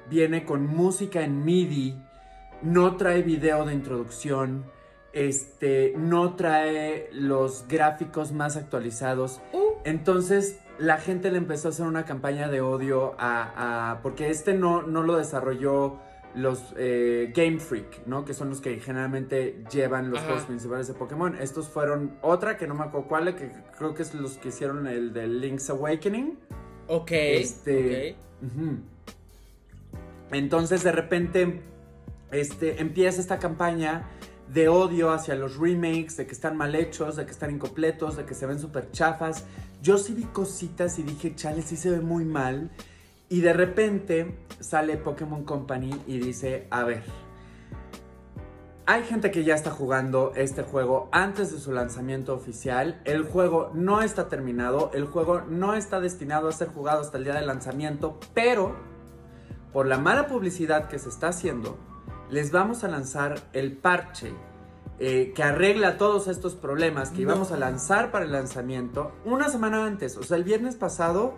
viene 0.08 0.44
con 0.44 0.66
música 0.66 1.22
en 1.22 1.44
MIDI, 1.44 1.96
no 2.62 2.96
trae 2.96 3.22
video 3.22 3.64
de 3.64 3.74
introducción, 3.74 4.64
este, 5.12 5.92
no 5.96 6.34
trae 6.36 7.08
los 7.12 7.66
gráficos 7.68 8.32
más 8.32 8.56
actualizados. 8.56 9.40
Uh, 9.52 9.58
Entonces 9.84 10.58
la 10.78 10.98
gente 10.98 11.30
le 11.30 11.38
empezó 11.38 11.68
a 11.68 11.70
hacer 11.72 11.86
una 11.86 12.04
campaña 12.04 12.48
de 12.48 12.60
odio 12.60 13.14
a, 13.18 13.90
a- 13.92 14.02
porque 14.02 14.30
este 14.30 14.54
no, 14.54 14.82
no 14.82 15.02
lo 15.02 15.16
desarrolló 15.16 15.98
los 16.34 16.72
eh, 16.78 17.32
Game 17.34 17.58
Freak, 17.58 18.06
¿no? 18.06 18.24
Que 18.24 18.34
son 18.34 18.50
los 18.50 18.60
que 18.60 18.78
generalmente 18.78 19.64
llevan 19.72 20.10
los 20.10 20.20
Ajá. 20.20 20.28
juegos 20.28 20.44
principales 20.46 20.86
de 20.86 20.94
Pokémon. 20.94 21.34
Estos 21.34 21.68
fueron 21.68 22.16
otra 22.22 22.56
que 22.56 22.68
no 22.68 22.74
me 22.74 22.84
acuerdo 22.84 23.08
cuál, 23.08 23.34
que 23.34 23.50
creo 23.76 23.94
que 23.94 24.02
es 24.02 24.14
los 24.14 24.38
que 24.38 24.48
hicieron 24.50 24.86
el 24.86 25.12
de 25.12 25.26
Link's 25.26 25.68
Awakening. 25.70 26.38
ok. 26.86 27.10
Este. 27.10 28.14
Entonces 30.30 30.84
de 30.84 30.92
repente 30.92 31.60
este, 32.30 32.80
empieza 32.80 33.20
esta 33.20 33.38
campaña 33.38 34.04
de 34.52 34.68
odio 34.68 35.12
hacia 35.12 35.34
los 35.34 35.56
remakes, 35.56 36.16
de 36.16 36.26
que 36.26 36.32
están 36.32 36.56
mal 36.56 36.74
hechos, 36.74 37.16
de 37.16 37.24
que 37.24 37.30
están 37.30 37.50
incompletos, 37.50 38.16
de 38.16 38.24
que 38.24 38.34
se 38.34 38.46
ven 38.46 38.58
súper 38.58 38.90
chafas. 38.90 39.44
Yo 39.82 39.96
sí 39.96 40.12
vi 40.12 40.24
cositas 40.24 40.98
y 40.98 41.02
dije, 41.02 41.34
chale, 41.34 41.62
sí 41.62 41.76
se 41.76 41.90
ve 41.90 42.00
muy 42.00 42.24
mal. 42.24 42.70
Y 43.28 43.40
de 43.40 43.52
repente 43.52 44.38
sale 44.58 44.96
Pokémon 44.96 45.44
Company 45.44 46.02
y 46.06 46.18
dice, 46.18 46.66
a 46.70 46.82
ver, 46.82 47.04
hay 48.86 49.04
gente 49.04 49.30
que 49.30 49.44
ya 49.44 49.54
está 49.54 49.70
jugando 49.70 50.32
este 50.34 50.64
juego 50.64 51.08
antes 51.12 51.52
de 51.52 51.60
su 51.60 51.70
lanzamiento 51.70 52.34
oficial. 52.34 53.00
El 53.04 53.22
juego 53.22 53.70
no 53.72 54.02
está 54.02 54.28
terminado, 54.28 54.90
el 54.94 55.04
juego 55.04 55.42
no 55.42 55.74
está 55.74 56.00
destinado 56.00 56.48
a 56.48 56.52
ser 56.52 56.68
jugado 56.68 57.02
hasta 57.02 57.18
el 57.18 57.22
día 57.24 57.34
del 57.34 57.46
lanzamiento, 57.46 58.18
pero 58.34 58.74
por 59.72 59.86
la 59.86 59.98
mala 59.98 60.26
publicidad 60.26 60.88
que 60.88 60.98
se 60.98 61.08
está 61.08 61.28
haciendo, 61.28 61.78
les 62.30 62.52
vamos 62.52 62.84
a 62.84 62.88
lanzar 62.88 63.40
el 63.52 63.72
parche 63.76 64.32
eh, 64.98 65.32
que 65.34 65.42
arregla 65.42 65.96
todos 65.96 66.28
estos 66.28 66.54
problemas 66.54 67.10
que 67.10 67.16
No. 67.16 67.22
íbamos 67.32 67.52
a 67.52 67.56
lanzar 67.56 68.10
para 68.10 68.24
el 68.26 68.32
lanzamiento 68.32 69.12
una 69.24 69.48
semana 69.48 69.84
antes. 69.86 70.16
O 70.16 70.22
sea, 70.22 70.36
el 70.36 70.44
viernes 70.44 70.76
pasado 70.76 71.34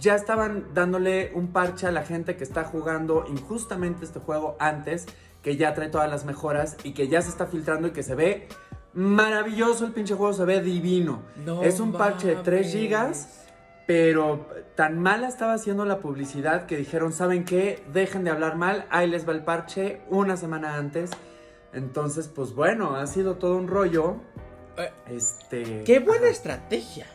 ya 0.00 0.14
estaban 0.14 0.66
dándole 0.74 1.32
un 1.34 1.48
parche 1.48 1.86
a 1.86 1.92
la 1.92 2.02
gente 2.02 2.36
que 2.36 2.44
está 2.44 2.64
jugando 2.64 3.24
injustamente 3.28 4.04
este 4.04 4.20
juego 4.20 4.56
antes, 4.60 5.06
que 5.42 5.56
ya 5.56 5.74
trae 5.74 5.88
todas 5.88 6.10
las 6.10 6.24
mejoras 6.26 6.76
y 6.84 6.92
que 6.92 7.08
ya 7.08 7.22
se 7.22 7.30
está 7.30 7.46
filtrando 7.46 7.88
y 7.88 7.92
que 7.92 8.02
se 8.02 8.14
ve 8.14 8.48
maravilloso. 8.92 9.86
El 9.86 9.92
pinche 9.92 10.14
juego 10.14 10.32
se 10.32 10.44
ve 10.44 10.60
divino. 10.60 11.22
No 11.44 11.62
es 11.62 11.80
un 11.80 11.92
parche 11.92 12.28
de 12.28 12.36
3 12.36 12.44
mames. 12.66 12.72
gigas. 12.72 13.36
Pero 13.90 14.46
tan 14.76 15.00
mala 15.00 15.26
estaba 15.26 15.54
haciendo 15.54 15.84
la 15.84 15.98
publicidad 15.98 16.66
que 16.66 16.76
dijeron, 16.76 17.12
¿saben 17.12 17.44
qué? 17.44 17.82
Dejen 17.92 18.22
de 18.22 18.30
hablar 18.30 18.54
mal, 18.54 18.86
ahí 18.88 19.08
les 19.10 19.28
va 19.28 19.32
el 19.32 19.42
parche 19.42 20.00
una 20.08 20.36
semana 20.36 20.76
antes. 20.76 21.10
Entonces, 21.72 22.28
pues 22.28 22.54
bueno, 22.54 22.94
ha 22.94 23.08
sido 23.08 23.34
todo 23.34 23.56
un 23.56 23.66
rollo. 23.66 24.18
Eh, 24.76 24.92
Este. 25.08 25.82
Qué 25.82 25.98
buena 25.98 26.26
ajá. 26.26 26.30
estrategia. 26.30 27.06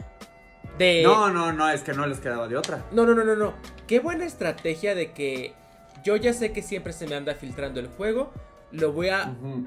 De. 0.78 1.02
No, 1.04 1.30
no, 1.32 1.54
no, 1.54 1.70
es 1.70 1.82
que 1.82 1.94
no 1.94 2.06
les 2.08 2.20
quedaba 2.20 2.50
de 2.50 2.58
otra. 2.58 2.84
No, 2.92 3.06
no, 3.06 3.16
no, 3.16 3.24
no, 3.24 3.38
no. 3.38 3.54
Qué 3.88 4.02
buena 4.02 4.26
estrategia 4.26 4.96
de 4.96 5.14
que 5.14 5.54
yo 6.04 6.18
ya 6.18 6.34
sé 6.34 6.52
que 6.52 6.62
siempre 6.62 6.92
se 6.92 7.08
me 7.08 7.16
anda 7.16 7.36
filtrando 7.36 7.80
el 7.80 7.88
juego. 7.88 8.34
Lo 8.74 8.92
voy 8.92 9.08
a, 9.08 9.30
Ujú. 9.30 9.64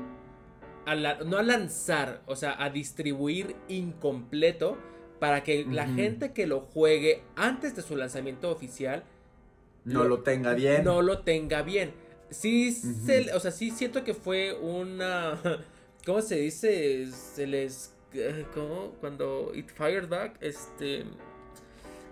a 0.85 0.94
la- 0.94 1.21
no 1.25 1.38
a 1.38 1.42
lanzar, 1.42 2.21
o 2.27 2.37
sea, 2.37 2.62
a 2.62 2.68
distribuir 2.68 3.57
incompleto 3.68 4.77
para 5.18 5.42
que 5.42 5.64
la 5.64 5.87
gente 5.88 6.33
que 6.33 6.46
lo 6.46 6.61
juegue 6.61 7.22
antes 7.37 7.74
de 7.76 7.83
su 7.83 7.96
lanzamiento 7.96 8.50
oficial 8.50 9.02
No 9.85 10.04
lo 10.04 10.20
tenga 10.20 10.54
bien. 10.54 10.85
no 10.85 11.02
lo 11.02 11.20
tenga 11.20 11.62
bien. 11.62 11.92
Sí, 12.31 12.72
se- 12.72 13.33
o 13.33 13.40
sea, 13.40 13.50
sí 13.50 13.70
siento 13.70 14.04
que 14.04 14.12
fue 14.14 14.52
una. 14.54 15.38
¿Cómo 16.07 16.20
se 16.22 16.37
dice? 16.37 17.07
Se 17.11 17.46
les. 17.46 17.94
eh, 18.12 18.44
¿Cómo? 18.54 18.92
Cuando 19.00 19.52
It 19.54 19.70
Fired 19.70 20.09
Back, 20.09 20.37
este. 20.40 21.04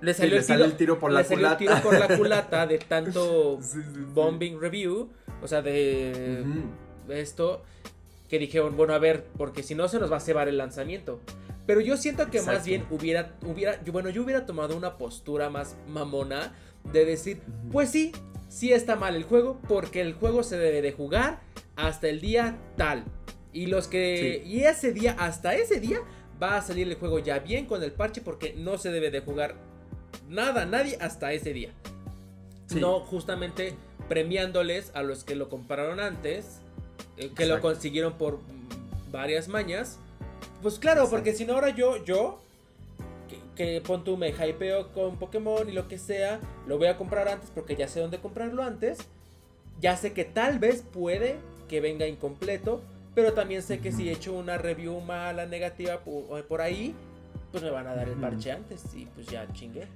Le 0.00 0.12
Sí, 0.12 0.18
salió, 0.18 0.32
le 0.34 0.38
el, 0.38 0.44
sale 0.44 0.58
tiro, 0.58 0.70
el 0.72 0.76
tiro 0.76 0.98
por 0.98 1.10
le 1.10 1.18
la 1.18 1.24
salió 1.24 1.46
el 1.48 1.56
culata. 1.56 1.58
tiro 1.58 1.82
por 1.82 1.98
la 1.98 2.16
culata 2.18 2.66
de 2.66 2.78
tanto 2.94 3.58
Sí, 3.62 3.80
sí, 3.82 3.88
sí. 3.94 4.00
bombing 4.14 4.58
review. 4.60 5.10
O 5.42 5.48
sea, 5.48 5.60
de 5.62 6.44
esto. 7.10 7.62
Que 8.28 8.38
dijeron, 8.38 8.76
bueno, 8.76 8.92
a 8.94 8.98
ver, 8.98 9.24
porque 9.38 9.62
si 9.62 9.74
no 9.76 9.86
se 9.86 9.98
nos 10.00 10.10
va 10.10 10.16
a 10.16 10.20
cebar 10.20 10.48
el 10.48 10.56
lanzamiento. 10.58 11.20
Pero 11.66 11.80
yo 11.80 11.96
siento 11.96 12.30
que 12.30 12.40
más 12.42 12.64
bien 12.64 12.84
hubiera, 12.90 13.34
hubiera, 13.44 13.82
yo, 13.84 13.92
bueno, 13.92 14.08
yo 14.10 14.22
hubiera 14.22 14.46
tomado 14.46 14.76
una 14.76 14.96
postura 14.98 15.50
más 15.50 15.76
mamona 15.88 16.54
de 16.92 17.04
decir, 17.04 17.40
pues 17.72 17.90
sí, 17.90 18.12
sí 18.48 18.72
está 18.72 18.94
mal 18.94 19.16
el 19.16 19.24
juego, 19.24 19.60
porque 19.68 20.00
el 20.00 20.14
juego 20.14 20.42
se 20.44 20.56
debe 20.58 20.80
de 20.80 20.92
jugar 20.92 21.40
hasta 21.74 22.08
el 22.08 22.20
día 22.20 22.56
tal. 22.76 23.04
Y 23.52 23.66
los 23.66 23.88
que, 23.88 24.42
Sí. 24.44 24.48
y 24.48 24.60
ese 24.64 24.92
día, 24.92 25.16
hasta 25.18 25.54
ese 25.56 25.80
día, 25.80 25.98
va 26.40 26.56
a 26.56 26.62
salir 26.62 26.86
el 26.86 26.94
juego 26.94 27.18
ya 27.18 27.40
bien 27.40 27.66
con 27.66 27.82
el 27.82 27.90
parche, 27.92 28.20
porque 28.20 28.54
no 28.56 28.78
se 28.78 28.90
debe 28.90 29.10
de 29.10 29.20
jugar 29.20 29.56
nada, 30.28 30.66
nadie 30.66 30.98
hasta 31.00 31.32
ese 31.32 31.52
día. 31.52 31.70
Sí. 32.66 32.78
No 32.80 33.00
justamente 33.00 33.74
premiándoles 34.08 34.90
a 34.94 35.02
los 35.02 35.24
que 35.24 35.34
lo 35.34 35.48
compraron 35.48 35.98
antes, 36.00 36.60
eh, 37.16 37.30
que 37.34 37.46
lo 37.46 37.60
consiguieron 37.60 38.14
por 38.14 38.38
varias 39.10 39.48
mañas. 39.48 39.98
Pues 40.62 40.78
claro, 40.78 41.02
Exacto. 41.02 41.16
porque 41.16 41.32
si 41.34 41.44
no 41.44 41.54
ahora 41.54 41.70
yo, 41.70 42.04
yo, 42.04 42.40
que, 43.28 43.38
que 43.56 43.80
pon 43.80 44.04
tú 44.04 44.16
me 44.16 44.30
hypeo 44.30 44.92
con 44.92 45.16
Pokémon 45.16 45.68
y 45.68 45.72
lo 45.72 45.88
que 45.88 45.98
sea, 45.98 46.40
lo 46.66 46.78
voy 46.78 46.88
a 46.88 46.96
comprar 46.96 47.28
antes 47.28 47.50
porque 47.54 47.76
ya 47.76 47.88
sé 47.88 48.00
dónde 48.00 48.18
comprarlo 48.18 48.62
antes. 48.62 48.98
Ya 49.80 49.96
sé 49.96 50.12
que 50.12 50.24
tal 50.24 50.58
vez 50.58 50.82
puede 50.82 51.36
que 51.68 51.80
venga 51.80 52.06
incompleto, 52.06 52.80
pero 53.14 53.32
también 53.32 53.62
sé 53.62 53.78
que 53.80 53.92
si 53.92 54.08
he 54.08 54.12
hecho 54.12 54.32
una 54.32 54.58
review 54.58 55.00
mala, 55.00 55.46
negativa 55.46 56.00
por, 56.00 56.44
por 56.46 56.60
ahí, 56.60 56.94
pues 57.50 57.62
me 57.62 57.70
van 57.70 57.86
a 57.86 57.94
dar 57.94 58.08
el 58.08 58.14
parche 58.14 58.52
antes 58.52 58.82
y 58.94 59.06
pues 59.06 59.26
ya 59.26 59.46
chingué. 59.52 59.86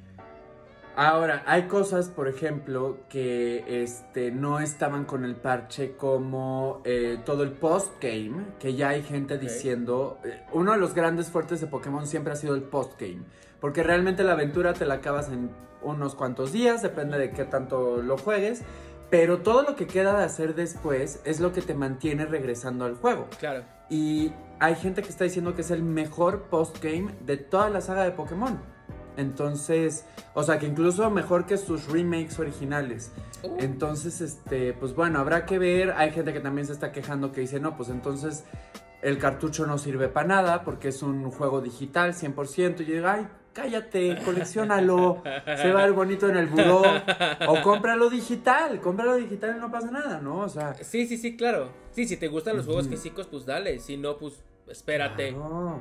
Ahora, 0.96 1.42
hay 1.46 1.62
cosas, 1.62 2.08
por 2.08 2.28
ejemplo, 2.28 2.98
que 3.08 3.82
este, 3.82 4.30
no 4.30 4.60
estaban 4.60 5.04
con 5.04 5.24
el 5.24 5.36
parche 5.36 5.96
como 5.96 6.82
eh, 6.84 7.18
todo 7.24 7.42
el 7.42 7.52
post-game, 7.52 8.44
que 8.58 8.74
ya 8.74 8.90
hay 8.90 9.02
gente 9.02 9.38
diciendo, 9.38 10.18
eh, 10.24 10.42
uno 10.52 10.72
de 10.72 10.78
los 10.78 10.94
grandes 10.94 11.28
fuertes 11.28 11.60
de 11.60 11.68
Pokémon 11.68 12.06
siempre 12.06 12.32
ha 12.32 12.36
sido 12.36 12.54
el 12.54 12.62
post-game, 12.62 13.22
porque 13.60 13.82
realmente 13.82 14.24
la 14.24 14.32
aventura 14.32 14.74
te 14.74 14.84
la 14.84 14.94
acabas 14.94 15.28
en 15.28 15.50
unos 15.82 16.14
cuantos 16.14 16.52
días, 16.52 16.82
depende 16.82 17.18
de 17.18 17.30
qué 17.30 17.44
tanto 17.44 18.02
lo 18.02 18.18
juegues, 18.18 18.62
pero 19.10 19.38
todo 19.38 19.62
lo 19.62 19.76
que 19.76 19.86
queda 19.86 20.18
de 20.18 20.24
hacer 20.24 20.54
después 20.54 21.20
es 21.24 21.40
lo 21.40 21.52
que 21.52 21.62
te 21.62 21.74
mantiene 21.74 22.26
regresando 22.26 22.84
al 22.84 22.96
juego. 22.96 23.28
Claro. 23.38 23.64
Y 23.88 24.32
hay 24.60 24.76
gente 24.76 25.02
que 25.02 25.08
está 25.08 25.24
diciendo 25.24 25.54
que 25.54 25.62
es 25.62 25.70
el 25.70 25.82
mejor 25.82 26.42
post-game 26.42 27.14
de 27.20 27.36
toda 27.36 27.70
la 27.70 27.80
saga 27.80 28.04
de 28.04 28.12
Pokémon. 28.12 28.60
Entonces, 29.20 30.04
o 30.34 30.42
sea, 30.42 30.58
que 30.58 30.66
incluso 30.66 31.08
mejor 31.10 31.46
que 31.46 31.56
sus 31.56 31.86
remakes 31.86 32.38
originales. 32.38 33.12
Uh. 33.42 33.56
Entonces, 33.58 34.20
este, 34.20 34.72
pues 34.72 34.94
bueno, 34.94 35.18
habrá 35.20 35.46
que 35.46 35.58
ver. 35.58 35.92
Hay 35.92 36.10
gente 36.10 36.32
que 36.32 36.40
también 36.40 36.66
se 36.66 36.72
está 36.72 36.92
quejando 36.92 37.32
que 37.32 37.42
dice, 37.42 37.60
no, 37.60 37.76
pues 37.76 37.88
entonces 37.88 38.44
el 39.02 39.18
cartucho 39.18 39.66
no 39.66 39.78
sirve 39.78 40.08
para 40.08 40.28
nada 40.28 40.64
porque 40.64 40.88
es 40.88 41.02
un 41.02 41.30
juego 41.30 41.60
digital 41.60 42.14
100%. 42.14 42.80
Y 42.80 42.84
yo 42.84 42.94
digo, 42.94 43.08
ay, 43.08 43.28
cállate, 43.52 44.18
coleccionalo, 44.24 45.22
se 45.56 45.72
va 45.72 45.80
a 45.80 45.84
ver 45.84 45.92
bonito 45.92 46.28
en 46.28 46.36
el 46.36 46.46
buró. 46.46 46.82
O 47.48 47.62
cómpralo 47.62 48.10
digital, 48.10 48.80
cómpralo 48.80 49.16
digital 49.16 49.54
y 49.56 49.60
no 49.60 49.70
pasa 49.70 49.90
nada, 49.90 50.20
¿no? 50.20 50.40
O 50.40 50.48
sea... 50.48 50.74
Sí, 50.74 51.06
sí, 51.06 51.16
sí, 51.16 51.36
claro. 51.36 51.70
Sí, 51.92 52.06
si 52.06 52.16
te 52.16 52.28
gustan 52.28 52.56
los 52.56 52.66
juegos 52.66 52.88
físicos, 52.88 53.26
pues 53.26 53.46
dale. 53.46 53.78
Si 53.78 53.96
no, 53.96 54.16
pues 54.18 54.42
espérate. 54.68 55.30
Claro, 55.30 55.80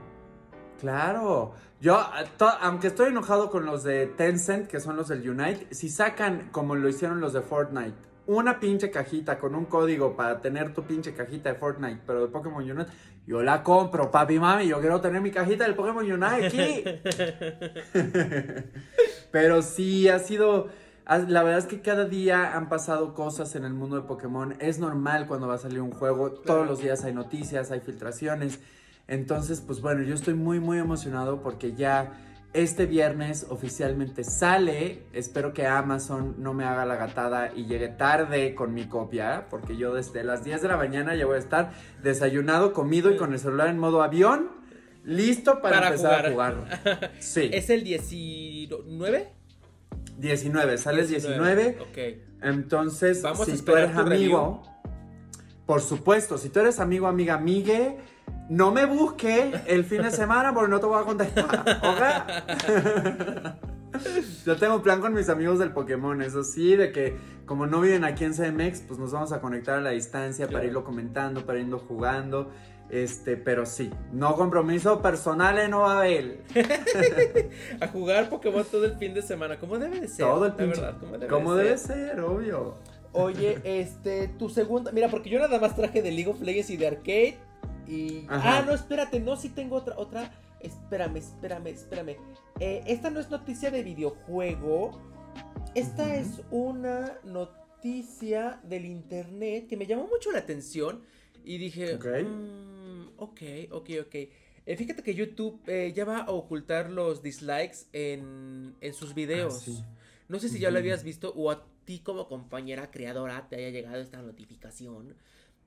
claro. 0.79 1.53
Yo, 1.81 1.97
to- 2.37 2.49
aunque 2.61 2.87
estoy 2.87 3.09
enojado 3.09 3.49
con 3.49 3.65
los 3.65 3.83
de 3.83 4.07
Tencent, 4.07 4.67
que 4.67 4.79
son 4.79 4.95
los 4.97 5.07
del 5.07 5.29
Unite, 5.29 5.67
si 5.73 5.89
sacan 5.89 6.49
como 6.51 6.75
lo 6.75 6.89
hicieron 6.89 7.21
los 7.21 7.33
de 7.33 7.41
Fortnite, 7.41 7.95
una 8.27 8.59
pinche 8.59 8.91
cajita 8.91 9.39
con 9.39 9.55
un 9.55 9.65
código 9.65 10.15
para 10.15 10.41
tener 10.41 10.73
tu 10.73 10.83
pinche 10.83 11.13
cajita 11.13 11.49
de 11.49 11.55
Fortnite, 11.55 12.01
pero 12.05 12.21
de 12.21 12.27
Pokémon 12.27 12.61
Unite, 12.63 12.91
yo 13.25 13.41
la 13.41 13.63
compro, 13.63 14.11
papi, 14.11 14.39
mami, 14.39 14.67
yo 14.67 14.79
quiero 14.79 14.99
tener 15.01 15.21
mi 15.21 15.31
cajita 15.31 15.63
del 15.63 15.75
Pokémon 15.75 16.03
Unite 16.11 16.45
aquí. 16.47 16.83
pero 19.31 19.61
sí, 19.61 20.09
ha 20.09 20.19
sido... 20.19 20.67
La 21.27 21.41
verdad 21.41 21.57
es 21.57 21.65
que 21.65 21.81
cada 21.81 22.05
día 22.05 22.55
han 22.55 22.69
pasado 22.69 23.15
cosas 23.15 23.55
en 23.55 23.65
el 23.65 23.73
mundo 23.73 23.95
de 23.95 24.03
Pokémon. 24.03 24.55
Es 24.59 24.77
normal 24.77 25.25
cuando 25.25 25.47
va 25.47 25.55
a 25.55 25.57
salir 25.57 25.81
un 25.81 25.89
juego. 25.89 26.29
Todos 26.29 26.67
los 26.67 26.83
días 26.83 27.03
hay 27.03 27.15
noticias, 27.15 27.71
hay 27.71 27.79
filtraciones. 27.79 28.59
Entonces, 29.09 29.61
pues 29.65 29.81
bueno, 29.81 30.03
yo 30.03 30.13
estoy 30.13 30.35
muy, 30.35 30.59
muy 30.59 30.77
emocionado 30.77 31.41
porque 31.41 31.73
ya 31.73 32.13
este 32.53 32.85
viernes 32.85 33.47
oficialmente 33.49 34.23
sale. 34.23 35.01
Espero 35.13 35.51
que 35.51 35.65
Amazon 35.65 36.35
no 36.37 36.53
me 36.53 36.63
haga 36.63 36.85
la 36.85 36.95
gatada 36.95 37.51
y 37.55 37.65
llegue 37.65 37.89
tarde 37.89 38.53
con 38.53 38.73
mi 38.73 38.85
copia, 38.85 39.47
porque 39.49 39.75
yo 39.77 39.95
desde 39.95 40.23
las 40.23 40.43
10 40.43 40.61
de 40.61 40.67
la 40.67 40.77
mañana 40.77 41.15
ya 41.15 41.25
voy 41.25 41.37
a 41.37 41.39
estar 41.39 41.71
desayunado, 42.03 42.71
comido 42.71 43.11
y 43.11 43.17
con 43.17 43.33
el 43.33 43.39
celular 43.39 43.69
en 43.69 43.79
modo 43.79 44.03
avión, 44.03 44.51
listo 45.03 45.59
para, 45.59 45.77
Para 45.77 45.87
empezar 45.87 46.25
a 46.27 46.31
jugar. 46.31 47.11
Sí, 47.19 47.49
¿Es 47.51 47.71
el 47.71 47.83
19? 47.83 49.27
19, 50.19 50.77
sale 50.77 51.01
el 51.01 51.07
19. 51.07 51.77
Ok. 51.81 51.97
Entonces, 52.43 53.23
Vamos 53.23 53.41
a 53.41 53.45
si 53.45 53.51
tú 53.51 53.57
esperar 53.57 53.83
eres 53.85 53.95
tu 53.95 54.01
amigo, 54.01 54.78
por 55.69 55.81
supuesto, 55.81 56.39
si 56.39 56.49
tú 56.49 56.61
eres 56.61 56.79
amigo, 56.79 57.05
amiga, 57.05 57.35
amigue, 57.35 57.99
no 58.49 58.71
me 58.71 58.87
busque 58.87 59.53
el 59.67 59.85
fin 59.85 60.01
de 60.01 60.09
semana 60.09 60.51
porque 60.51 60.71
no 60.71 60.79
te 60.79 60.87
voy 60.87 60.99
a 60.99 61.05
contestar, 61.05 61.45
¿ok? 61.83 62.01
Yo 64.47 64.55
tengo 64.55 64.77
un 64.77 64.81
plan 64.81 64.99
con 64.99 65.13
mis 65.13 65.29
amigos 65.29 65.59
del 65.59 65.71
Pokémon, 65.71 66.23
eso 66.23 66.43
sí, 66.43 66.75
de 66.75 66.91
que 66.91 67.15
como 67.45 67.67
no 67.67 67.81
viven 67.81 68.03
aquí 68.03 68.25
en 68.25 68.33
CMX, 68.33 68.81
pues 68.87 68.99
nos 68.99 69.11
vamos 69.11 69.31
a 69.31 69.41
conectar 69.41 69.77
a 69.77 69.81
la 69.81 69.91
distancia 69.91 70.47
para 70.47 70.65
irlo 70.65 70.83
comentando, 70.83 71.45
para 71.45 71.59
irlo 71.59 71.77
jugando. 71.77 72.49
Este, 72.89 73.37
pero 73.37 73.67
sí, 73.67 73.91
no 74.11 74.35
compromiso 74.35 74.99
personal 75.03 75.69
no 75.69 75.81
va 75.81 76.01
a 77.81 77.87
jugar 77.89 78.27
Pokémon 78.31 78.65
todo 78.65 78.85
el 78.85 78.97
fin 78.97 79.13
de 79.13 79.21
semana. 79.21 79.59
¿Cómo 79.59 79.77
debe 79.77 79.99
de 79.99 80.07
ser? 80.07 80.25
Todo 80.25 80.47
el 80.47 80.53
pinche. 80.53 80.81
verdad, 80.81 80.99
¿cómo 80.99 81.11
debe, 81.11 81.27
Como 81.27 81.53
de 81.53 81.63
debe 81.65 81.77
ser, 81.77 82.19
obvio. 82.21 82.77
Oye, 83.13 83.59
este, 83.63 84.27
tu 84.27 84.49
segunda. 84.49 84.91
Mira, 84.91 85.09
porque 85.09 85.29
yo 85.29 85.39
nada 85.39 85.59
más 85.59 85.75
traje 85.75 86.01
de 86.01 86.11
League 86.11 86.29
of 86.29 86.41
Legends 86.41 86.69
y 86.69 86.77
de 86.77 86.87
Arcade. 86.87 87.37
Y. 87.87 88.25
Ajá. 88.27 88.59
Ah, 88.59 88.63
no, 88.65 88.73
espérate, 88.73 89.19
no, 89.19 89.35
sí 89.35 89.49
tengo 89.49 89.75
otra. 89.77 89.97
otra. 89.97 90.31
Espérame, 90.59 91.17
espérame, 91.17 91.67
espérame. 91.67 92.15
Eh, 92.59 92.83
esta 92.85 93.09
no 93.09 93.19
es 93.19 93.29
noticia 93.29 93.71
de 93.71 93.81
videojuego. 93.83 94.99
Esta 95.75 96.15
es 96.15 96.41
una 96.51 97.17
noticia 97.23 98.59
del 98.63 98.85
internet 98.85 99.67
que 99.67 99.77
me 99.77 99.85
llamó 99.85 100.07
mucho 100.07 100.31
la 100.31 100.39
atención. 100.39 101.01
Y 101.45 101.57
dije, 101.57 101.95
Ok. 101.95 102.05
"Mm, 102.25 103.07
ok, 103.17 103.41
ok, 103.71 103.89
ok. 104.01 104.15
Eh, 104.65 104.75
fíjate 104.77 105.01
que 105.01 105.15
YouTube 105.15 105.59
eh, 105.67 105.93
ya 105.95 106.05
va 106.05 106.19
a 106.19 106.31
ocultar 106.31 106.89
los 106.91 107.23
dislikes 107.23 107.85
en, 107.93 108.75
en 108.81 108.93
sus 108.93 109.15
videos. 109.15 109.55
Ah, 109.55 109.59
sí. 109.65 109.83
No 110.27 110.39
sé 110.39 110.49
si 110.49 110.59
ya 110.59 110.69
lo 110.69 110.77
habías 110.77 111.03
visto 111.03 111.33
o 111.35 111.49
a 111.49 111.65
ti 111.89 111.97
como 112.01 112.27
compañera 112.27 112.91
creadora 112.91 113.47
te 113.49 113.55
haya 113.55 113.71
llegado 113.71 113.99
esta 113.99 114.21
notificación 114.21 115.15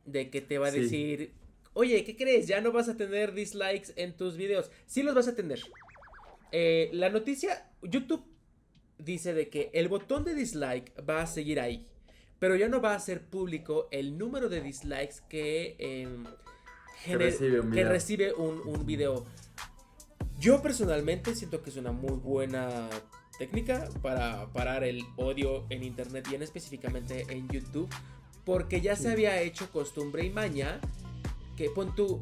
de 0.05 0.31
que 0.31 0.41
te 0.41 0.57
va 0.59 0.69
a 0.69 0.71
Sí. 0.71 0.83
decir, 0.83 1.33
oye, 1.73 2.05
¿qué 2.05 2.15
crees? 2.17 2.47
Ya 2.47 2.61
no 2.61 2.71
vas 2.71 2.89
a 2.89 2.97
tener 2.97 3.35
dislikes 3.35 3.93
en 3.97 4.17
tus 4.17 4.37
videos. 4.37 4.71
Sí 4.87 5.03
los 5.03 5.17
vas 5.17 5.27
a 5.27 5.35
tener. 5.35 5.59
Eh, 6.53 6.91
la 6.93 7.09
noticia, 7.09 7.69
YouTube 7.83 8.23
dice 8.99 9.35
de 9.35 9.49
que 9.49 9.71
el 9.75 9.89
botón 9.89 10.23
de 10.23 10.37
dislike 10.37 10.93
va 11.05 11.23
a 11.23 11.27
seguir 11.27 11.59
ahí, 11.59 11.89
pero 12.39 12.55
ya 12.55 12.69
no 12.69 12.81
va 12.81 12.95
a 12.95 13.01
ser 13.01 13.23
público 13.27 13.89
el 13.91 14.17
número 14.17 14.49
de 14.49 14.61
dislikes 14.61 15.17
que, 15.29 15.75
em, 15.81 16.25
recibe 17.19 17.59
un 17.59 17.73
que 17.73 17.83
recibe 17.85 18.33
un, 18.33 18.61
un 18.65 18.87
video. 18.87 19.27
Yo 20.39 20.63
personalmente 20.63 21.35
siento 21.35 21.63
que 21.65 21.71
es 21.71 21.77
una 21.77 21.91
muy 21.91 22.13
buena 22.13 22.89
técnica 23.47 23.89
para 24.03 24.47
parar 24.53 24.85
el 24.85 25.03
odio 25.17 25.65
en 25.69 25.83
internet 25.83 26.29
y 26.31 26.37
en 26.37 26.43
específicamente 26.43 27.27
en 27.29 27.49
YouTube, 27.49 27.89
porque 28.45 28.81
ya 28.81 28.95
se 28.95 29.11
había 29.11 29.41
hecho 29.43 29.69
costumbre 29.73 30.25
y 30.25 30.31
maña 30.31 30.81
que 31.57 31.69
pon 31.71 31.93
tú, 31.97 32.21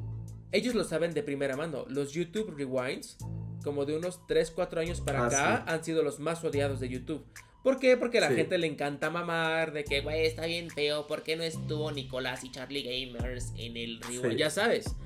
ellos 0.51 0.75
lo 0.75 0.83
saben 0.83 1.13
de 1.13 1.23
primera 1.23 1.57
mano, 1.59 1.85
los 1.89 2.13
YouTube 2.13 2.55
Rewinds, 2.57 3.19
como 3.63 3.85
de 3.85 3.99
unos 3.99 4.27
3, 4.27 4.51
4 4.51 4.81
años 4.81 5.03
para 5.03 5.25
Ah, 5.25 5.27
acá, 5.27 5.65
sí. 5.67 5.73
han 5.75 5.85
sido 5.85 6.03
los 6.03 6.21
más 6.21 6.43
odiados 6.43 6.81
de 6.81 6.89
YouTube. 6.89 7.23
¿Por 7.63 7.79
qué? 7.79 7.99
Porque 7.99 8.17
a 8.17 8.23
la 8.23 8.29
Sí. 8.31 8.37
gente 8.37 8.57
le 8.57 8.67
encanta 8.67 9.11
mamar 9.11 9.73
de 9.75 9.85
que, 9.85 10.01
güey, 10.01 10.25
está 10.25 10.47
bien 10.47 10.71
feo, 10.71 11.07
¿por 11.07 11.23
qué 11.23 11.37
no 11.37 11.43
estuvo 11.43 11.93
Nicolás 11.93 12.45
y 12.45 12.51
Charlie 12.51 12.83
Gamers 12.83 13.53
en 13.59 13.77
el 13.77 14.01
Rewind? 14.01 14.33
Sí. 14.33 14.39
Ya 14.39 14.49
sabes. 14.49 14.97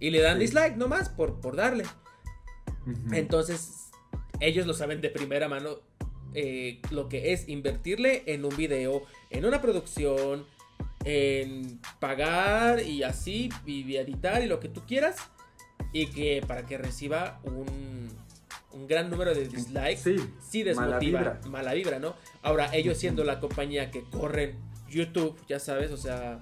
Y 0.00 0.08
le 0.08 0.22
dan 0.22 0.38
dislike 0.38 0.76
nomás 0.78 1.10
por, 1.10 1.42
por 1.42 1.56
darle. 1.56 1.84
Entonces, 3.12 3.77
ellos 4.40 4.66
lo 4.66 4.74
saben 4.74 5.00
de 5.00 5.10
primera 5.10 5.48
mano 5.48 5.78
eh, 6.34 6.80
lo 6.90 7.08
que 7.08 7.32
es 7.32 7.48
invertirle 7.48 8.22
en 8.26 8.44
un 8.44 8.54
video, 8.56 9.02
en 9.30 9.44
una 9.46 9.60
producción, 9.62 10.46
en 11.04 11.80
pagar 12.00 12.82
y 12.82 13.02
así, 13.02 13.48
y 13.66 13.96
editar 13.96 14.42
y 14.42 14.46
lo 14.46 14.60
que 14.60 14.68
tú 14.68 14.82
quieras, 14.86 15.16
y 15.92 16.06
que 16.08 16.42
para 16.46 16.66
que 16.66 16.76
reciba 16.76 17.40
un, 17.44 18.08
un 18.72 18.86
gran 18.86 19.08
número 19.10 19.34
de 19.34 19.48
dislikes, 19.48 19.96
Sí, 19.96 20.16
sí 20.40 20.64
mala 20.64 20.98
desmotiva, 20.98 21.18
vibra. 21.20 21.40
mala 21.48 21.72
vibra, 21.74 21.98
¿no? 21.98 22.14
Ahora, 22.42 22.68
ellos 22.74 22.98
siendo 22.98 23.24
la 23.24 23.40
compañía 23.40 23.90
que 23.90 24.02
corren 24.02 24.58
YouTube, 24.90 25.34
ya 25.48 25.58
sabes, 25.58 25.90
o 25.92 25.96
sea, 25.96 26.38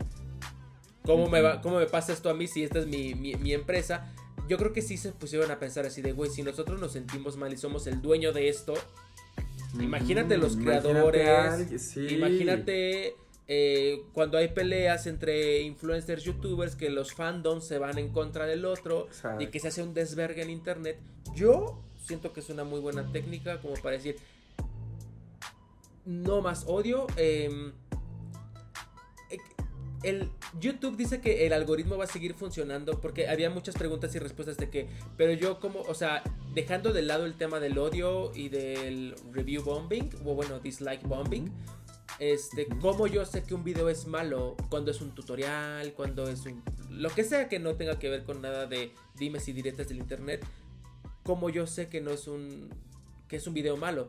¿cómo, 1.05 1.29
me, 1.29 1.41
va, 1.43 1.61
cómo 1.61 1.79
me 1.79 1.87
pasa 1.87 2.13
esto 2.13 2.29
a 2.29 2.35
mí 2.35 2.49
si 2.49 2.65
esta 2.65 2.81
es 2.81 2.87
mi, 2.87 3.15
mi- 3.15 3.35
mi 3.37 3.53
empresa? 3.53 4.13
Yo 4.49 4.57
creo 4.59 4.73
que 4.73 4.83
sí 4.83 4.97
se 4.97 5.13
pusieron 5.13 5.51
a 5.51 5.59
pensar 5.59 5.87
así 5.87 6.03
de, 6.03 6.13
güey, 6.13 6.31
si 6.31 6.43
nosotros 6.43 6.81
nos 6.81 6.93
sentimos 6.93 7.37
mal 7.37 7.53
y 7.53 7.57
somos 7.57 7.87
el 7.87 8.01
dueño 8.01 8.33
de 8.33 8.49
esto, 8.49 8.75
imagínate 9.81 10.37
los 10.37 10.55
Imagínate 10.55 10.81
creadores, 10.89 11.29
a 11.29 11.55
alguien, 11.55 11.79
sí. 11.79 12.07
imagínate 12.09 13.15
eh, 13.49 14.03
cuando 14.13 14.39
hay 14.39 14.49
peleas 14.49 15.07
entre 15.07 15.61
influencers, 15.63 16.23
youtubers, 16.25 16.75
que 16.77 16.91
los 16.91 17.13
fandoms 17.13 17.65
se 17.67 17.79
van 17.79 17.99
en 17.99 18.09
contra 18.11 18.47
del 18.47 18.65
otro 18.65 19.07
Exacto. 19.07 19.43
y 19.43 19.49
que 19.49 19.61
se 19.61 19.69
hace 19.69 19.83
un 19.83 19.95
desvergue 19.95 20.43
en 20.43 20.51
internet. 20.51 20.99
Yo 21.35 21.83
siento 22.05 22.33
que 22.33 22.41
es 22.41 22.49
una 22.51 22.65
muy 22.65 22.81
buena 22.81 23.11
técnica 23.13 23.61
como 23.61 23.75
para 23.75 23.97
decir, 23.97 24.17
no 26.05 26.41
más 26.41 26.65
odio. 26.67 27.07
em, 27.17 27.69
eh, 27.69 27.73
el 30.07 30.31
YouTube 30.61 30.97
dice 30.97 31.21
que 31.21 31.47
el 31.47 31.53
algoritmo 31.53 31.97
va 31.97 32.05
a 32.05 32.07
seguir 32.07 32.35
funcionando 32.35 33.01
porque 33.01 33.29
había 33.29 33.51
muchas 33.51 33.75
preguntas 33.75 34.15
y 34.15 34.21
respuestas 34.21 34.57
de 34.57 34.71
que, 34.71 34.89
pero 35.17 35.33
yo 35.33 35.59
como, 35.59 35.81
o 35.81 35.95
sea, 35.95 36.23
dejando 36.55 36.93
de 36.93 37.03
lado 37.03 37.27
el 37.27 37.35
tema 37.35 37.59
del 37.59 37.77
odio 37.77 38.31
y 38.33 38.49
del 38.49 39.17
review 39.33 39.65
bombing, 39.65 40.09
o 40.25 40.35
bueno, 40.35 40.61
dislike 40.61 41.03
bombing, 41.03 41.51
este, 42.21 42.69
cómo 42.81 43.09
yo 43.09 43.27
sé 43.27 43.43
que 43.43 43.55
un 43.55 43.65
video 43.65 43.89
es 43.89 44.07
malo 44.07 44.57
cuando 44.71 44.93
es 44.93 45.01
un 45.01 45.13
tutorial, 45.13 45.93
cuando 45.93 46.29
es 46.29 46.47
un, 46.47 46.63
lo 46.89 47.11
que 47.11 47.25
sea 47.25 47.49
que 47.49 47.59
no 47.59 47.75
tenga 47.75 47.99
que 47.99 48.09
ver 48.09 48.23
con 48.23 48.41
nada 48.41 48.67
de 48.67 48.93
dimes 49.19 49.49
y 49.49 49.53
diretes 49.53 49.89
del 49.89 49.99
internet. 49.99 50.47
como 51.25 51.51
yo 51.51 51.67
sé 51.67 51.89
que 51.89 52.01
no 52.01 52.13
es 52.13 52.29
un 52.29 52.71
que 53.29 53.37
es 53.37 53.47
un 53.49 53.55
video 53.55 53.77
malo 53.77 54.09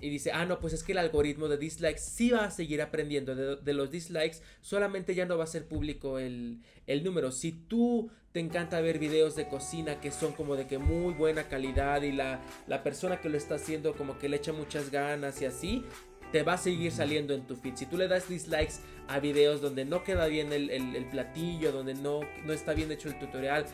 y 0.00 0.10
dice, 0.10 0.30
ah, 0.32 0.44
no, 0.44 0.60
pues 0.60 0.74
es 0.74 0.82
que 0.82 0.92
el 0.92 0.98
algoritmo 0.98 1.48
de 1.48 1.56
dislikes 1.56 2.00
sí 2.00 2.30
va 2.30 2.44
a 2.44 2.50
seguir 2.50 2.82
aprendiendo 2.82 3.34
de, 3.34 3.72
los 3.72 3.90
dislikes, 3.90 4.38
solamente 4.60 5.14
ya 5.14 5.24
no 5.24 5.38
va 5.38 5.44
a 5.44 5.46
ser 5.46 5.66
público 5.66 6.18
el, 6.18 6.60
el, 6.86 7.02
número. 7.02 7.32
Si 7.32 7.52
tú 7.52 8.10
te 8.32 8.40
encanta 8.40 8.80
ver 8.80 8.98
videos 8.98 9.36
de 9.36 9.48
cocina 9.48 10.00
que 10.00 10.10
son 10.10 10.32
como 10.32 10.56
de 10.56 10.66
que 10.66 10.76
muy 10.76 11.14
buena 11.14 11.44
calidad 11.48 12.02
y 12.02 12.12
la, 12.12 12.42
la 12.66 12.82
persona 12.82 13.20
que 13.20 13.30
lo 13.30 13.38
está 13.38 13.54
haciendo 13.54 13.94
como 13.94 14.18
que 14.18 14.28
le 14.28 14.36
echa 14.36 14.52
muchas 14.52 14.90
ganas 14.90 15.40
y 15.40 15.46
así, 15.46 15.84
te 16.30 16.42
va 16.42 16.54
a 16.54 16.58
seguir 16.58 16.92
saliendo 16.92 17.32
en 17.32 17.46
tu 17.46 17.56
feed. 17.56 17.76
Si 17.76 17.86
tú 17.86 17.96
le 17.96 18.08
das 18.08 18.28
dislikes 18.28 18.80
a 19.08 19.20
videos 19.20 19.62
donde 19.62 19.86
no 19.86 20.04
queda 20.04 20.26
bien 20.26 20.52
el, 20.52 20.68
el, 20.70 20.94
el 20.94 21.06
platillo, 21.06 21.72
donde 21.72 21.94
no, 21.94 22.20
no 22.44 22.52
está 22.52 22.74
bien 22.74 22.92
hecho 22.92 23.08
el 23.08 23.18
tutorial, 23.18 23.64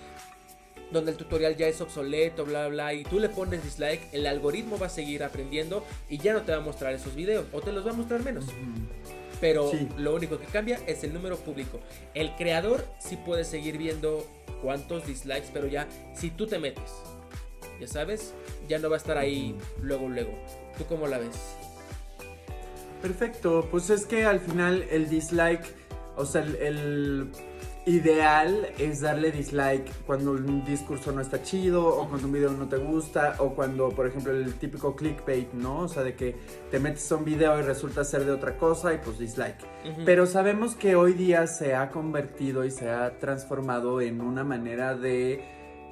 donde 0.93 1.13
el 1.13 1.17
tutorial 1.17 1.57
ya 1.57 1.67
es 1.67 1.81
obsoleto, 1.81 2.45
bla, 2.45 2.69
bla, 2.69 2.95
y 2.95 3.05
tú 3.05 3.19
le 3.19 3.29
pones 3.29 3.65
dislike, 3.65 4.03
el 4.13 4.27
algoritmo 4.27 4.79
va 4.79 4.87
a 4.87 4.91
seguir 4.91 5.25
aprendiendo 5.25 5.85
y 6.09 6.19
ya 6.19 6.33
no 6.33 6.43
te 6.43 6.53
va 6.53 6.59
a 6.59 6.61
mostrar 6.61 6.93
esos 6.93 7.15
videos, 7.15 7.47
o 7.53 7.61
te 7.61 7.73
los 7.73 7.87
va 7.87 7.91
a 7.91 7.95
mostrar 7.95 8.23
menos. 8.23 8.45
Pero 9.41 9.73
lo 9.97 10.15
único 10.15 10.39
que 10.39 10.47
cambia 10.47 10.79
es 10.87 11.03
el 11.03 11.13
número 11.13 11.37
público. 11.37 11.81
El 12.15 12.35
creador 12.37 12.87
sí 13.01 13.17
puede 13.17 13.45
seguir 13.45 13.77
viendo 13.77 14.25
cuántos 14.63 15.07
dislikes, 15.07 15.49
pero 15.53 15.67
ya 15.67 15.89
si 16.15 16.31
tú 16.31 16.47
te 16.47 16.59
metes, 16.59 16.91
ya 17.81 17.89
sabes, 17.89 18.35
ya 18.69 18.79
no 18.79 18.89
va 18.89 18.97
a 18.97 18.99
estar 18.99 19.19
ahí 19.19 19.57
luego, 19.81 20.09
luego. 20.09 20.33
¿Tú 20.79 20.85
cómo 20.85 21.09
la 21.09 21.19
ves? 21.19 21.37
Perfecto, 23.01 23.67
pues 23.69 23.91
es 23.91 24.07
que 24.07 24.25
al 24.25 24.39
final 24.39 24.87
el 24.91 25.09
dislike, 25.09 25.65
o 26.17 26.25
sea, 26.25 26.43
el 26.43 27.33
ideal 27.85 28.69
es 28.79 29.01
darle 29.01 29.33
dislike 29.33 29.93
cuando 30.07 30.33
un 30.33 30.65
discurso 30.65 31.11
no 31.11 31.21
está 31.21 31.43
chido 31.43 31.85
o 31.87 32.09
cuando 32.09 32.29
un 32.29 32.33
video 32.33 32.51
no 32.53 32.69
te 32.69 32.77
gusta 32.77 33.37
o 33.39 33.55
cuando, 33.55 33.89
por 33.91 34.07
ejemplo, 34.07 34.33
el 34.33 34.55
típico 34.55 34.95
clickbait, 34.95 35.53
¿no? 35.53 35.81
O 35.81 35.89
sea, 35.89 36.05
de 36.05 36.15
que 36.15 36.37
te 36.71 36.79
metes 36.79 37.11
a 37.11 37.17
un 37.17 37.25
video 37.25 37.59
y 37.59 37.63
resulta 37.63 38.05
ser 38.05 38.25
de 38.25 38.31
otra 38.31 38.57
cosa 38.57 38.95
y 38.95 38.99
pues 38.99 39.19
dislike. 39.19 39.67
Pero 40.05 40.27
sabemos 40.27 40.77
que 40.77 40.95
hoy 40.95 41.15
día 41.15 41.47
se 41.49 41.75
ha 41.75 41.91
convertido 41.91 42.65
y 42.65 42.71
se 42.71 42.89
ha 42.89 43.19
transformado 43.19 44.01
en 44.01 44.21
una 44.21 44.45
manera 44.45 44.95
de 44.95 45.45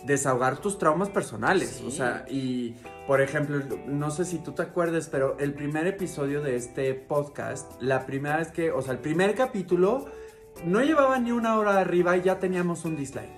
desahogar 0.05 0.59
tus 0.59 0.78
traumas 0.78 1.09
personales. 1.09 1.82
O 1.86 1.91
sea, 1.91 2.24
y 2.28 2.76
por 3.07 3.20
ejemplo, 3.20 3.61
no 3.86 4.11
sé 4.12 4.24
si 4.24 4.38
tú 4.38 4.53
te 4.53 4.62
acuerdas, 4.62 5.09
pero 5.11 5.36
el 5.38 5.55
primer 5.55 5.88
episodio 5.88 6.41
de 6.41 6.55
este 6.55 6.95
podcast, 6.95 7.82
la 7.82 8.07
primera 8.07 8.36
vez 8.36 8.53
que, 8.53 8.70
o 8.70 8.80
sea, 8.80 8.93
el 8.93 9.01
primer 9.01 9.34
capítulo 9.34 10.07
no 10.64 10.82
llevaba 10.82 11.18
ni 11.18 11.32
una 11.32 11.58
hora 11.58 11.78
arriba 11.78 12.16
y 12.16 12.22
ya 12.22 12.38
teníamos 12.38 12.84
un 12.84 12.96
dislike, 12.96 13.30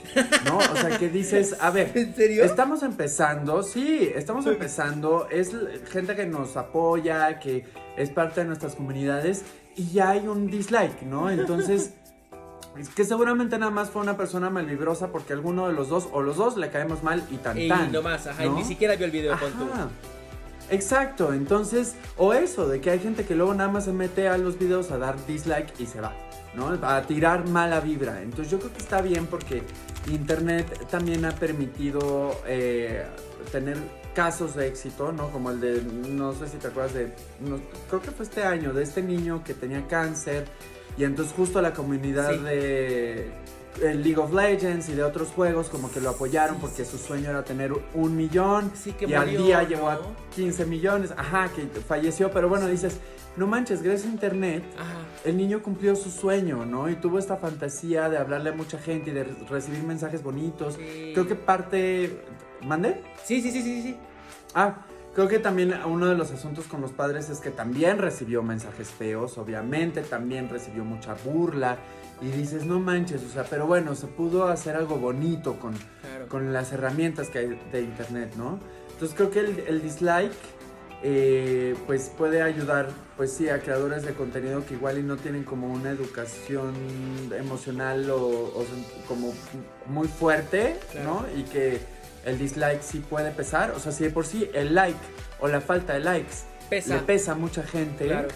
¿no? 0.44 0.58
O 0.58 0.76
sea, 0.76 0.98
que 0.98 1.08
dices, 1.08 1.56
a 1.60 1.70
ver, 1.70 1.92
¿en 1.96 2.14
serio? 2.14 2.44
Estamos 2.44 2.82
empezando, 2.82 3.62
sí, 3.62 4.10
estamos 4.14 4.46
empezando, 4.46 5.28
es 5.30 5.54
gente 5.90 6.16
que 6.16 6.26
nos 6.26 6.56
apoya, 6.56 7.38
que 7.38 7.64
es 7.96 8.10
parte 8.10 8.40
de 8.40 8.46
nuestras 8.46 8.74
comunidades 8.74 9.44
y 9.76 9.90
ya 9.90 10.10
hay 10.10 10.26
un 10.26 10.48
dislike, 10.48 11.02
¿no? 11.02 11.30
Entonces, 11.30 11.94
es 12.78 12.88
que 12.88 13.04
seguramente 13.04 13.58
nada 13.58 13.70
más 13.70 13.90
fue 13.90 14.02
una 14.02 14.16
persona 14.16 14.50
malvibrosa 14.50 15.08
porque 15.08 15.32
alguno 15.32 15.68
de 15.68 15.74
los 15.74 15.88
dos 15.88 16.08
o 16.12 16.22
los 16.22 16.36
dos 16.36 16.56
le 16.56 16.70
caemos 16.70 17.02
mal 17.02 17.22
y 17.30 17.36
tan 17.36 17.58
y 17.58 17.68
tan. 17.68 17.92
No 17.92 18.02
más, 18.02 18.26
ajá, 18.26 18.44
ni 18.46 18.64
siquiera 18.64 18.96
vio 18.96 19.06
el 19.06 19.12
video 19.12 19.38
con 19.38 19.52
tu. 19.52 19.66
Exacto, 20.70 21.32
entonces, 21.32 21.94
o 22.16 22.32
eso, 22.32 22.66
de 22.68 22.80
que 22.80 22.90
hay 22.90 22.98
gente 22.98 23.24
que 23.24 23.34
luego 23.34 23.54
nada 23.54 23.70
más 23.70 23.84
se 23.84 23.92
mete 23.92 24.28
a 24.28 24.38
los 24.38 24.58
videos 24.58 24.90
a 24.90 24.98
dar 24.98 25.16
dislike 25.26 25.78
y 25.78 25.86
se 25.86 26.00
va. 26.00 26.12
¿no? 26.54 26.68
A 26.82 27.02
tirar 27.02 27.48
mala 27.48 27.80
vibra. 27.80 28.22
Entonces 28.22 28.50
yo 28.50 28.58
creo 28.58 28.72
que 28.72 28.78
está 28.78 29.00
bien 29.00 29.26
porque 29.26 29.62
Internet 30.10 30.86
también 30.90 31.24
ha 31.24 31.32
permitido 31.32 32.36
eh, 32.46 33.04
tener 33.50 33.78
casos 34.14 34.54
de 34.54 34.68
éxito, 34.68 35.12
¿no? 35.12 35.30
Como 35.30 35.50
el 35.50 35.60
de, 35.60 35.82
no 36.10 36.34
sé 36.34 36.48
si 36.48 36.58
te 36.58 36.68
acuerdas 36.68 36.94
de, 36.94 37.12
creo 37.88 38.02
que 38.02 38.10
fue 38.10 38.24
este 38.24 38.42
año, 38.42 38.72
de 38.72 38.82
este 38.82 39.02
niño 39.02 39.42
que 39.44 39.54
tenía 39.54 39.86
cáncer 39.88 40.46
y 40.98 41.04
entonces 41.04 41.34
justo 41.34 41.62
la 41.62 41.72
comunidad 41.72 42.38
de 42.38 43.30
League 43.80 44.18
of 44.18 44.32
Legends 44.32 44.88
y 44.88 44.94
de 44.94 45.02
otros 45.02 45.28
juegos 45.28 45.68
como 45.68 45.90
que 45.90 46.00
lo 46.00 46.10
apoyaron 46.10 46.58
porque 46.58 46.84
su 46.84 46.98
sueño 46.98 47.30
era 47.30 47.42
tener 47.42 47.72
un 47.94 48.16
millón 48.16 48.70
y 49.00 49.14
al 49.14 49.30
día 49.30 49.62
llegó 49.62 49.88
a 49.88 50.00
15 50.34 50.66
millones, 50.66 51.12
ajá, 51.16 51.50
que 51.54 51.66
falleció, 51.80 52.30
pero 52.30 52.48
bueno, 52.48 52.66
dices, 52.68 52.98
no 53.36 53.46
manches, 53.46 53.82
gracias 53.82 54.08
a 54.08 54.12
internet, 54.12 54.62
el 55.24 55.36
niño 55.36 55.62
cumplió 55.62 55.96
su 55.96 56.10
sueño, 56.10 56.66
¿no? 56.66 56.90
Y 56.90 56.96
tuvo 56.96 57.18
esta 57.18 57.36
fantasía 57.36 58.08
de 58.10 58.18
hablarle 58.18 58.50
a 58.50 58.52
mucha 58.52 58.78
gente 58.78 59.10
y 59.10 59.14
de 59.14 59.24
recibir 59.48 59.82
mensajes 59.82 60.22
bonitos. 60.22 60.76
Creo 60.76 61.26
que 61.26 61.34
parte... 61.34 62.24
¿Mande? 62.62 63.02
Sí, 63.24 63.40
sí, 63.40 63.50
sí, 63.50 63.62
sí, 63.62 63.82
sí. 63.82 63.96
Ah, 64.54 64.86
creo 65.14 65.28
que 65.28 65.38
también 65.38 65.74
uno 65.86 66.06
de 66.06 66.14
los 66.14 66.30
asuntos 66.30 66.66
con 66.66 66.80
los 66.80 66.92
padres 66.92 67.28
es 67.30 67.40
que 67.40 67.50
también 67.50 67.98
recibió 67.98 68.42
mensajes 68.42 68.88
feos, 68.88 69.38
obviamente, 69.38 70.02
también 70.02 70.48
recibió 70.48 70.84
mucha 70.84 71.14
burla. 71.24 71.78
Y 72.22 72.30
dices, 72.30 72.64
no 72.64 72.78
manches, 72.78 73.22
o 73.24 73.28
sea, 73.28 73.44
pero 73.44 73.66
bueno, 73.66 73.94
se 73.94 74.06
pudo 74.06 74.46
hacer 74.46 74.76
algo 74.76 74.96
bonito 74.96 75.58
con, 75.58 75.74
con 76.28 76.52
las 76.52 76.72
herramientas 76.72 77.28
que 77.28 77.40
hay 77.40 77.60
de 77.72 77.82
internet, 77.82 78.34
¿no? 78.36 78.60
Entonces 78.92 79.16
creo 79.16 79.30
que 79.30 79.40
el 79.40 79.82
dislike 79.82 80.32
eh, 81.04 81.74
pues 81.86 82.12
puede 82.16 82.42
ayudar, 82.42 82.88
pues 83.16 83.32
sí, 83.32 83.48
a 83.48 83.58
creadores 83.58 84.04
de 84.04 84.12
contenido 84.12 84.64
que 84.64 84.74
igual 84.74 84.98
y 84.98 85.02
no 85.02 85.16
tienen 85.16 85.42
como 85.42 85.66
una 85.66 85.90
educación 85.90 86.74
emocional 87.36 88.08
o, 88.08 88.64
como 89.08 89.34
muy 89.86 90.06
fuerte, 90.06 90.78
¿no? 91.02 91.26
Y 91.36 91.42
que 91.42 91.80
el 92.24 92.38
dislike 92.38 92.82
sí 92.82 93.00
puede 93.00 93.32
pesar, 93.32 93.72
o 93.72 93.80
sea, 93.80 93.90
si 93.90 94.04
de 94.04 94.10
por 94.10 94.26
sí 94.26 94.48
el 94.54 94.76
like 94.76 94.98
o 95.40 95.48
la 95.48 95.60
falta 95.60 95.94
de 95.94 96.00
likes 96.00 96.36
pesa. 96.70 96.94
le 96.94 97.02
pesa 97.02 97.32
a 97.32 97.34
mucha 97.34 97.64
gente. 97.64 98.06
Claro. 98.06 98.28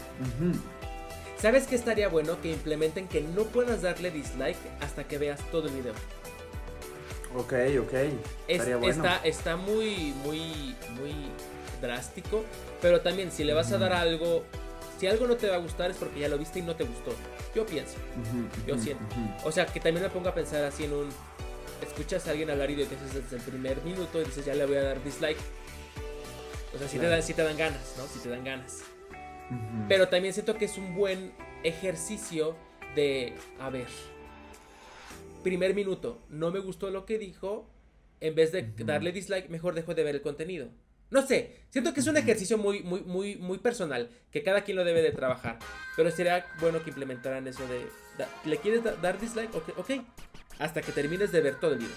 ¿Sabes 1.40 1.66
qué 1.66 1.76
estaría 1.76 2.08
bueno? 2.08 2.40
Que 2.40 2.52
implementen 2.52 3.08
que 3.08 3.20
no 3.20 3.44
puedas 3.44 3.82
darle 3.82 4.10
dislike 4.10 4.56
hasta 4.80 5.04
que 5.04 5.18
veas 5.18 5.40
todo 5.50 5.68
el 5.68 5.74
video. 5.74 5.92
Ok, 7.34 7.52
ok. 7.80 7.92
estaría 8.48 8.76
bueno. 8.76 8.94
está, 8.94 9.16
está 9.18 9.56
muy, 9.56 10.14
muy, 10.24 10.74
muy 10.98 11.12
drástico, 11.82 12.42
pero 12.80 13.02
también 13.02 13.30
si 13.30 13.44
le 13.44 13.52
vas 13.52 13.70
a 13.72 13.78
dar 13.78 13.92
algo, 13.92 14.44
si 14.98 15.06
algo 15.06 15.26
no 15.26 15.36
te 15.36 15.48
va 15.48 15.56
a 15.56 15.58
gustar 15.58 15.90
es 15.90 15.98
porque 15.98 16.20
ya 16.20 16.28
lo 16.28 16.38
viste 16.38 16.60
y 16.60 16.62
no 16.62 16.74
te 16.74 16.84
gustó. 16.84 17.12
Yo 17.54 17.66
pienso, 17.66 17.96
yo 18.66 18.78
siento. 18.78 19.04
O 19.44 19.52
sea, 19.52 19.66
que 19.66 19.80
también 19.80 20.04
me 20.04 20.10
ponga 20.10 20.30
a 20.30 20.34
pensar 20.34 20.64
así 20.64 20.84
en 20.84 20.94
un, 20.94 21.08
escuchas 21.82 22.26
a 22.26 22.30
alguien 22.30 22.50
hablar 22.50 22.70
y 22.70 22.76
dices 22.76 22.98
desde 23.12 23.36
el 23.36 23.42
primer 23.42 23.82
minuto 23.82 24.20
y 24.22 24.24
dices 24.24 24.46
ya 24.46 24.54
le 24.54 24.64
voy 24.64 24.76
a 24.76 24.82
dar 24.82 25.04
dislike. 25.04 25.38
O 26.74 26.78
sea, 26.78 26.88
si, 26.88 26.98
te, 26.98 27.06
dan, 27.06 27.22
si 27.22 27.34
te 27.34 27.42
dan 27.42 27.56
ganas, 27.56 27.94
¿no? 27.98 28.06
Si 28.06 28.18
te 28.20 28.28
dan 28.28 28.44
ganas. 28.44 28.82
Pero 29.88 30.08
también 30.08 30.34
siento 30.34 30.56
que 30.56 30.64
es 30.64 30.76
un 30.78 30.94
buen 30.94 31.32
ejercicio 31.62 32.56
de, 32.94 33.34
a 33.60 33.70
ver, 33.70 33.86
primer 35.42 35.74
minuto, 35.74 36.20
no 36.28 36.50
me 36.50 36.58
gustó 36.58 36.90
lo 36.90 37.06
que 37.06 37.18
dijo, 37.18 37.68
en 38.20 38.34
vez 38.34 38.52
de 38.52 38.72
darle 38.78 39.12
dislike, 39.12 39.48
mejor 39.48 39.74
dejo 39.74 39.94
de 39.94 40.02
ver 40.02 40.16
el 40.16 40.22
contenido. 40.22 40.68
No 41.08 41.22
sé, 41.22 41.60
siento 41.70 41.94
que 41.94 42.00
es 42.00 42.06
un 42.08 42.16
ejercicio 42.16 42.58
muy, 42.58 42.82
muy, 42.82 43.02
muy, 43.02 43.36
muy 43.36 43.58
personal, 43.58 44.10
que 44.32 44.42
cada 44.42 44.62
quien 44.62 44.76
lo 44.76 44.84
debe 44.84 45.02
de 45.02 45.12
trabajar. 45.12 45.58
Pero 45.94 46.10
sería 46.10 46.46
bueno 46.60 46.82
que 46.82 46.90
implementaran 46.90 47.46
eso 47.46 47.62
de, 47.68 47.86
¿le 48.44 48.56
quieres 48.56 48.82
dar 49.00 49.20
dislike? 49.20 49.54
ok, 49.54 49.90
hasta 50.58 50.82
que 50.82 50.90
termines 50.90 51.30
de 51.30 51.40
ver 51.42 51.60
todo 51.60 51.74
el 51.74 51.78
video. 51.78 51.94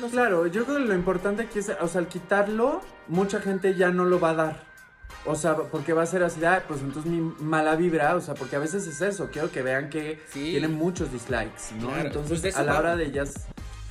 No 0.00 0.08
claro, 0.08 0.46
yo 0.46 0.64
creo 0.64 0.78
que 0.78 0.84
lo 0.84 0.94
importante 0.94 1.42
aquí 1.42 1.58
es, 1.58 1.70
o 1.80 1.88
sea, 1.88 2.00
al 2.00 2.08
quitarlo, 2.08 2.80
mucha 3.08 3.40
gente 3.40 3.74
ya 3.74 3.90
no 3.90 4.04
lo 4.04 4.20
va 4.20 4.30
a 4.30 4.34
dar. 4.34 4.75
O 5.24 5.34
sea, 5.34 5.56
porque 5.56 5.92
va 5.92 6.02
a 6.02 6.06
ser 6.06 6.22
así, 6.22 6.44
ah, 6.44 6.62
pues 6.68 6.80
entonces 6.82 7.10
mi 7.10 7.20
mala 7.40 7.74
vibra, 7.74 8.14
o 8.14 8.20
sea, 8.20 8.34
porque 8.34 8.54
a 8.56 8.60
veces 8.60 8.86
es 8.86 9.00
eso, 9.00 9.28
quiero 9.32 9.50
que 9.50 9.60
vean 9.60 9.90
que 9.90 10.20
tienen 10.32 10.74
muchos 10.74 11.12
dislikes, 11.12 11.74
¿no? 11.80 11.96
entonces, 11.96 12.40
pues 12.40 12.56
a 12.56 12.62
la 12.62 12.78
hora 12.78 12.94
de 12.94 13.06
ellas, 13.06 13.34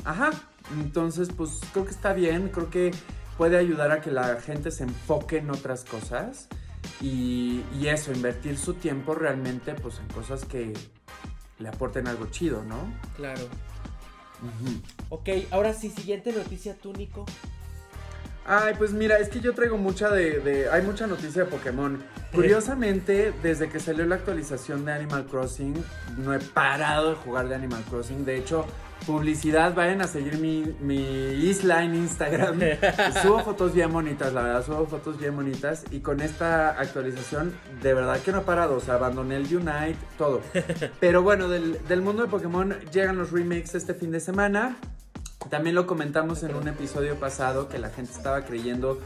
ajá, 0.05 0.31
entonces, 0.79 1.29
pues 1.35 1.59
creo 1.73 1.85
que 1.85 1.91
está 1.91 2.13
bien, 2.13 2.49
creo 2.49 2.69
que 2.69 2.91
puede 3.37 3.57
ayudar 3.57 3.91
a 3.91 4.01
que 4.01 4.11
la 4.11 4.39
gente 4.41 4.71
se 4.71 4.83
enfoque 4.83 5.37
en 5.37 5.49
otras 5.49 5.83
cosas 5.83 6.47
y, 7.01 7.63
eso, 7.85 8.11
invertir 8.11 8.57
su 8.57 8.73
tiempo 8.75 9.13
realmente 9.13 9.73
pues 9.73 9.99
en 9.99 10.07
cosas 10.07 10.45
que 10.45 10.73
le 11.59 11.69
aporten 11.69 12.07
algo 12.07 12.27
chido, 12.27 12.63
¿no? 12.63 12.77
Claro. 13.15 13.47
Ok, 15.09 15.29
ahora 15.51 15.73
sí, 15.73 15.89
siguiente 15.89 16.31
noticia 16.31 16.75
tú, 16.75 16.93
Nico. 16.93 17.25
Ay, 18.47 18.75
pues 18.77 18.93
mira, 18.93 19.17
es 19.17 19.29
que 19.29 19.39
yo 19.39 19.53
traigo 19.53 19.77
mucha 19.77 20.09
de, 20.11 20.39
de, 20.39 20.69
Hay 20.69 20.83
mucha 20.83 21.07
noticia 21.07 21.45
de 21.45 21.49
Pokémon. 21.49 22.03
Curiosamente, 22.31 23.33
desde 23.41 23.69
que 23.69 23.79
salió 23.79 24.05
la 24.05 24.15
actualización 24.15 24.85
de 24.85 24.91
Animal 24.91 25.25
Crossing, 25.25 25.73
no 26.17 26.33
he 26.33 26.39
parado 26.39 27.11
de 27.11 27.15
jugar 27.15 27.47
de 27.47 27.55
Animal 27.55 27.83
Crossing. 27.89 28.23
De 28.23 28.37
hecho, 28.37 28.67
publicidad, 29.07 29.73
vayan 29.73 30.01
a 30.01 30.07
seguir 30.07 30.37
mi, 30.37 30.75
mi 30.79 30.97
isla 31.31 31.83
en 31.83 31.95
Instagram. 31.95 32.59
subo 33.23 33.39
fotos 33.39 33.73
bien 33.73 33.91
bonitas, 33.91 34.31
la 34.33 34.41
verdad, 34.43 34.65
subo 34.65 34.85
fotos 34.85 35.17
bien 35.17 35.35
bonitas. 35.35 35.83
Y 35.89 36.01
con 36.01 36.21
esta 36.21 36.71
actualización, 36.79 37.53
de 37.81 37.93
verdad 37.95 38.19
que 38.19 38.31
no 38.31 38.39
he 38.39 38.43
parado. 38.43 38.75
O 38.75 38.79
sea, 38.79 38.95
abandoné 38.95 39.37
el 39.37 39.45
Unite, 39.45 39.97
todo. 40.17 40.41
Pero 40.99 41.23
bueno, 41.23 41.47
del, 41.47 41.79
del 41.87 42.01
mundo 42.01 42.23
de 42.23 42.29
Pokémon 42.29 42.75
llegan 42.91 43.17
los 43.17 43.31
remakes 43.31 43.73
este 43.73 43.95
fin 43.95 44.11
de 44.11 44.19
semana. 44.19 44.77
También 45.49 45.75
lo 45.75 45.85
comentamos 45.85 46.43
en 46.43 46.55
un 46.55 46.67
episodio 46.67 47.19
pasado 47.19 47.67
que 47.67 47.77
la 47.77 47.89
gente 47.89 48.11
estaba 48.11 48.43
creyendo 48.45 48.99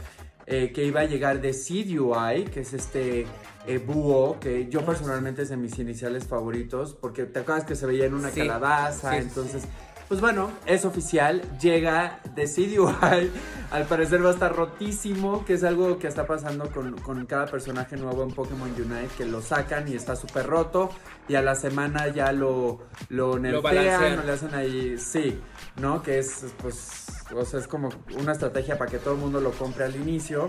eh, 0.46 0.72
que 0.72 0.84
iba 0.84 1.00
a 1.00 1.04
llegar 1.04 1.40
de 1.40 1.52
Seed 1.52 2.00
UI, 2.00 2.44
que 2.44 2.60
es 2.60 2.72
este 2.72 3.26
eh, 3.66 3.78
búho, 3.78 4.40
que 4.40 4.68
yo 4.68 4.84
personalmente 4.84 5.42
es 5.42 5.50
de 5.50 5.56
mis 5.56 5.78
iniciales 5.78 6.26
favoritos, 6.26 6.94
porque 6.94 7.24
te 7.24 7.40
acuerdas 7.40 7.64
que 7.66 7.76
se 7.76 7.86
veía 7.86 8.06
en 8.06 8.14
una 8.14 8.30
Sí. 8.30 8.40
calabaza, 8.40 9.10
Sí, 9.12 9.16
sí, 9.20 9.22
entonces... 9.28 9.64
Pues 10.10 10.20
bueno, 10.20 10.50
es 10.66 10.84
oficial, 10.84 11.40
llega 11.60 12.18
UI, 12.36 13.30
al 13.70 13.84
parecer 13.84 14.24
va 14.24 14.30
a 14.30 14.32
estar 14.32 14.52
rotísimo, 14.52 15.44
que 15.44 15.54
es 15.54 15.62
algo 15.62 16.00
que 16.00 16.08
está 16.08 16.26
pasando 16.26 16.68
con, 16.72 16.98
con 16.98 17.24
cada 17.26 17.46
personaje 17.46 17.96
nuevo 17.96 18.24
en 18.24 18.32
Pokémon 18.32 18.70
Unite, 18.70 19.08
que 19.16 19.24
lo 19.24 19.40
sacan 19.40 19.86
y 19.86 19.94
está 19.94 20.16
súper 20.16 20.48
roto, 20.48 20.90
y 21.28 21.36
a 21.36 21.42
la 21.42 21.54
semana 21.54 22.08
ya 22.08 22.32
lo, 22.32 22.80
lo 23.08 23.38
nerfean, 23.38 23.62
balancean. 23.62 24.18
o 24.18 24.22
le 24.24 24.32
hacen 24.32 24.52
ahí, 24.52 24.98
sí, 24.98 25.38
¿no? 25.76 26.02
Que 26.02 26.18
es, 26.18 26.44
pues, 26.60 27.22
o 27.32 27.44
sea, 27.44 27.60
es 27.60 27.68
como 27.68 27.90
una 28.18 28.32
estrategia 28.32 28.76
para 28.76 28.90
que 28.90 28.98
todo 28.98 29.14
el 29.14 29.20
mundo 29.20 29.40
lo 29.40 29.52
compre 29.52 29.84
al 29.84 29.94
inicio. 29.94 30.48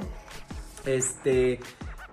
Este, 0.88 1.59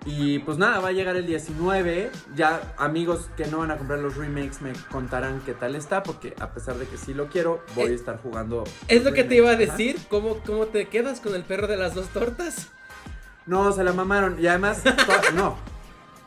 y 0.09 0.39
pues 0.39 0.57
nada, 0.57 0.79
va 0.79 0.89
a 0.89 0.91
llegar 0.91 1.15
el 1.15 1.27
19. 1.27 2.09
Ya 2.35 2.73
amigos 2.77 3.29
que 3.37 3.45
no 3.45 3.59
van 3.59 3.69
a 3.71 3.77
comprar 3.77 3.99
los 3.99 4.15
remakes 4.17 4.61
me 4.61 4.73
contarán 4.91 5.41
qué 5.45 5.53
tal 5.53 5.75
está, 5.75 6.01
porque 6.03 6.33
a 6.39 6.49
pesar 6.49 6.77
de 6.77 6.85
que 6.87 6.97
sí 6.97 7.13
lo 7.13 7.27
quiero, 7.27 7.63
voy 7.75 7.85
a 7.85 7.89
Eh, 7.91 7.93
estar 7.93 8.19
jugando. 8.21 8.63
Es 8.87 9.03
lo 9.03 9.13
que 9.13 9.23
te 9.23 9.35
iba 9.35 9.51
a 9.51 9.55
decir. 9.55 9.97
¿Cómo, 10.09 10.37
¿Cómo 10.45 10.65
te 10.65 10.87
quedas 10.87 11.19
con 11.19 11.35
el 11.35 11.43
perro 11.43 11.67
de 11.67 11.77
las 11.77 11.93
dos 11.93 12.07
tortas? 12.07 12.67
No, 13.45 13.71
se 13.71 13.83
la 13.83 13.93
mamaron. 13.93 14.37
Y 14.41 14.47
además, 14.47 14.81
no. 15.35 15.55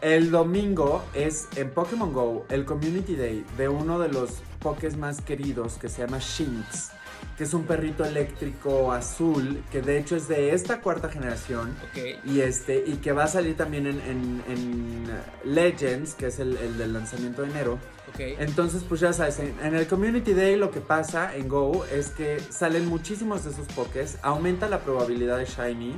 El 0.00 0.30
domingo 0.32 1.04
es 1.14 1.48
en 1.56 1.70
Pokémon 1.70 2.12
Go 2.12 2.44
el 2.48 2.64
Community 2.64 3.14
Day 3.14 3.44
de 3.56 3.68
uno 3.68 3.98
de 4.00 4.08
los 4.08 4.30
Pokés 4.60 4.96
más 4.96 5.20
queridos 5.20 5.74
que 5.74 5.88
se 5.88 6.02
llama 6.02 6.18
Shinx, 6.18 6.90
que 7.36 7.44
es 7.44 7.54
un 7.54 7.64
perrito 7.64 8.04
eléctrico 8.04 8.92
azul 8.92 9.62
que 9.72 9.80
de 9.82 9.98
hecho 9.98 10.16
es 10.16 10.28
de 10.28 10.52
esta 10.54 10.80
cuarta 10.80 11.08
generación. 11.08 11.74
Ok. 11.90 12.24
Y 12.26 12.40
este, 12.40 12.82
y 12.86 12.96
que 12.96 13.12
va 13.12 13.24
a 13.24 13.28
salir 13.28 13.56
también 13.56 13.86
en, 13.86 14.00
en- 14.00 14.42
en 14.48 15.06
Legends, 15.44 16.14
que 16.14 16.26
es 16.26 16.38
el, 16.38 16.56
el 16.56 16.76
del 16.78 16.92
lanzamiento 16.92 17.42
de 17.42 17.50
enero. 17.50 17.78
Ok. 18.14 18.20
Entonces, 18.38 18.82
pues 18.86 19.00
ya 19.00 19.12
sabes, 19.12 19.38
en, 19.38 19.54
en 19.62 19.74
el 19.74 19.86
Community 19.86 20.34
Day 20.34 20.56
lo 20.56 20.70
que 20.70 20.80
pasa 20.80 21.34
en 21.34 21.48
Go 21.48 21.84
es 21.92 22.08
que 22.10 22.38
salen 22.50 22.86
muchísimos 22.86 23.44
de 23.44 23.50
esos 23.52 23.66
pokés, 23.68 24.18
aumenta 24.22 24.68
la 24.68 24.80
probabilidad 24.80 25.38
de 25.38 25.46
Shiny. 25.46 25.94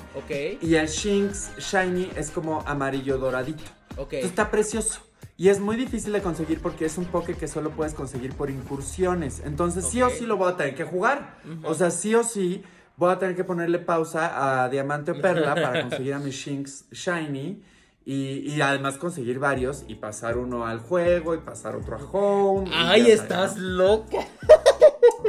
Y 0.60 0.74
el 0.76 0.86
Shinx 0.86 1.56
Shiny 1.58 2.10
es 2.16 2.30
como 2.30 2.60
amarillo 2.66 3.18
doradito. 3.18 3.64
Entonces, 3.96 4.24
está 4.24 4.50
precioso. 4.50 5.00
Y 5.36 5.48
es 5.48 5.58
muy 5.60 5.76
difícil 5.76 6.12
de 6.12 6.22
conseguir 6.22 6.60
porque 6.60 6.84
es 6.86 6.96
un 6.96 7.06
poke 7.06 7.34
que 7.36 7.48
solo 7.48 7.70
puedes 7.70 7.92
conseguir 7.94 8.34
por 8.34 8.50
incursiones. 8.50 9.42
Entonces, 9.44 9.84
sí 9.86 10.00
o 10.02 10.08
sí 10.10 10.26
lo 10.26 10.36
voy 10.36 10.52
a 10.52 10.56
tener 10.56 10.74
que 10.76 10.84
jugar. 10.84 11.38
O 11.64 11.74
sea, 11.74 11.90
sí 11.90 12.14
o 12.14 12.22
sí 12.22 12.62
voy 12.96 13.10
a 13.12 13.18
tener 13.18 13.34
que 13.34 13.42
ponerle 13.42 13.80
pausa 13.80 14.62
a 14.62 14.68
Diamante 14.68 15.10
o 15.10 15.20
Perla 15.20 15.54
para 15.56 15.82
conseguir 15.82 16.14
a 16.14 16.18
mi 16.20 16.30
Shinx 16.30 16.84
Shiny. 16.92 17.62
Y, 18.06 18.52
y 18.54 18.60
además 18.60 18.98
conseguir 18.98 19.38
varios 19.38 19.84
y 19.88 19.94
pasar 19.94 20.36
uno 20.36 20.66
al 20.66 20.78
juego 20.78 21.34
y 21.34 21.38
pasar 21.38 21.74
otro 21.74 21.96
a 21.96 22.04
home. 22.12 22.70
Ay, 22.72 23.10
estás 23.10 23.56
loca. 23.56 24.18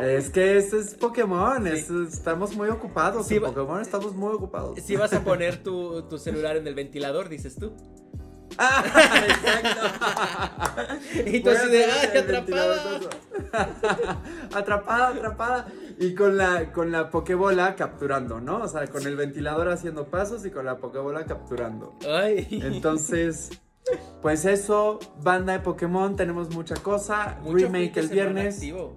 Es 0.01 0.29
que 0.29 0.57
ese 0.57 0.79
es 0.79 0.93
Pokémon. 0.93 1.63
Sí. 1.63 1.69
es- 1.69 1.89
estamos 2.13 2.55
muy 2.55 2.67
ocupados. 2.69 3.27
Sí, 3.27 3.35
en 3.37 3.43
Pokémon 3.43 3.81
estamos 3.81 4.13
muy 4.13 4.33
ocupados. 4.33 4.77
Si 4.83 4.95
vas 4.97 5.13
a 5.13 5.21
poner 5.23 5.63
tu, 5.63 6.03
tu 6.03 6.17
celular 6.17 6.57
en 6.57 6.67
el 6.67 6.75
ventilador, 6.75 7.29
dices 7.29 7.55
tú. 7.55 7.71
Ah, 8.57 8.83
exacto. 9.27 9.81
Y 11.25 11.39
tú 11.41 11.49
así 11.49 11.69
de, 11.69 11.85
¡ay, 11.85 12.09
el 12.13 12.25
ventilador 12.25 12.77
atrapada! 12.77 14.21
atrapada, 14.55 15.07
atrapada. 15.09 15.67
Y 15.99 16.13
con 16.15 16.37
la, 16.37 16.71
con 16.71 16.91
la 16.91 17.09
pokebola 17.09 17.75
capturando, 17.75 18.41
¿no? 18.41 18.57
O 18.63 18.67
sea, 18.67 18.87
con 18.87 19.05
el 19.07 19.15
ventilador 19.15 19.69
haciendo 19.69 20.07
pasos 20.07 20.45
y 20.45 20.51
con 20.51 20.65
la 20.65 20.77
pokebola 20.77 21.25
capturando. 21.25 21.95
Ay. 22.07 22.47
Entonces, 22.63 23.51
pues 24.21 24.45
eso, 24.45 24.99
banda 25.21 25.53
de 25.53 25.59
Pokémon, 25.59 26.15
tenemos 26.15 26.53
mucha 26.53 26.75
cosa. 26.75 27.37
Mucho 27.41 27.65
Remake 27.67 27.85
fin 27.85 27.93
de 27.93 28.01
el 28.01 28.07
viernes. 28.09 28.55
activo. 28.55 28.95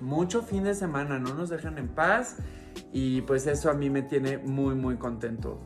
Mucho 0.00 0.42
fin 0.42 0.64
de 0.64 0.74
semana, 0.74 1.18
no 1.18 1.34
nos 1.34 1.48
dejan 1.50 1.78
en 1.78 1.88
paz. 1.88 2.36
Y 2.92 3.22
pues 3.22 3.46
eso 3.46 3.70
a 3.70 3.74
mí 3.74 3.90
me 3.90 4.02
tiene 4.02 4.38
muy, 4.38 4.74
muy 4.74 4.96
contento. 4.96 5.60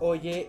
Oye, 0.00 0.48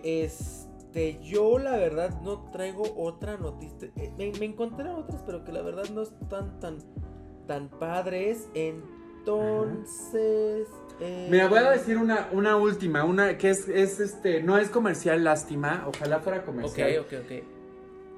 este, 0.98 1.24
yo 1.24 1.58
la 1.58 1.76
verdad 1.76 2.20
no 2.22 2.50
traigo 2.50 2.82
otra 2.96 3.36
noticia. 3.36 3.90
Eh, 3.96 4.12
Me, 4.18 4.32
me 4.38 4.46
encontré 4.46 4.88
otras, 4.90 5.22
pero 5.26 5.44
que 5.44 5.52
la 5.52 5.62
verdad 5.62 5.88
no 5.90 6.02
están 6.02 6.58
tan, 6.60 6.78
tan 7.46 7.68
padres. 7.68 8.48
Entonces. 8.54 9.78
eh, 11.00 11.28
Mira, 11.30 11.48
voy 11.48 11.58
a 11.58 11.70
decir 11.70 11.98
una, 11.98 12.28
una 12.32 12.56
última, 12.56 13.04
una 13.04 13.38
que 13.38 13.50
es, 13.50 13.68
es 13.68 14.00
este, 14.00 14.42
no 14.42 14.58
es 14.58 14.68
comercial, 14.70 15.22
lástima, 15.24 15.84
ojalá 15.86 16.20
fuera 16.20 16.38
Ok, 16.40 16.44
comercial. 16.46 16.98
ok, 17.00 17.12
ok. 17.24 17.42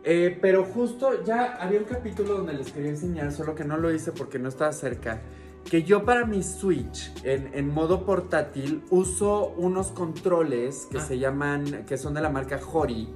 Eh, 0.03 0.39
pero 0.41 0.65
justo 0.65 1.23
ya 1.25 1.57
había 1.57 1.79
un 1.79 1.85
capítulo 1.85 2.39
donde 2.39 2.55
les 2.55 2.73
quería 2.73 2.91
enseñar, 2.91 3.33
solo 3.33 3.55
que 3.55 3.65
no 3.65 3.77
lo 3.77 3.93
hice 3.93 4.13
porque 4.13 4.39
no 4.39 4.49
estaba 4.49 4.73
cerca. 4.73 5.21
Que 5.69 5.83
yo 5.85 6.05
para 6.05 6.25
mi 6.27 6.43
Switch, 6.43 7.13
en, 7.23 7.51
en 7.55 7.69
modo 7.73 8.05
portátil, 8.05 8.83
uso 8.91 9.55
unos 9.57 9.89
controles 9.93 10.87
que 10.91 10.99
Ah. 10.99 11.03
se 11.03 11.19
llaman, 11.19 11.85
que 11.87 11.97
son 11.97 12.15
de 12.15 12.21
la 12.21 12.31
marca 12.31 12.59
Hori, 12.73 13.09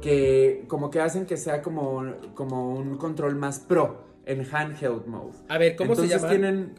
que 0.00 0.64
como 0.68 0.90
que 0.90 1.00
hacen 1.00 1.26
que 1.26 1.36
sea 1.36 1.62
como, 1.62 2.02
como 2.34 2.74
un 2.74 2.96
control 2.96 3.36
más 3.36 3.60
pro 3.60 4.04
en 4.24 4.44
handheld 4.52 5.06
mode. 5.06 5.32
A 5.48 5.58
ver, 5.58 5.76
¿cómo 5.76 5.92
Entonces 5.92 6.12
se 6.12 6.18
llama? 6.18 6.28
tienen 6.30 6.74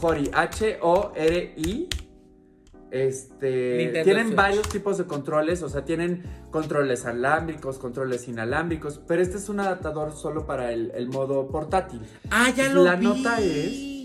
Hori, 0.00 0.30
H-O-R-I. 0.32 1.88
Este, 2.90 3.76
Nintendo 3.78 4.04
tienen 4.04 4.26
Switch. 4.28 4.36
varios 4.36 4.68
tipos 4.68 4.96
de 4.96 5.04
controles, 5.04 5.62
o 5.62 5.68
sea, 5.68 5.84
tienen 5.84 6.22
controles 6.50 7.04
alámbricos, 7.04 7.78
controles 7.78 8.28
inalámbricos, 8.28 9.00
pero 9.06 9.20
este 9.20 9.36
es 9.38 9.48
un 9.48 9.60
adaptador 9.60 10.12
solo 10.12 10.46
para 10.46 10.72
el, 10.72 10.92
el 10.94 11.08
modo 11.08 11.48
portátil. 11.48 12.00
Ah, 12.30 12.50
ya 12.56 12.72
lo 12.72 12.84
La 12.84 12.94
vi. 12.96 13.04
nota 13.06 13.40
es- 13.40 13.95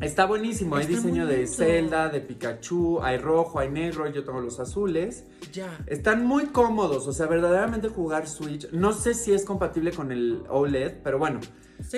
Está 0.00 0.26
buenísimo, 0.26 0.76
hay 0.76 0.82
Está 0.82 0.96
diseño 0.96 1.26
de. 1.26 1.46
Zelda, 1.46 2.08
de 2.08 2.20
Pikachu, 2.20 3.00
hay 3.02 3.16
rojo, 3.18 3.58
hay 3.58 3.70
negro, 3.70 4.06
yo 4.10 4.24
tengo 4.24 4.40
los 4.40 4.60
azules. 4.60 5.24
Ya. 5.52 5.78
Están 5.86 6.26
muy 6.26 6.46
cómodos, 6.46 7.06
o 7.08 7.12
sea, 7.12 7.26
verdaderamente 7.26 7.88
jugar 7.88 8.28
Switch, 8.28 8.70
no 8.72 8.92
sé 8.92 9.14
si 9.14 9.32
es 9.32 9.44
compatible 9.44 9.92
con 9.92 10.12
el 10.12 10.44
OLED, 10.48 11.02
pero 11.02 11.18
bueno, 11.18 11.40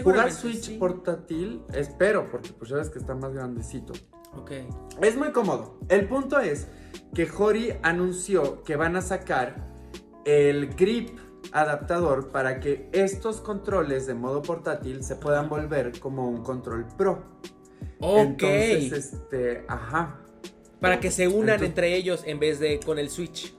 Jugar 0.03 0.33
Switch 0.33 0.63
sí. 0.63 0.77
portátil, 0.77 1.63
espero, 1.73 2.31
porque 2.31 2.51
pues 2.53 2.71
ya 2.71 2.77
ves 2.77 2.91
que 2.91 2.99
está 2.99 3.15
más 3.15 3.33
grandecito. 3.33 3.93
Ok. 4.37 4.51
Es 5.01 5.17
muy 5.17 5.33
cómodo. 5.33 5.79
El 5.89 6.09
punto 6.09 6.39
es 6.39 6.69
que 7.15 7.29
Hori 7.31 7.73
anunció 7.83 8.63
que 8.65 8.77
van 8.77 8.97
a 8.97 9.03
sacar 9.03 9.69
el 10.25 10.75
grip 10.75 11.19
adaptador 11.53 12.31
para 12.31 12.61
que 12.61 12.91
estos 12.93 13.41
controles 13.41 14.07
de 14.07 14.15
modo 14.15 14.43
portátil 14.43 15.03
se 15.03 15.17
puedan 15.17 15.49
volver 15.49 15.99
como 16.01 16.29
un 16.29 16.43
control 16.43 16.87
pro. 16.97 17.23
Ok. 18.01 18.43
Entonces, 18.43 18.93
este, 19.15 19.65
ajá, 19.69 20.21
Para 20.81 21.01
que 21.01 21.11
se 21.11 21.27
unan 21.27 21.41
Entonces- 21.57 21.69
entre 21.69 21.97
ellos 21.97 22.23
en 22.25 22.39
vez 22.39 22.61
de 22.61 22.79
con 22.79 22.99
el 23.01 23.11
Switch. 23.11 23.53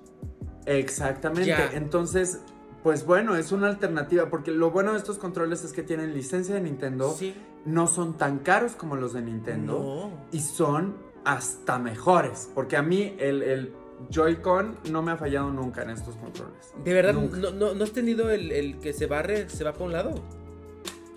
exactamente. 0.65 1.47
Ya. 1.49 1.69
Entonces, 1.73 2.39
pues 2.83 3.05
bueno, 3.05 3.35
es 3.35 3.51
una 3.51 3.67
alternativa, 3.67 4.29
porque 4.29 4.51
lo 4.51 4.71
bueno 4.71 4.93
de 4.93 4.99
estos 4.99 5.17
controles 5.17 5.63
es 5.63 5.73
que 5.73 5.83
tienen 5.83 6.13
licencia 6.13 6.55
de 6.55 6.61
Nintendo, 6.61 7.11
Sí. 7.13 7.33
no 7.65 7.87
son 7.87 8.17
tan 8.17 8.39
caros 8.39 8.73
como 8.73 8.95
los 8.95 9.13
de 9.13 9.21
Nintendo. 9.21 9.73
No. 9.73 10.25
y 10.31 10.39
son 10.39 10.95
hasta 11.25 11.77
mejores. 11.79 12.49
Porque 12.55 12.77
a 12.77 12.81
mí 12.81 13.15
el, 13.19 13.43
el 13.43 13.73
Joy-Con 14.09 14.77
no 14.89 15.01
me 15.01 15.11
ha 15.11 15.17
fallado 15.17 15.51
nunca 15.51 15.83
en 15.83 15.89
estos 15.89 16.15
controles. 16.15 16.71
De 16.85 16.93
verdad, 16.93 17.13
Nunca. 17.15 17.35
no, 17.37 17.51
no, 17.51 17.73
¿no 17.73 17.83
has 17.83 17.91
tenido 17.91 18.29
el, 18.31 18.51
el 18.53 18.79
que 18.79 18.93
se 18.93 19.05
barre, 19.07 19.49
se 19.49 19.65
va 19.65 19.73
para 19.73 19.85
un 19.85 19.91
lado? 19.91 20.15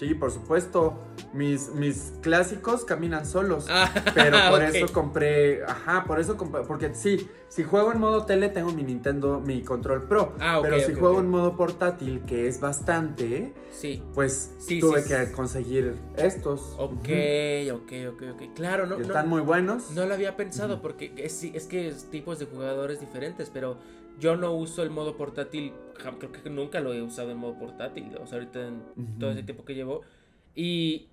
Sí, 0.03 0.15
por 0.17 0.33
supuesto. 0.33 0.95
Mis, 1.33 1.69
mis 1.75 2.15
clásicos 2.23 2.85
caminan 2.85 3.25
solos. 3.25 3.67
Ah, 3.71 3.89
Pero 4.15 4.37
por 4.51 4.61
eso 4.65 4.93
compré. 4.93 5.63
Ajá, 5.65 6.03
por 6.05 6.19
eso 6.19 6.37
compré. 6.37 6.63
Porque 6.65 6.93
sí, 6.93 7.29
si 7.49 7.63
juego 7.63 7.93
en 7.93 8.01
modo 8.01 8.27
tele, 8.27 8.49
tengo 8.49 8.73
mi 8.73 8.83
Nintendo, 8.83 9.39
mi 9.39 9.63
control 9.63 10.09
Pro. 10.09 10.35
Ah, 10.41 10.59
ok, 10.59 10.65
pero 10.65 10.81
si 10.81 10.95
juego 10.95 11.21
en 11.21 11.29
modo 11.29 11.57
portátil, 11.57 12.23
que 12.27 12.49
es 12.49 12.59
bastante, 12.59 13.55
Sí. 13.71 14.03
pues 14.13 14.51
Sí, 14.59 14.81
tuve 14.81 15.03
sí, 15.03 15.09
que 15.15 15.31
conseguir 15.31 15.95
estos. 16.17 16.75
Ok, 16.79 16.91
Ujú. 17.09 17.77
ok, 17.77 17.93
ok, 18.15 18.23
ok. 18.35 18.55
Claro, 18.57 18.87
no, 18.87 18.97
están 18.97 19.29
muy 19.29 19.41
buenos. 19.41 19.93
no 19.93 20.05
lo 20.05 20.15
había 20.15 20.37
pensado 20.37 20.83
porque 20.83 21.15
es, 21.17 21.45
es 21.45 21.67
que 21.67 21.87
es 21.87 22.11
tipos 22.11 22.41
de 22.41 22.47
jugadores 22.47 22.99
diferentes, 22.99 23.51
pero 23.51 23.79
yo 24.19 24.37
no 24.37 24.53
uso 24.53 24.83
el 24.83 24.91
modo 24.91 25.17
portátil, 25.17 25.73
creo 25.95 26.19
que 26.19 26.51
nunca 26.51 26.81
lo 26.81 26.93
he 26.93 27.03
usado 27.03 27.31
en 27.31 27.39
modo 27.39 27.59
portátil, 27.59 28.17
o 28.21 28.27
sea, 28.27 28.39
ahorita 28.39 28.67
en 28.67 28.75
Ujú. 28.97 29.19
todo 29.19 29.31
ese 29.33 29.43
tiempo 29.43 29.65
que 29.65 29.75
llevo. 29.75 30.03
Y 30.55 31.09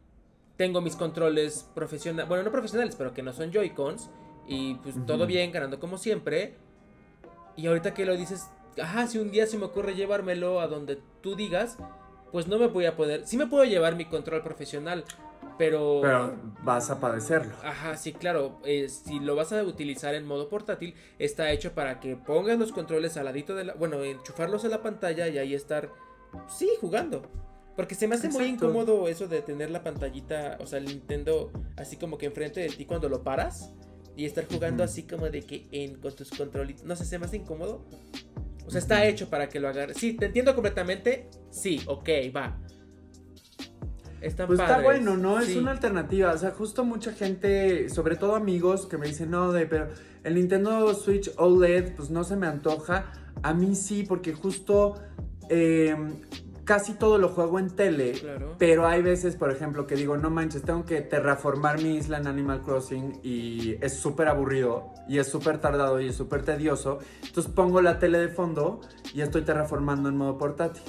tengo 0.58 0.82
mis 0.82 0.96
controles 0.96 1.70
profesionales, 1.74 2.28
bueno, 2.28 2.44
no 2.44 2.52
profesionales, 2.52 2.96
pero 2.98 3.14
que 3.14 3.24
no 3.24 3.32
son 3.34 3.52
Joy-Cons. 3.52 4.10
Y 4.48 4.74
pues 4.76 4.96
todo 5.06 5.28
bien, 5.28 5.52
ganando 5.52 5.80
como 5.80 5.98
siempre. 5.98 6.56
Y 7.56 7.68
ahorita 7.68 7.94
que 7.94 8.06
lo 8.06 8.18
dices, 8.18 8.50
ajá, 8.82 9.06
si 9.06 9.20
un 9.20 9.32
día 9.32 9.46
se 9.46 9.58
me 9.60 9.66
ocurre 9.66 9.94
llevármelo 9.96 10.60
a 10.60 10.68
donde 10.68 11.00
tú 11.22 11.36
digas, 11.36 11.78
pues 12.32 12.48
no 12.48 12.58
me 12.58 12.68
voy 12.68 12.86
a 12.86 12.96
poder. 12.96 13.28
Sí 13.28 13.38
me 13.38 13.46
puedo 13.46 13.64
llevar 13.66 13.96
mi 13.96 14.06
control 14.06 14.42
profesional, 14.42 15.04
Pero, 15.60 16.00
Pero 16.02 16.36
vas 16.64 16.90
a 16.90 17.02
padecerlo. 17.02 17.54
Ajá, 17.64 17.98
sí, 17.98 18.14
claro. 18.14 18.62
eh, 18.64 18.88
si 18.88 19.20
lo 19.20 19.36
vas 19.36 19.52
a 19.52 19.62
utilizar 19.64 20.16
en 20.16 20.26
modo 20.26 20.48
portátil, 20.48 20.96
está 21.20 21.52
hecho 21.52 21.74
para 21.74 22.00
que 22.00 22.16
pongas 22.16 22.58
los 22.58 22.72
controles 22.72 23.18
al 23.18 23.26
ladito 23.26 23.56
de 23.56 23.66
la. 23.66 23.74
Bueno, 23.74 24.02
enchufarlos 24.06 24.64
a 24.64 24.70
la 24.70 24.82
pantalla 24.82 25.28
y 25.28 25.38
ahí 25.38 25.54
estar. 25.54 25.92
Sí, 26.48 26.70
jugando. 26.80 27.24
Porque 27.76 27.94
se 27.94 28.08
me 28.08 28.16
hace 28.16 28.30
muy 28.30 28.46
incómodo 28.46 29.10
eso 29.10 29.28
de 29.28 29.42
tener 29.42 29.70
la 29.70 29.84
pantallita, 29.84 30.58
o 30.62 30.66
sea, 30.66 30.80
el 30.80 30.86
Nintendo 30.86 31.52
así 31.78 31.98
como 31.98 32.18
que 32.18 32.26
enfrente 32.26 32.62
de 32.62 32.70
ti 32.70 32.86
cuando 32.86 33.10
lo 33.10 33.24
paras 33.24 33.74
y 34.16 34.26
estar 34.26 34.46
jugando 34.48 34.84
así 34.84 35.04
como 35.04 35.30
de 35.30 35.42
que 35.42 35.68
en 35.74 35.96
con 35.96 36.16
tus 36.16 36.30
controlitos. 36.30 36.86
No 36.86 36.96
sé, 36.96 37.04
se 37.04 37.20
me 37.20 37.26
hace 37.26 37.36
incómodo. 37.38 37.86
O 38.66 38.72
sea, 38.72 38.80
está 38.80 39.06
hecho 39.06 39.30
para 39.30 39.50
que 39.50 39.60
lo 39.60 39.68
agarres. 39.68 39.98
Sí, 39.98 40.14
te 40.14 40.28
entiendo 40.28 40.56
completamente. 40.56 41.30
Sí, 41.52 41.82
ok, 41.86 42.10
va. 42.34 42.58
Pues 44.20 44.60
está 44.60 44.82
bueno, 44.82 45.18
¿no? 45.18 45.40
Es 45.40 45.56
una 45.56 45.72
alternativa. 45.72 46.34
O 46.34 46.38
sea, 46.38 46.52
justo 46.52 46.84
mucha 46.84 47.12
gente, 47.14 47.90
sobre 47.90 48.16
todo 48.16 48.36
amigos, 48.36 48.86
que 48.86 48.98
me 48.98 49.08
dicen, 49.08 49.32
no, 49.32 49.52
de, 49.52 49.66
pero 49.66 49.90
el 50.24 50.36
Nintendo 50.36 50.94
Switch 50.94 51.32
OLED, 51.38 51.96
pues 51.96 52.10
no 52.10 52.24
se 52.24 52.36
me 52.36 52.48
antoja. 52.48 53.12
A 53.42 53.54
mí 53.54 53.76
sí, 53.76 54.04
porque 54.08 54.34
justo 54.34 54.96
eh, 55.50 55.96
casi 56.70 56.94
todo 56.94 57.18
lo 57.18 57.30
juego 57.30 57.58
en 57.58 57.70
tele. 57.70 58.12
Claro. 58.12 58.56
Pero 58.60 58.86
hay 58.86 59.02
veces, 59.02 59.36
por 59.36 59.52
ejemplo, 59.52 59.88
que 59.88 59.96
digo, 59.96 60.18
no 60.18 60.30
manches, 60.30 60.62
tengo 60.62 60.86
que 60.86 61.02
terraformar 61.02 61.82
mi 61.82 61.96
isla 61.96 62.18
en 62.20 62.28
Animal 62.28 62.62
Crossing 62.62 63.22
y 63.24 63.76
es 63.82 63.96
súper 63.96 64.28
aburrido 64.28 64.94
y 65.08 65.18
es 65.18 65.28
súper 65.28 65.60
tardado 65.60 66.00
y 66.00 66.10
es 66.10 66.16
súper 66.16 66.44
tedioso. 66.44 67.00
Entonces 67.26 67.52
pongo 67.52 67.82
la 67.82 67.98
tele 67.98 68.20
de 68.20 68.28
fondo 68.28 68.82
y 69.16 69.22
estoy 69.22 69.42
terraformando 69.42 70.10
en 70.10 70.18
modo 70.18 70.38
portátil. 70.38 70.84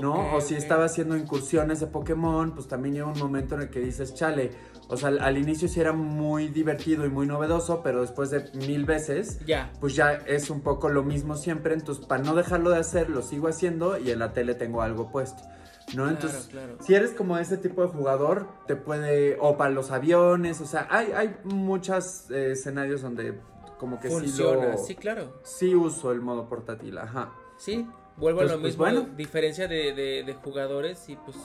¿No? 0.00 0.34
O 0.34 0.40
si 0.40 0.54
estaba 0.54 0.84
haciendo 0.86 1.16
incursiones 1.16 1.80
de 1.80 1.86
Pokémon, 1.86 2.52
pues 2.54 2.66
también 2.66 2.94
llega 2.94 3.06
un 3.06 3.18
momento 3.18 3.54
en 3.54 3.62
el 3.62 3.70
que 3.70 3.80
dices, 3.80 4.14
chale, 4.14 4.50
o 4.88 4.96
sea, 4.96 5.08
al, 5.08 5.20
al 5.20 5.38
inicio 5.38 5.68
sí 5.68 5.80
era 5.80 5.92
muy 5.92 6.48
divertido 6.48 7.06
y 7.06 7.08
muy 7.10 7.26
novedoso, 7.26 7.80
pero 7.82 8.00
después 8.00 8.30
de 8.30 8.44
mil 8.66 8.84
veces, 8.84 9.38
Ya. 9.46 9.72
pues 9.80 9.94
ya 9.94 10.12
es 10.12 10.50
un 10.50 10.60
poco 10.62 10.88
lo 10.88 11.02
mismo 11.04 11.36
siempre, 11.36 11.74
entonces 11.74 12.04
para 12.06 12.22
no 12.22 12.34
dejarlo 12.34 12.70
de 12.70 12.78
hacer, 12.78 13.08
lo 13.08 13.22
sigo 13.22 13.48
haciendo 13.48 13.96
y 13.98 14.10
en 14.10 14.18
la 14.18 14.32
tele 14.32 14.54
tengo 14.54 14.82
algo 14.82 15.10
puesto, 15.12 15.42
¿no? 15.88 16.02
Claro, 16.04 16.10
Entonces, 16.10 16.46
claro. 16.50 16.76
si 16.80 16.94
eres 16.94 17.12
como 17.12 17.38
ese 17.38 17.56
tipo 17.56 17.82
de 17.82 17.88
jugador, 17.88 18.48
te 18.66 18.74
puede, 18.76 19.36
o 19.40 19.56
para 19.56 19.70
los 19.70 19.90
aviones, 19.92 20.60
o 20.60 20.66
sea, 20.66 20.88
hay, 20.90 21.12
hay 21.12 21.36
muchos 21.44 22.30
eh, 22.30 22.52
escenarios 22.52 23.00
donde 23.02 23.38
como 23.78 24.00
que 24.00 24.08
Funciona, 24.10 24.72
sí 24.72 24.78
lo... 24.80 24.84
sí, 24.86 24.94
claro. 24.96 25.40
Sí 25.44 25.74
uso 25.74 26.10
el 26.12 26.20
modo 26.20 26.48
portátil, 26.48 26.98
ajá. 26.98 27.32
Sí, 27.56 27.86
vuelvo 28.16 28.40
Pues- 28.40 28.50
a 28.50 28.54
lo 28.56 28.60
pues 28.60 28.72
mismo. 28.78 28.84
bueno. 28.84 29.06
Diferencia 29.16 29.68
de, 29.68 29.92
de- 29.92 30.22
de 30.24 30.34
jugadores 30.34 31.08
y 31.08 31.16
pues 31.16 31.36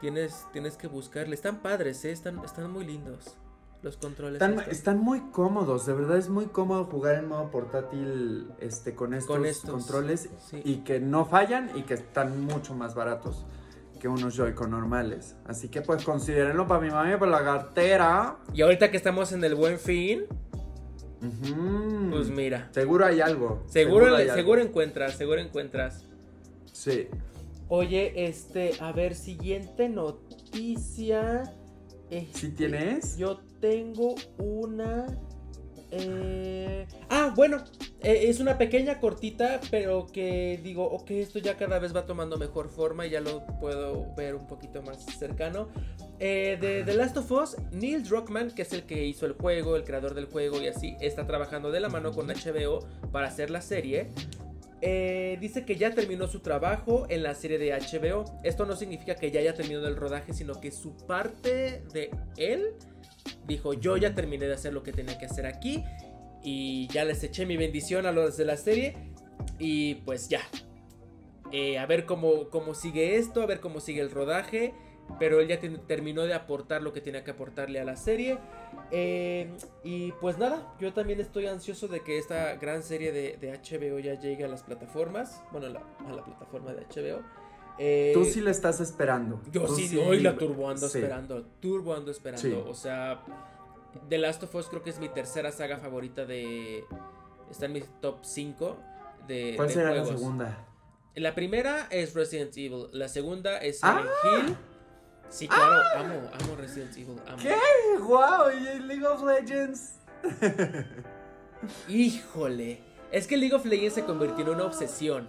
tienes, 0.00 0.46
tienes 0.52 0.76
que 0.76 0.86
buscarle. 0.86 1.34
Están 1.34 1.56
padres, 1.58 2.04
¿eh? 2.04 2.12
están, 2.12 2.38
están 2.44 2.70
muy 2.70 2.84
lindos 2.84 3.36
los 3.82 3.96
controles. 3.96 4.40
Están, 4.68 4.98
muy 4.98 5.18
cómodos, 5.32 5.86
de 5.86 5.92
verdad 5.94 6.16
es 6.16 6.28
muy 6.28 6.46
cómodo 6.46 6.84
jugar 6.84 7.16
en 7.16 7.26
modo 7.28 7.50
portátil 7.50 8.48
este, 8.60 8.94
con 8.94 9.12
estos, 9.12 9.36
Con 9.36 9.44
estos, 9.44 9.70
controles 9.70 10.28
sí. 10.48 10.62
y 10.64 10.76
que 10.84 11.00
no 11.00 11.24
fallan 11.24 11.70
y 11.76 11.82
que 11.82 11.94
están 11.94 12.44
mucho 12.44 12.74
más 12.76 12.94
baratos 12.94 13.44
que 13.98 14.06
unos 14.06 14.36
Joy-Con 14.36 14.70
normales. 14.70 15.34
Así 15.46 15.68
que 15.68 15.80
pues 15.82 16.04
considérenlo 16.04 16.68
para 16.68 16.80
mi 16.80 16.90
mami, 16.90 17.16
para 17.16 17.32
la 17.32 17.42
cartera. 17.42 18.36
Y 18.54 18.62
ahorita 18.62 18.88
que 18.92 18.96
estamos 18.96 19.32
en 19.32 19.42
el 19.42 19.56
buen 19.56 19.80
fin, 19.80 20.26
Pues 22.10 22.28
mira. 22.28 22.68
Seguro 22.72 23.06
hay 23.06 23.20
algo. 23.20 23.62
Seguro, 23.68 24.16
hay 24.16 24.28
seguro, 24.28 24.60
algo. 24.60 24.68
encuentras, 24.68 25.16
seguro 25.16 25.40
encuentras. 25.40 26.04
Sí. 26.72 27.06
Oye, 27.68 28.26
este, 28.26 28.72
a 28.80 28.92
ver, 28.92 29.14
siguiente 29.14 29.88
noticia. 29.88 31.54
Este, 32.10 32.38
¿Sí 32.38 32.48
tienes? 32.50 33.16
Yo 33.16 33.38
tengo 33.60 34.14
una. 34.38 35.06
Eh, 35.92 36.86
Ah, 37.08 37.32
bueno, 37.34 37.62
eh, 38.00 38.24
es 38.28 38.40
una 38.40 38.56
pequeña 38.56 38.98
cortita, 38.98 39.60
pero 39.70 40.06
que 40.06 40.58
digo, 40.62 40.84
ok, 40.84 41.10
esto 41.10 41.38
ya 41.38 41.56
cada 41.56 41.78
vez 41.78 41.94
va 41.94 42.06
tomando 42.06 42.38
mejor 42.38 42.70
forma 42.70 43.06
y 43.06 43.10
ya 43.10 43.20
lo 43.20 43.44
puedo 43.60 44.14
ver 44.16 44.34
un 44.34 44.46
poquito 44.46 44.82
más 44.82 45.04
cercano. 45.18 45.68
Eh, 46.18 46.56
de 46.60 46.84
The 46.84 46.94
Last 46.94 47.16
of 47.18 47.30
Us, 47.30 47.56
Neil 47.70 48.02
Druckmann, 48.02 48.52
que 48.52 48.62
es 48.62 48.72
el 48.72 48.84
que 48.84 49.04
hizo 49.04 49.26
el 49.26 49.32
juego, 49.32 49.76
el 49.76 49.84
creador 49.84 50.14
del 50.14 50.26
juego 50.26 50.60
y 50.62 50.68
así, 50.68 50.96
está 51.00 51.26
trabajando 51.26 51.70
de 51.70 51.80
la 51.80 51.88
mano 51.88 52.12
con 52.12 52.28
HBO 52.28 52.86
para 53.12 53.28
hacer 53.28 53.50
la 53.50 53.60
serie. 53.60 54.08
Eh, 54.80 55.36
dice 55.40 55.64
que 55.64 55.76
ya 55.76 55.92
terminó 55.92 56.26
su 56.26 56.40
trabajo 56.40 57.06
en 57.08 57.22
la 57.22 57.34
serie 57.34 57.58
de 57.58 57.72
HBO. 57.72 58.24
Esto 58.42 58.66
no 58.66 58.74
significa 58.74 59.14
que 59.14 59.30
ya 59.30 59.40
haya 59.40 59.54
terminado 59.54 59.86
el 59.86 59.96
rodaje, 59.96 60.32
sino 60.32 60.60
que 60.60 60.72
su 60.72 60.96
parte 61.06 61.82
de 61.92 62.10
él 62.36 62.74
dijo: 63.46 63.74
Yo 63.74 63.96
ya 63.96 64.14
terminé 64.14 64.46
de 64.46 64.54
hacer 64.54 64.72
lo 64.72 64.82
que 64.82 64.92
tenía 64.92 65.18
que 65.18 65.26
hacer 65.26 65.46
aquí. 65.46 65.84
Y 66.42 66.88
ya 66.88 67.04
les 67.04 67.22
eché 67.22 67.46
mi 67.46 67.56
bendición 67.56 68.06
a 68.06 68.12
los 68.12 68.36
de 68.36 68.44
la 68.44 68.56
serie. 68.56 68.96
Y 69.58 69.96
pues 69.96 70.28
ya. 70.28 70.40
Eh, 71.52 71.78
a 71.78 71.86
ver 71.86 72.06
cómo, 72.06 72.48
cómo 72.48 72.74
sigue 72.74 73.16
esto, 73.16 73.42
a 73.42 73.46
ver 73.46 73.60
cómo 73.60 73.80
sigue 73.80 74.00
el 74.00 74.10
rodaje. 74.10 74.74
Pero 75.18 75.40
él 75.40 75.48
ya 75.48 75.58
terminó 75.86 76.22
de 76.22 76.32
aportar 76.32 76.82
lo 76.82 76.92
que 76.92 77.00
tenía 77.00 77.22
que 77.22 77.32
aportarle 77.32 77.80
a 77.80 77.84
la 77.84 77.96
serie. 77.96 78.38
Eh, 78.90 79.50
y 79.84 80.12
pues 80.12 80.38
nada, 80.38 80.74
yo 80.80 80.92
también 80.92 81.20
estoy 81.20 81.46
ansioso 81.46 81.88
de 81.88 82.00
que 82.00 82.18
esta 82.18 82.56
gran 82.56 82.82
serie 82.82 83.12
de, 83.12 83.36
de 83.36 83.52
HBO 83.52 83.98
ya 83.98 84.18
llegue 84.18 84.44
a 84.44 84.48
las 84.48 84.62
plataformas. 84.62 85.42
Bueno, 85.50 85.66
a 85.66 86.12
la 86.12 86.24
plataforma 86.24 86.72
de 86.72 86.86
HBO. 86.86 87.22
Eh, 87.78 88.12
Tú 88.14 88.24
sí 88.24 88.40
la 88.40 88.50
estás 88.50 88.80
esperando. 88.80 89.40
yo 89.50 89.62
Tú 89.64 89.74
sí, 89.76 89.96
hoy 89.98 90.20
la 90.20 90.36
turbo 90.36 90.68
ando 90.68 90.88
sí. 90.88 90.98
esperando. 90.98 91.42
Turbo 91.60 91.94
ando 91.94 92.10
esperando. 92.10 92.42
Sí. 92.42 92.54
O 92.66 92.74
sea, 92.74 93.22
The 94.08 94.18
Last 94.18 94.42
of 94.42 94.54
Us 94.54 94.68
creo 94.68 94.82
que 94.82 94.90
es 94.90 94.98
mi 94.98 95.08
tercera 95.08 95.50
saga 95.52 95.78
favorita 95.78 96.24
de. 96.24 96.84
Está 97.50 97.66
en 97.66 97.72
mi 97.72 97.82
top 98.00 98.18
5 98.22 98.76
de. 99.26 99.54
¿Cuál 99.56 99.68
de 99.68 99.74
será 99.74 99.88
juegos. 99.90 100.10
la 100.10 100.16
segunda? 100.18 100.66
La 101.14 101.34
primera 101.34 101.88
es 101.90 102.14
Resident 102.14 102.56
Evil. 102.56 102.86
La 102.92 103.08
segunda 103.08 103.58
es 103.58 103.80
Ah. 103.82 104.02
Silent 104.22 104.48
Hill. 104.48 104.56
Sí, 105.28 105.48
claro, 105.48 105.80
amo, 105.96 106.14
amo 106.40 106.56
Resident 106.56 106.94
Evil. 106.96 107.16
Amo. 107.26 107.38
¿Qué? 107.42 107.54
¡Wow! 108.00 108.50
¿Y 108.62 108.66
el 108.68 108.86
League 108.88 109.06
of 109.06 109.22
Legends? 109.24 109.94
Híjole. 111.88 112.80
Es 113.10 113.26
que 113.26 113.36
League 113.36 113.54
of 113.54 113.64
Legends 113.64 113.94
se 113.94 114.04
convirtió 114.04 114.44
en 114.44 114.50
una 114.50 114.64
obsesión. 114.64 115.28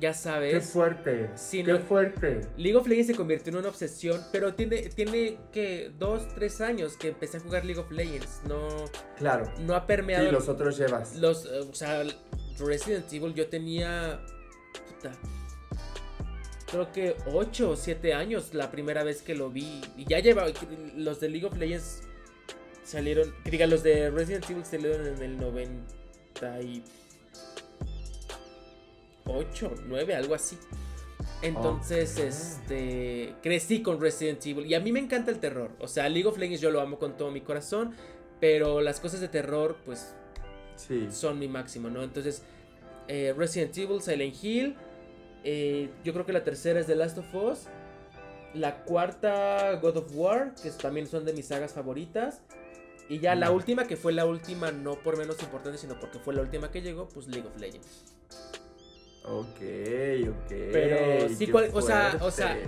Ya 0.00 0.10
¡Qué 0.10 0.14
sabes. 0.14 0.70
fuerte! 0.70 1.30
Sí, 1.36 1.62
¡Qué 1.62 1.76
fuerte! 1.78 2.40
League 2.56 2.76
of 2.76 2.86
Legends 2.88 3.06
se 3.08 3.14
convirtió 3.14 3.52
en 3.52 3.58
una 3.60 3.68
obsesión, 3.68 4.20
pero 4.32 4.52
tiene, 4.54 4.82
tiene 4.88 5.38
que 5.52 5.92
dos, 5.98 6.26
tres 6.34 6.60
años 6.60 6.96
que 6.96 7.08
empecé 7.08 7.36
a 7.36 7.40
jugar 7.40 7.64
League 7.64 7.80
of 7.80 7.90
Legends. 7.92 8.40
No, 8.48 8.66
Claro. 9.18 9.50
no 9.60 9.74
ha 9.74 9.86
permeado 9.86 10.26
Sí, 10.26 10.32
los 10.32 10.48
otros 10.48 10.76
llevas. 10.76 11.14
los, 11.16 11.46
eh, 11.46 11.60
o 11.70 11.74
sea, 11.74 12.02
Resident 12.58 13.12
Evil 13.12 13.34
yo 13.34 13.46
tenía, 13.48 14.20
puta, 14.88 15.12
creo 16.70 16.90
que 16.92 17.16
8 17.32 17.70
o 17.70 17.76
7 17.76 18.14
años 18.14 18.52
la 18.52 18.70
primera 18.72 19.04
vez 19.04 19.22
que 19.22 19.34
lo 19.36 19.48
vi. 19.50 19.80
Y 19.96 20.06
ya 20.08 20.18
lleva, 20.18 20.46
los 20.96 21.20
de 21.20 21.28
League 21.28 21.46
of 21.46 21.56
Legends 21.56 22.02
salieron, 22.84 23.32
diga, 23.44 23.66
los 23.68 23.84
de 23.84 24.10
Resident 24.10 24.50
Evil 24.50 24.64
salieron 24.64 25.06
en 25.06 25.22
el 25.22 25.36
98, 29.26 29.74
9, 29.86 30.14
algo 30.14 30.34
así. 30.34 30.58
Entonces, 31.42 32.18
este, 32.18 33.34
crecí 33.42 33.82
con 33.82 34.00
Resident 34.00 34.44
Evil 34.46 34.66
y 34.66 34.74
a 34.74 34.80
mí 34.80 34.92
me 34.92 35.00
encanta 35.00 35.30
el 35.30 35.38
terror. 35.38 35.70
O 35.80 35.88
sea, 35.88 36.08
League 36.08 36.26
of 36.28 36.38
Legends 36.38 36.60
yo 36.60 36.70
lo 36.70 36.80
amo 36.80 36.98
con 36.98 37.16
todo 37.16 37.30
mi 37.30 37.40
corazón, 37.40 37.94
pero 38.40 38.80
las 38.80 39.00
cosas 39.00 39.20
de 39.20 39.28
terror, 39.28 39.76
pues 39.84 40.14
Sí. 40.76 41.08
son 41.10 41.38
mi 41.38 41.48
máximo, 41.48 41.88
¿no? 41.88 42.02
Entonces, 42.02 42.42
eh, 43.08 43.34
Resident 43.36 43.76
Evil, 43.78 44.02
Silent 44.02 44.34
Hill, 44.42 44.76
eh, 45.44 45.90
yo 46.02 46.12
creo 46.12 46.26
que 46.26 46.32
la 46.32 46.42
tercera 46.44 46.80
es 46.80 46.86
The 46.86 46.96
Last 46.96 47.18
of 47.18 47.34
Us, 47.34 47.66
la 48.54 48.84
cuarta 48.84 49.78
God 49.80 49.96
of 49.98 50.10
War, 50.14 50.54
que 50.62 50.70
también 50.70 51.06
son 51.06 51.24
de 51.24 51.32
mis 51.32 51.46
sagas 51.46 51.72
favoritas, 51.72 52.40
y 53.08 53.18
ya 53.18 53.34
la 53.34 53.50
última, 53.50 53.86
que 53.86 53.96
fue 53.96 54.12
la 54.12 54.24
última, 54.26 54.72
no 54.72 54.94
por 55.02 55.16
menos 55.18 55.40
importante, 55.42 55.78
sino 55.78 55.98
porque 56.00 56.18
fue 56.18 56.34
la 56.34 56.40
última 56.42 56.70
que 56.70 56.80
llegó, 56.82 57.08
pues 57.08 57.28
League 57.28 57.46
of 57.46 57.56
Legends. 57.60 58.13
Ok, 59.24 59.60
ok. 60.28 60.48
Pero 60.72 61.28
sí, 61.34 61.46
cual- 61.48 61.70
o 61.72 61.80
sea- 61.82 62.18
o 62.20 62.30
sea. 62.30 62.58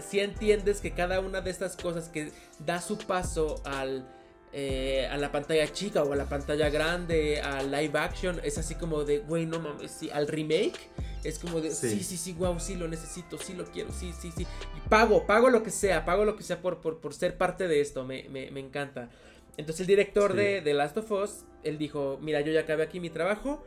Si 0.00 0.20
entiendes 0.20 0.80
que 0.80 0.90
cada 0.92 1.20
una 1.20 1.40
de 1.40 1.50
estas 1.50 1.74
cosas 1.76 2.08
que 2.10 2.30
da 2.58 2.80
su 2.82 2.98
paso 2.98 3.62
al... 3.64 4.06
eh, 4.52 5.06
a 5.10 5.16
la 5.16 5.30
pantalla 5.32 5.70
chica 5.72 6.02
o 6.02 6.12
a 6.12 6.16
la 6.16 6.26
pantalla 6.26 6.70
grande, 6.70 7.40
a 7.40 7.62
live 7.62 7.98
action, 7.98 8.40
es 8.42 8.56
así 8.58 8.74
como 8.74 9.04
de, 9.04 9.18
güey, 9.18 9.44
no 9.46 9.58
mames, 9.60 9.90
sí, 9.90 10.08
al 10.10 10.26
remake, 10.28 10.78
es 11.24 11.38
como 11.38 11.60
de, 11.60 11.70
sí, 11.72 11.90
Sí. 11.90 12.02
sí, 12.02 12.16
sí, 12.16 12.32
wow, 12.34 12.58
sí 12.58 12.74
lo 12.74 12.88
necesito, 12.88 13.36
sí 13.38 13.52
lo 13.54 13.64
quiero, 13.66 13.92
sí, 13.92 14.12
sí, 14.18 14.32
sí. 14.34 14.42
Y 14.76 14.88
pago, 14.88 15.26
pago 15.26 15.50
lo 15.50 15.62
que 15.62 15.70
sea, 15.70 16.04
pago 16.06 16.24
lo 16.24 16.36
que 16.36 16.42
sea 16.42 16.60
por, 16.62 16.80
por, 16.80 17.00
por 17.00 17.12
ser 17.12 17.36
parte 17.36 17.68
de 17.68 17.80
esto, 17.82 18.04
me, 18.04 18.28
me, 18.30 18.50
me 18.50 18.60
encanta. 18.60 19.10
Entonces 19.58 19.80
el 19.82 19.86
director 19.88 20.30
Sí. 20.32 20.36
de, 20.38 20.60
de 20.62 20.74
Last 20.74 20.96
of 20.98 21.10
Us, 21.10 21.44
él 21.62 21.76
dijo, 21.76 22.18
mira, 22.22 22.40
yo 22.40 22.50
ya 22.52 22.60
acabé 22.60 22.82
aquí 22.84 22.98
mi 22.98 23.10
trabajo, 23.10 23.62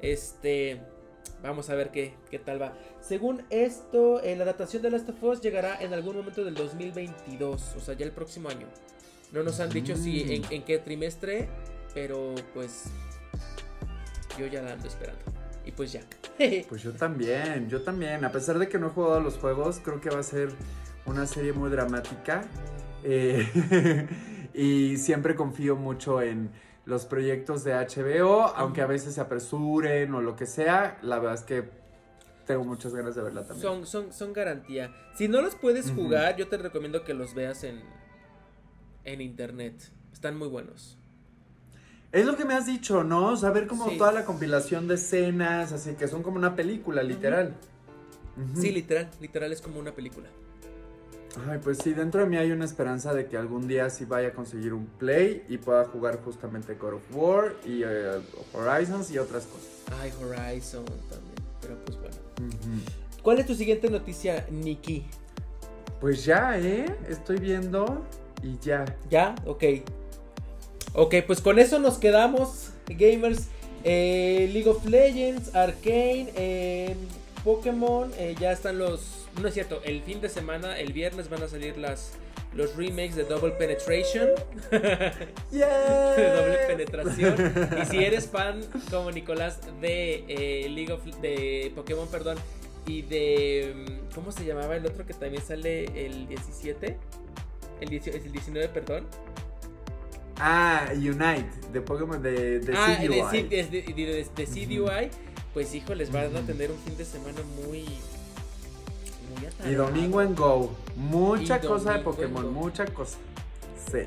este, 0.00 0.80
Vamos 1.42 1.70
a 1.70 1.74
ver 1.74 1.90
qué, 1.90 2.14
qué 2.30 2.38
tal 2.38 2.60
va. 2.60 2.74
Según 3.00 3.44
esto, 3.48 4.22
eh, 4.22 4.36
la 4.36 4.44
adaptación 4.44 4.82
de 4.82 4.90
Last 4.90 5.08
of 5.08 5.22
Us 5.22 5.40
llegará 5.40 5.80
en 5.80 5.94
algún 5.94 6.16
momento 6.16 6.44
del 6.44 6.54
2022, 6.54 7.76
o 7.76 7.80
sea, 7.80 7.94
ya 7.94 8.04
el 8.04 8.12
próximo 8.12 8.48
año. 8.50 8.66
No 9.32 9.42
nos 9.42 9.60
han 9.60 9.70
dicho 9.70 9.96
si 9.96 10.42
en, 10.50 10.62
qué 10.64 10.78
trimestre, 10.78 11.48
pero 11.94 12.34
pues 12.52 12.86
yo 14.38 14.46
ya 14.46 14.60
la 14.60 14.72
ando 14.72 14.88
esperando. 14.88 15.22
Y 15.64 15.72
pues 15.72 15.92
ya. 15.92 16.00
Pues 16.68 16.82
yo 16.82 16.92
también, 16.92 17.68
yo 17.68 17.82
también. 17.82 18.24
A 18.24 18.32
pesar 18.32 18.58
de 18.58 18.68
que 18.68 18.78
no 18.78 18.86
he 18.88 18.90
jugado 18.90 19.16
a 19.16 19.20
los 19.20 19.36
juegos, 19.36 19.78
creo 19.84 20.00
que 20.00 20.08
va 20.08 20.20
a 20.20 20.22
ser 20.22 20.48
una 21.04 21.26
serie 21.26 21.52
muy 21.52 21.68
dramática. 21.70 22.44
Eh, 23.04 24.08
y 24.54 24.96
siempre 24.96 25.34
confío 25.34 25.76
mucho 25.76 26.22
en 26.22 26.50
los 26.90 27.06
proyectos 27.06 27.64
de 27.64 27.72
HBO, 27.72 28.42
aunque 28.56 28.82
a 28.82 28.86
veces 28.86 29.14
se 29.14 29.20
apresuren 29.22 30.12
o 30.14 30.20
lo 30.20 30.36
que 30.36 30.44
sea. 30.44 30.98
La 31.02 31.18
verdad 31.18 31.34
es 31.34 31.42
que 31.44 31.64
tengo 32.46 32.64
muchas 32.64 32.92
ganas 32.94 33.14
de 33.14 33.22
verla 33.22 33.44
también. 33.46 33.62
Son, 33.62 33.86
son, 33.86 34.12
son 34.12 34.32
garantía. 34.32 34.92
Si 35.14 35.28
no 35.28 35.40
los 35.40 35.54
puedes 35.54 35.90
jugar, 35.92 36.36
yo 36.36 36.48
te 36.48 36.58
recomiendo 36.58 37.04
que 37.04 37.14
los 37.14 37.32
veas 37.34 37.62
en, 37.64 37.80
en 39.04 39.20
internet. 39.20 39.74
Están 40.12 40.36
muy 40.36 40.48
buenos. 40.48 40.98
Es 42.12 42.26
lo 42.26 42.36
que 42.36 42.44
me 42.44 42.54
has 42.54 42.66
dicho, 42.66 43.04
¿no? 43.04 43.36
Saber 43.36 43.68
como 43.68 43.88
Sí. 43.88 43.96
toda 43.96 44.10
la 44.10 44.24
compilación 44.24 44.88
de 44.88 44.96
escenas, 44.96 45.70
así 45.72 45.94
que 45.94 46.08
son 46.08 46.24
como 46.24 46.36
una 46.38 46.56
película, 46.56 47.04
literal. 47.04 47.54
Sí, 48.56 48.72
literal, 48.72 49.08
literal 49.20 49.52
es 49.52 49.60
como 49.62 49.78
una 49.78 49.92
película. 49.92 50.28
Ay, 51.48 51.58
pues 51.62 51.78
sí, 51.78 51.92
dentro 51.92 52.20
de 52.20 52.26
mí 52.26 52.36
hay 52.36 52.50
una 52.50 52.64
esperanza 52.64 53.14
de 53.14 53.26
que 53.26 53.36
algún 53.36 53.68
día 53.68 53.88
sí 53.90 54.04
vaya 54.04 54.28
a 54.28 54.32
conseguir 54.32 54.72
un 54.74 54.86
Play 54.86 55.44
y 55.48 55.58
pueda 55.58 55.84
jugar 55.84 56.20
justamente 56.24 56.74
God 56.74 56.94
of 56.94 57.02
War 57.12 57.54
y 57.64 57.82
eh, 57.84 58.20
Horizons 58.52 59.10
y 59.10 59.18
otras 59.18 59.44
cosas. 59.44 59.68
Ay, 60.00 60.12
Horizon 60.20 60.84
también. 60.84 61.34
Pero 61.60 61.76
pues 61.84 61.98
bueno. 61.98 62.16
¿Cuál 63.22 63.38
es 63.38 63.46
tu 63.46 63.54
siguiente 63.54 63.88
noticia, 63.90 64.46
Nikki? 64.50 65.04
Pues 66.00 66.24
ya, 66.24 66.58
¿eh? 66.58 66.86
Estoy 67.08 67.38
viendo 67.38 68.04
y 68.42 68.58
ya. 68.58 68.84
¿Ya? 69.10 69.34
Ok. 69.46 69.64
Ok, 70.94 71.16
pues 71.26 71.40
con 71.40 71.58
eso 71.58 71.78
nos 71.78 71.98
quedamos, 71.98 72.70
gamers. 72.86 73.48
Eh, 73.84 74.50
League 74.52 74.68
of 74.68 74.84
Legends, 74.84 75.54
Arcane, 75.54 76.30
eh, 76.34 76.96
Pokémon, 77.44 78.10
eh, 78.18 78.34
ya 78.38 78.52
están 78.52 78.78
los... 78.78 79.26
No 79.40 79.48
es 79.48 79.54
cierto, 79.54 79.80
el 79.84 80.02
fin 80.02 80.20
de 80.20 80.28
semana, 80.28 80.78
el 80.78 80.92
viernes 80.92 81.28
van 81.30 81.42
a 81.42 81.48
salir 81.48 81.76
las, 81.78 82.12
los 82.54 82.74
remakes 82.76 83.14
de 83.16 83.24
Double 83.24 83.52
Penetration. 83.52 84.28
¡Yeah! 85.50 86.14
de 86.16 86.30
doble 86.30 86.58
penetración. 86.66 87.34
Y 87.82 87.86
si 87.86 88.04
eres 88.04 88.28
fan, 88.28 88.60
como 88.90 89.10
Nicolás, 89.10 89.60
de 89.80 90.24
eh, 90.28 90.68
League 90.68 90.92
of 90.92 91.02
de 91.20 91.72
Pokémon, 91.74 92.08
perdón, 92.08 92.38
y 92.86 93.02
de 93.02 93.74
mm, 94.10 94.14
¿cómo 94.14 94.32
se 94.32 94.44
llamaba 94.44 94.76
el 94.76 94.84
otro 94.86 95.06
que 95.06 95.14
también 95.14 95.42
sale 95.42 95.84
el 96.06 96.26
17? 96.28 96.96
El, 97.80 97.88
18 97.88 98.18
es 98.18 98.26
el 98.26 98.32
19, 98.32 98.68
perdón. 98.68 99.06
Ah, 100.36 100.88
Unite, 100.94 101.50
de 101.72 101.80
Pokémon 101.82 102.20
de, 102.22 102.60
de 102.60 102.72
ah, 102.76 102.96
de, 103.00 103.08
de- 103.08 103.82
de- 103.82 104.24
de 104.24 104.46
CDUI. 104.46 105.10
Pues 105.54 105.74
hijos, 105.74 105.98
van 106.12 106.36
a 106.36 106.40
tener 106.42 106.70
un 106.70 106.78
fin 106.78 106.96
de 106.96 107.04
semana 107.04 107.40
muy 107.56 107.80
muy 107.82 109.42
Y 109.42 109.46
atareado. 109.46 109.86
domingo 109.86 110.22
en 110.22 110.34
Go. 110.34 110.72
Mucha 110.96 111.58
Y 111.62 111.66
cosa 111.66 111.92
de 111.94 111.98
Pokémon, 112.00 112.52
mucha 112.52 112.84
cosa. 112.86 113.18
Sí. 113.90 113.98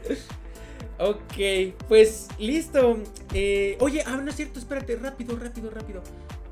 Ok, 0.99 1.75
pues 1.87 2.27
listo. 2.37 2.97
Eh, 3.33 3.77
oye, 3.79 4.03
ah, 4.05 4.17
no 4.17 4.29
es 4.29 4.35
cierto, 4.35 4.59
espérate, 4.59 4.95
rápido, 4.97 5.35
rápido, 5.37 5.69
rápido. 5.69 6.01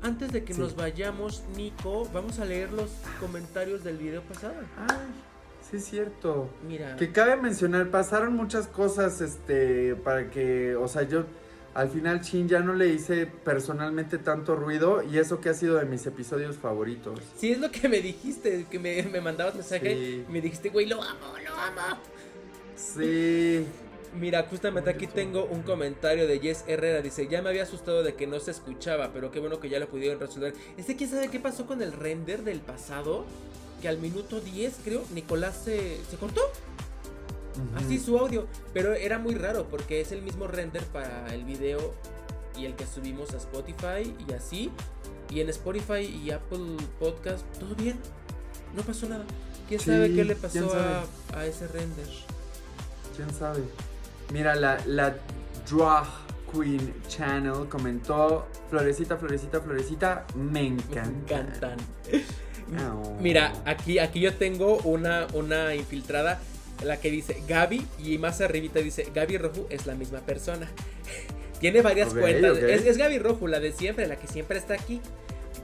Antes 0.02 0.32
de 0.32 0.42
que 0.44 0.52
Sí. 0.52 0.60
nos 0.60 0.74
vayamos, 0.74 1.42
Nico, 1.56 2.08
vamos 2.12 2.38
a 2.40 2.44
leer 2.44 2.72
los 2.72 2.90
comentarios 3.20 3.84
del 3.84 3.98
video 3.98 4.20
pasado. 4.22 4.54
Ay, 4.76 4.96
sí 5.70 5.76
es 5.76 5.84
cierto. 5.84 6.48
Mira. 6.66 6.96
Que 6.96 7.12
cabe 7.12 7.36
mencionar, 7.36 7.88
pasaron 7.90 8.34
muchas 8.34 8.66
cosas, 8.66 9.20
este, 9.20 9.94
para 9.94 10.28
que, 10.30 10.74
o 10.76 10.88
sea, 10.88 11.02
yo 11.02 11.24
al 11.74 11.88
final, 11.88 12.20
chin, 12.20 12.48
ya 12.48 12.60
no 12.60 12.74
le 12.74 12.88
hice 12.88 13.26
personalmente 13.26 14.18
tanto 14.18 14.56
ruido 14.56 15.02
y 15.02 15.18
eso 15.18 15.40
que 15.40 15.48
ha 15.48 15.54
sido 15.54 15.76
de 15.76 15.84
mis 15.86 16.04
episodios 16.06 16.56
favoritos. 16.56 17.18
Sí, 17.36 17.52
es 17.52 17.58
lo 17.58 17.70
que 17.70 17.88
me 17.88 18.00
dijiste, 18.00 18.66
que 18.70 18.78
me, 18.78 19.02
me 19.04 19.20
mandabas 19.20 19.54
mensaje 19.54 19.94
Sí. 19.94 20.24
y 20.28 20.32
me 20.32 20.40
dijiste, 20.40 20.68
güey, 20.68 20.86
lo 20.86 21.02
amo, 21.02 21.32
lo 21.44 21.54
amo. 21.54 21.98
Sí. 22.76 23.66
Mira, 24.18 24.42
justamente 24.50 24.90
aquí 24.90 25.06
tengo 25.06 25.46
un 25.46 25.62
comentario 25.62 26.26
de 26.26 26.38
Jess 26.38 26.64
Herrera. 26.66 27.00
Dice, 27.00 27.28
ya 27.28 27.40
me 27.40 27.48
había 27.48 27.62
asustado 27.62 28.02
de 28.02 28.14
que 28.14 28.26
no 28.26 28.38
se 28.40 28.50
escuchaba, 28.50 29.10
pero 29.12 29.30
qué 29.30 29.40
bueno 29.40 29.58
que 29.58 29.70
ya 29.70 29.78
lo 29.78 29.88
pudieron 29.88 30.20
resolver. 30.20 30.52
Este, 30.76 30.96
¿quién 30.96 31.08
sabe 31.08 31.28
qué 31.28 31.40
pasó 31.40 31.66
con 31.66 31.80
el 31.80 31.92
render 31.92 32.42
del 32.44 32.60
pasado? 32.60 33.24
Que 33.80 33.88
al 33.88 33.96
minuto 33.98 34.40
10, 34.40 34.80
creo, 34.84 35.02
Nicolás 35.14 35.62
se, 35.64 35.96
se 36.10 36.16
cortó. 36.18 36.42
Así 37.76 37.98
su 37.98 38.18
audio. 38.18 38.46
Pero 38.72 38.94
era 38.94 39.18
muy 39.18 39.34
raro 39.34 39.66
porque 39.68 40.00
es 40.00 40.12
el 40.12 40.22
mismo 40.22 40.46
render 40.46 40.84
para 40.86 41.26
el 41.34 41.44
video 41.44 41.94
y 42.58 42.66
el 42.66 42.74
que 42.74 42.86
subimos 42.86 43.32
a 43.34 43.36
Spotify 43.38 44.14
y 44.28 44.32
así. 44.32 44.70
Y 45.30 45.40
en 45.40 45.48
Spotify 45.48 46.00
y 46.04 46.30
Apple 46.30 46.76
Podcast, 46.98 47.44
todo 47.58 47.74
bien. 47.74 47.98
No 48.76 48.82
pasó 48.82 49.08
nada. 49.08 49.24
¿Quién 49.68 49.80
Sí, 49.80 49.86
sabe 49.86 50.14
qué 50.14 50.24
le 50.24 50.36
pasó 50.36 50.70
a, 50.74 51.04
a 51.38 51.46
ese 51.46 51.66
render? 51.68 52.06
¿Quién 53.16 53.32
sabe? 53.32 53.62
Mira, 54.32 54.54
la, 54.54 54.78
la 54.86 55.14
Drag 55.70 56.06
Queen 56.52 56.94
Channel 57.08 57.68
comentó, 57.68 58.46
Florecita, 58.68 59.16
Florecita, 59.16 59.60
Florecita, 59.60 60.26
me 60.34 60.50
Me 60.62 60.66
encanta. 60.66 61.10
encantan. 61.36 61.76
Oh. 62.94 63.16
Mira, 63.20 63.52
aquí, 63.66 63.98
aquí 63.98 64.20
yo 64.20 64.34
tengo 64.34 64.78
una, 64.84 65.26
una 65.34 65.74
infiltrada, 65.74 66.40
la 66.84 67.00
que 67.00 67.10
dice 67.10 67.42
Gaby, 67.48 67.86
y 68.04 68.18
más 68.18 68.40
arribita 68.40 68.80
dice 68.80 69.08
Gaby 69.14 69.38
Roju 69.38 69.66
es 69.70 69.86
la 69.86 69.94
misma 69.94 70.20
persona. 70.20 70.70
tiene 71.60 71.82
varias 71.82 72.12
cuentas. 72.12 72.58
Es, 72.58 72.84
es 72.84 72.96
Gaby 72.96 73.18
Roju, 73.18 73.46
la 73.46 73.60
de 73.60 73.72
siempre, 73.72 74.06
la 74.06 74.16
que 74.16 74.26
siempre 74.26 74.58
está 74.58 74.74
aquí. 74.74 75.00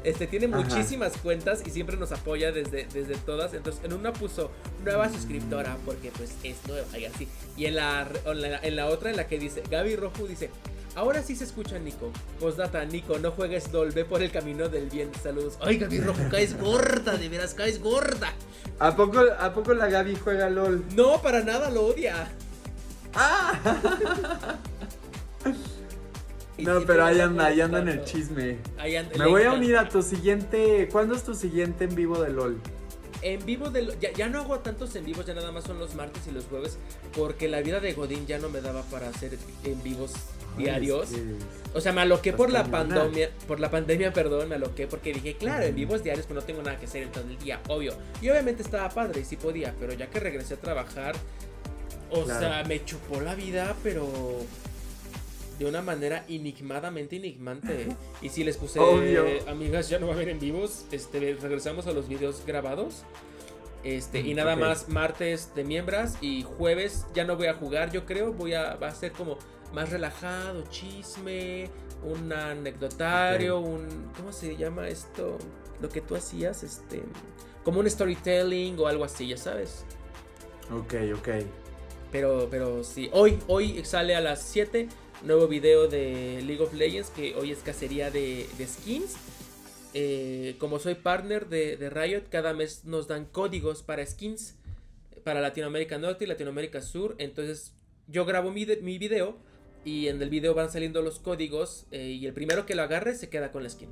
Este 0.05 0.29
tiene 0.29 0.47
Ajá. 0.47 0.59
muchísimas 0.59 1.17
cuentas 1.17 1.63
y 1.67 1.71
siempre 1.71 1.97
nos 1.97 2.13
apoya 2.13 2.53
desde, 2.53 2.87
desde 2.87 3.17
todas. 3.17 3.53
Entonces, 3.53 3.85
en 3.85 3.93
una 3.93 4.13
puso 4.13 4.51
nueva 4.85 5.09
suscriptora 5.09 5.77
porque 5.85 6.13
pues 6.17 6.35
es 6.45 6.57
nueva 6.69 6.99
y 6.99 7.05
así. 7.05 7.27
Y 7.57 7.67
en 7.67 7.77
la, 7.77 8.09
en 8.25 8.41
la, 8.41 8.59
en 8.59 8.77
la 8.77 8.87
otra, 8.87 9.11
en 9.11 9.17
la 9.17 9.27
que 9.27 9.39
dice 9.39 9.63
Gaby 9.69 9.97
Roju, 9.97 10.29
dice 10.29 10.51
Ahora 10.99 11.23
sí 11.23 11.37
se 11.37 11.45
escucha 11.45 11.79
Nico. 11.79 12.11
Postdata, 12.41 12.85
Nico, 12.85 13.21
no 13.21 13.31
juegues 13.31 13.73
LOL, 13.73 13.93
ve 13.93 14.05
por 14.05 14.21
el 14.21 14.33
camino 14.33 14.69
del 14.69 14.91
bien. 14.91 15.13
Saludos. 15.23 15.57
Ay, 15.61 15.79
Gaby 15.79 16.01
Rojo, 16.01 16.21
caes 16.31 16.59
gorda, 16.59 17.17
de 17.17 17.29
veras, 17.29 17.55
caes 17.55 17.81
gorda. 17.81 18.33
¿A 18.81 18.97
poco, 18.97 19.21
¿A 19.39 19.55
poco 19.55 19.75
la 19.75 19.89
Gaby 19.89 20.17
juega 20.17 20.51
LOL? 20.51 20.83
No, 20.97 21.23
para 21.23 21.45
nada 21.45 21.71
lo 21.71 21.87
odia. 21.87 22.29
¡Ah! 23.15 24.59
No, 26.59 26.81
pero 26.81 27.05
ahí 27.05 27.21
anda, 27.21 27.47
ahí 27.47 27.61
anda 27.61 27.79
en 27.79 27.89
el 27.89 28.05
chisme. 28.05 28.59
Me 29.17 29.27
voy 29.29 29.45
a 29.45 29.53
unir 29.53 29.77
a 29.77 29.89
tu 29.89 30.03
siguiente. 30.03 30.89
¿Cuándo 30.91 31.15
es 31.15 31.23
tu 31.23 31.33
siguiente 31.37 31.85
en 31.85 31.95
vivo 31.95 32.21
de 32.21 32.31
LOL? 32.31 32.61
En 33.23 33.45
vivo 33.45 33.71
de 33.71 33.83
lo- 33.83 33.99
ya, 33.99 34.13
ya 34.13 34.29
no 34.29 34.41
hago 34.41 34.59
tantos 34.61 34.95
en 34.97 35.05
vivos, 35.05 35.27
ya 35.27 35.35
nada 35.35 35.51
más 35.53 35.65
son 35.65 35.79
los 35.79 35.95
martes 35.95 36.23
y 36.29 36.31
los 36.31 36.45
jueves. 36.45 36.79
Porque 37.17 37.49
la 37.49 37.61
vida 37.63 37.81
de 37.81 37.93
Godín 37.95 38.27
ya 38.27 38.39
no 38.39 38.49
me 38.49 38.61
daba 38.61 38.83
para 38.83 39.09
hacer 39.09 39.37
en 39.65 39.83
vivos 39.83 40.13
diarios. 40.57 41.11
Ay, 41.13 41.39
O 41.75 41.81
sea, 41.81 41.93
me 41.93 42.01
aloqué 42.01 42.33
por 42.33 42.51
la 42.51 42.65
pandemia, 42.65 43.31
por 43.47 43.61
la 43.61 43.71
pandemia, 43.71 44.13
perdón, 44.13 44.49
me 44.49 44.55
aloqué 44.57 44.87
porque 44.87 45.13
dije, 45.13 45.37
claro, 45.37 45.65
en 45.65 45.75
vivos 45.75 46.03
diarios 46.03 46.27
pues 46.27 46.35
no 46.35 46.43
tengo 46.45 46.63
nada 46.63 46.79
que 46.79 46.87
hacer 46.87 47.03
en 47.05 47.13
todo 47.13 47.25
el 47.25 47.39
día, 47.39 47.61
obvio. 47.69 47.93
Y 48.23 48.29
obviamente 48.31 48.63
estaba 48.63 48.89
padre 48.89 49.21
y 49.21 49.25
sí 49.25 49.37
podía, 49.37 49.75
pero 49.79 49.93
ya 49.93 50.09
que 50.09 50.19
regresé 50.21 50.55
a 50.55 50.57
trabajar, 50.57 51.15
o 52.11 52.25
Claro. 52.25 52.41
sea, 52.41 52.65
me 52.65 52.85
chupó 52.85 53.21
la 53.21 53.35
vida, 53.35 53.77
pero 53.83 54.09
de 55.59 55.67
una 55.67 55.83
manera 55.83 56.25
enigmadamente 56.29 57.17
enigmante. 57.17 57.89
Y 58.23 58.29
si 58.29 58.45
les 58.45 58.57
puse, 58.57 58.79
Obvio. 58.81 59.25
amigas, 59.49 59.89
ya 59.89 59.99
no 59.99 60.07
va 60.07 60.13
a 60.13 60.17
haber 60.17 60.29
en 60.29 60.39
vivos, 60.39 60.87
este, 60.93 61.19
regresamos 61.41 61.87
a 61.87 61.93
los 61.93 62.09
videos 62.09 62.43
grabados. 62.47 63.03
Este, 63.85 64.21
y 64.21 64.35
nada 64.35 64.55
Ok. 64.55 64.61
más 64.61 64.89
martes 64.89 65.55
de 65.55 65.63
miembros 65.65 66.13
y 66.21 66.43
jueves 66.43 67.07
ya 67.15 67.25
no 67.25 67.37
voy 67.37 67.47
a 67.47 67.55
jugar, 67.55 67.93
yo 67.93 68.05
creo, 68.05 68.33
voy 68.33 68.53
a 68.55 68.75
va 68.75 68.89
a 68.89 68.95
ser 68.95 69.13
como 69.13 69.39
más 69.73 69.91
relajado, 69.91 70.65
chisme, 70.69 71.71
un 72.03 72.33
anecdotario, 72.33 73.61
un 73.61 74.11
¿cómo 74.17 74.33
se 74.33 74.57
llama 74.57 74.89
esto? 74.89 75.39
Lo 75.81 75.89
que 75.89 76.01
tú 76.01 76.17
hacías, 76.17 76.65
este, 76.65 77.03
como 77.63 77.79
un 77.79 77.89
storytelling 77.89 78.77
o 78.81 78.89
algo 78.89 79.05
así, 79.05 79.29
ya 79.29 79.37
sabes. 79.37 79.85
Ok, 80.73 80.95
ok. 81.17 81.29
Pero 82.11 82.49
pero 82.51 82.83
sí, 82.83 83.09
hoy 83.13 83.39
hoy 83.47 83.85
sale 83.85 84.17
a 84.17 84.21
las 84.21 84.43
7 84.43 84.89
nuevo 85.25 85.49
video 85.49 85.89
de 85.89 86.43
League 86.47 86.63
of 86.63 86.73
Legends 86.75 87.11
que 87.11 87.35
hoy 87.35 87.51
es 87.53 87.59
cacería 87.59 88.11
de, 88.11 88.47
de 88.57 88.67
skins. 88.67 89.17
Eh, 89.95 90.57
como 90.59 90.79
soy 90.79 90.95
partner 90.95 91.49
de, 91.49 91.77
de 91.77 91.91
Riot, 91.91 92.25
cada 92.31 92.53
mes 92.53 92.85
nos 92.85 93.09
dan 93.09 93.25
códigos 93.25 93.83
para 93.83 94.05
skins 94.07 94.55
para 95.25 95.41
Latinoamérica 95.41 95.99
Norte 95.99 96.25
y 96.25 96.29
Latinoamérica 96.29 96.81
Sur. 96.83 97.15
Entonces 97.19 97.73
yo 98.07 98.25
grabo 98.25 98.51
mi, 98.51 98.65
de- 98.65 98.77
mi 98.79 98.99
video 98.99 99.37
y 99.85 100.09
en 100.09 100.21
el 100.23 100.31
video 100.31 100.55
van 100.55 100.71
saliendo 100.71 101.03
los 101.03 101.19
códigos 101.19 101.87
eh, 101.91 102.09
y 102.09 102.27
el 102.27 102.33
primero 102.33 102.67
que 102.67 102.75
lo 102.75 102.83
agarre 102.83 103.15
se 103.15 103.29
queda 103.29 103.51
con 103.51 103.63
la 103.63 103.71
skin. 103.71 103.89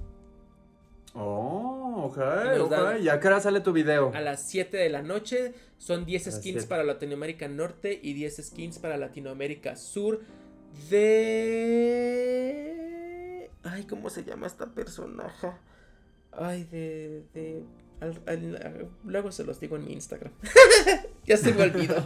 Oh, 1.15 2.11
ok, 2.11 2.19
ok. 2.61 3.01
¿Y 3.03 3.09
a 3.09 3.19
qué 3.21 3.27
hora 3.29 3.41
sale 3.41 3.61
tu 3.61 3.73
video? 3.73 4.13
A 4.15 4.21
las 4.21 4.47
7 4.51 4.77
de 4.77 4.91
la 4.91 5.01
noche 5.03 5.55
son 5.79 6.05
10 6.05 6.27
A 6.27 6.31
las 6.31 6.39
skins 6.41 6.55
7. 6.57 6.69
para 6.69 6.85
Latinoamérica 6.85 7.49
Norte 7.49 7.99
y 8.03 8.13
10 8.13 8.37
skins 8.45 8.79
para 8.79 8.99
Latinoamérica 8.99 9.77
Sur 9.77 10.21
de... 11.77 13.51
Ay, 13.65 13.85
¿cómo 13.85 14.11
se 14.11 14.25
llama 14.25 14.47
esta 14.47 14.67
personaje? 14.67 15.49
Ay, 16.33 16.65
de... 16.65 17.25
de... 17.35 17.63
al- 18.01 18.21
al- 18.27 18.57
al- 18.57 18.89
luego 19.05 19.33
se 19.33 19.45
los 19.45 19.59
digo 19.61 19.77
en 19.77 19.87
mi 19.87 19.93
Instagram. 19.95 20.33
ya 21.27 21.37
se 21.37 21.53
me 21.53 21.63
olvidó. 21.65 21.97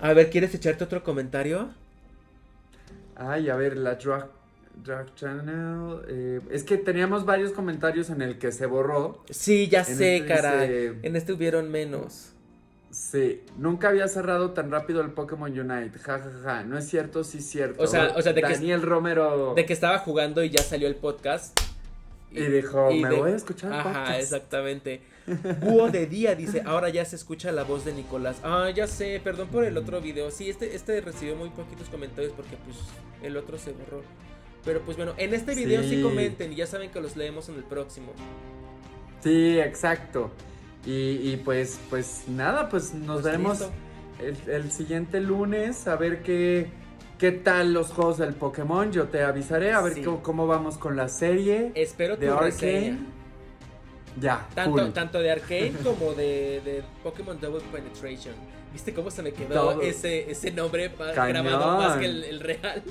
A 0.00 0.12
ver, 0.14 0.30
¿quieres 0.30 0.54
echarte 0.54 0.84
otro 0.84 1.02
comentario? 1.04 1.70
Ay, 3.14 3.48
a 3.50 3.56
ver, 3.56 3.76
la 3.76 3.94
Drag, 3.94 4.28
drag 4.84 5.14
Channel. 5.14 6.00
eh, 6.08 6.40
es 6.50 6.64
que 6.64 6.76
teníamos 6.76 7.24
varios 7.24 7.52
comentarios 7.52 8.10
en 8.10 8.20
el 8.22 8.38
que 8.38 8.50
se 8.52 8.66
borró. 8.66 9.22
Sí, 9.30 9.68
ya 9.68 9.84
sé, 9.84 10.16
este 10.16 10.26
caray. 10.28 10.68
dice- 10.68 10.98
En 11.06 11.14
este 11.16 11.32
hubieron 11.32 11.70
menos. 11.70 12.31
Sí, 12.92 13.42
nunca 13.56 13.88
había 13.88 14.06
cerrado 14.06 14.50
tan 14.50 14.70
rápido 14.70 15.00
el 15.00 15.10
Pokémon 15.12 15.50
Unite. 15.50 15.98
Ja, 15.98 16.18
ja, 16.18 16.30
ja. 16.44 16.62
No 16.62 16.76
es 16.76 16.86
cierto, 16.88 17.24
sí 17.24 17.38
es 17.38 17.46
cierto. 17.46 17.82
O 17.82 17.86
sea- 17.86 18.12
o 18.14 18.20
sea, 18.22 18.32
de 18.34 18.42
que- 18.42 18.52
Daniel 18.52 18.82
Romero. 18.82 19.54
De 19.54 19.64
que 19.64 19.72
estaba 19.72 19.98
jugando 19.98 20.44
y 20.44 20.50
ya 20.50 20.62
salió 20.62 20.86
el 20.88 20.94
podcast. 20.96 21.58
Y 22.30 22.42
dijo, 22.44 22.90
y 22.90 23.02
me 23.02 23.08
de- 23.10 23.16
voy 23.16 23.32
a 23.32 23.36
escuchar 23.36 23.72
Ajá, 23.72 23.82
podcast". 23.92 24.20
exactamente. 24.20 25.00
Búho 25.60 25.90
de 25.90 26.06
día 26.06 26.34
dice, 26.34 26.62
ahora 26.66 26.88
ya 26.90 27.04
se 27.06 27.16
escucha 27.16 27.50
la 27.50 27.64
voz 27.64 27.84
de 27.86 27.92
Nicolás. 27.94 28.36
Ah, 28.42 28.70
ya 28.74 28.86
sé, 28.86 29.20
perdón 29.24 29.48
por 29.48 29.64
el 29.64 29.76
otro 29.78 30.00
video. 30.02 30.30
Sí, 30.30 30.50
este, 30.50 30.74
este 30.76 31.00
recibió 31.00 31.34
muy 31.34 31.48
poquitos 31.50 31.88
comentarios 31.88 32.32
porque 32.34 32.56
pues 32.64 32.76
el 33.22 33.36
otro 33.38 33.58
se 33.58 33.72
borró. 33.72 34.02
Pero 34.66 34.80
pues 34.82 34.96
bueno, 34.98 35.14
en 35.16 35.32
este 35.34 35.54
video 35.54 35.82
sí, 35.82 35.96
Sí. 35.96 36.02
comenten 36.02 36.52
y 36.52 36.56
ya 36.56 36.66
saben 36.66 36.90
que 36.90 37.00
los 37.00 37.16
leemos 37.16 37.48
en 37.48 37.54
el 37.56 37.64
próximo. 37.64 38.12
Sí, 39.22 39.58
exacto. 39.58 40.30
Y, 40.84 41.30
y 41.32 41.40
pues, 41.44 41.78
pues 41.90 42.24
nada, 42.28 42.68
pues 42.68 42.92
nos 42.92 43.20
Pues 43.20 43.24
veremos 43.24 43.68
el, 44.20 44.36
el 44.50 44.72
siguiente 44.72 45.20
lunes 45.20 45.86
a 45.86 45.96
ver 45.96 46.22
qué, 46.22 46.68
qué 47.18 47.30
tal 47.32 47.72
los 47.72 47.92
juegos 47.92 48.18
del 48.18 48.34
Pokémon. 48.34 48.90
Yo 48.92 49.08
te 49.08 49.22
avisaré 49.22 49.72
a 49.72 49.80
ver 49.80 49.94
Sí. 49.94 50.02
cómo, 50.02 50.22
cómo 50.22 50.46
vamos 50.46 50.76
con 50.78 50.96
la 50.96 51.08
serie 51.08 51.72
Espero 51.74 52.16
de 52.16 52.26
tu 52.26 52.32
Arcane. 52.34 52.98
Ya, 54.20 54.46
Tanto, 54.54 54.72
cool. 54.82 54.92
tanto 54.92 55.18
de 55.20 55.30
Arcane 55.30 55.72
como 55.84 56.12
de, 56.14 56.60
de 56.64 56.82
Pokémon 57.02 57.40
Double 57.40 57.62
Penetration. 57.72 58.34
¿Viste 58.72 58.92
cómo 58.92 59.10
se 59.10 59.22
me 59.22 59.32
quedó 59.32 59.72
Double. 59.72 59.88
ese, 59.88 60.30
ese 60.30 60.50
nombre 60.50 60.90
Cañón. 61.14 61.44
grabado 61.44 61.78
más 61.78 61.98
que 61.98 62.06
el, 62.06 62.24
el 62.24 62.40
real? 62.40 62.82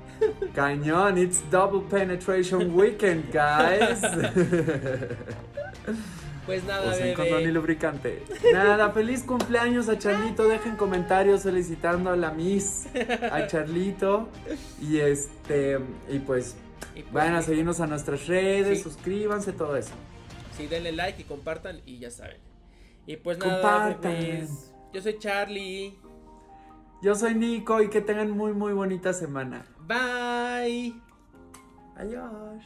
Cañón, 0.54 1.18
it's 1.18 1.42
double 1.50 1.82
penetration 1.90 2.74
weekend, 2.74 3.24
guys. 3.32 4.00
Pues 6.50 6.64
nada, 6.64 6.90
Usen 6.90 7.14
condón 7.14 7.34
y 7.40 7.42
bebé. 7.42 7.52
lubricante. 7.52 8.24
Nada, 8.52 8.90
feliz 8.90 9.22
cumpleaños 9.22 9.88
a 9.88 9.96
Charlito. 9.98 10.48
Dejen 10.48 10.74
comentarios 10.76 11.44
felicitando 11.44 12.10
a 12.10 12.16
la 12.16 12.32
Miss, 12.32 12.88
a 13.30 13.46
Charlito. 13.46 14.28
Y 14.80 14.98
este, 14.98 15.78
y 16.08 16.18
pues 16.18 16.56
Y 16.96 17.02
pues, 17.02 17.12
vayan 17.12 17.34
a 17.36 17.42
seguirnos 17.42 17.78
a 17.80 17.86
nuestras 17.86 18.26
redes, 18.26 18.78
Sí. 18.78 18.82
suscríbanse, 18.84 19.52
todo 19.52 19.76
eso. 19.76 19.92
Sí, 20.56 20.66
denle 20.66 20.90
like 20.90 21.22
y 21.22 21.24
compartan 21.24 21.80
y 21.86 21.98
ya 22.00 22.10
saben. 22.10 22.38
Y 23.06 23.16
pues 23.16 23.38
nada, 23.38 23.52
Compartan. 23.52 24.12
bebés. 24.12 24.72
Yo 24.92 25.00
soy 25.00 25.18
Charlie. 25.20 25.98
Yo 27.00 27.14
soy 27.14 27.34
Nico 27.36 27.80
y 27.80 27.88
que 27.90 28.00
tengan 28.00 28.30
muy, 28.32 28.52
muy 28.54 28.72
bonita 28.72 29.12
semana. 29.12 29.64
Bye. 29.86 30.94
Adiós. 31.96 32.64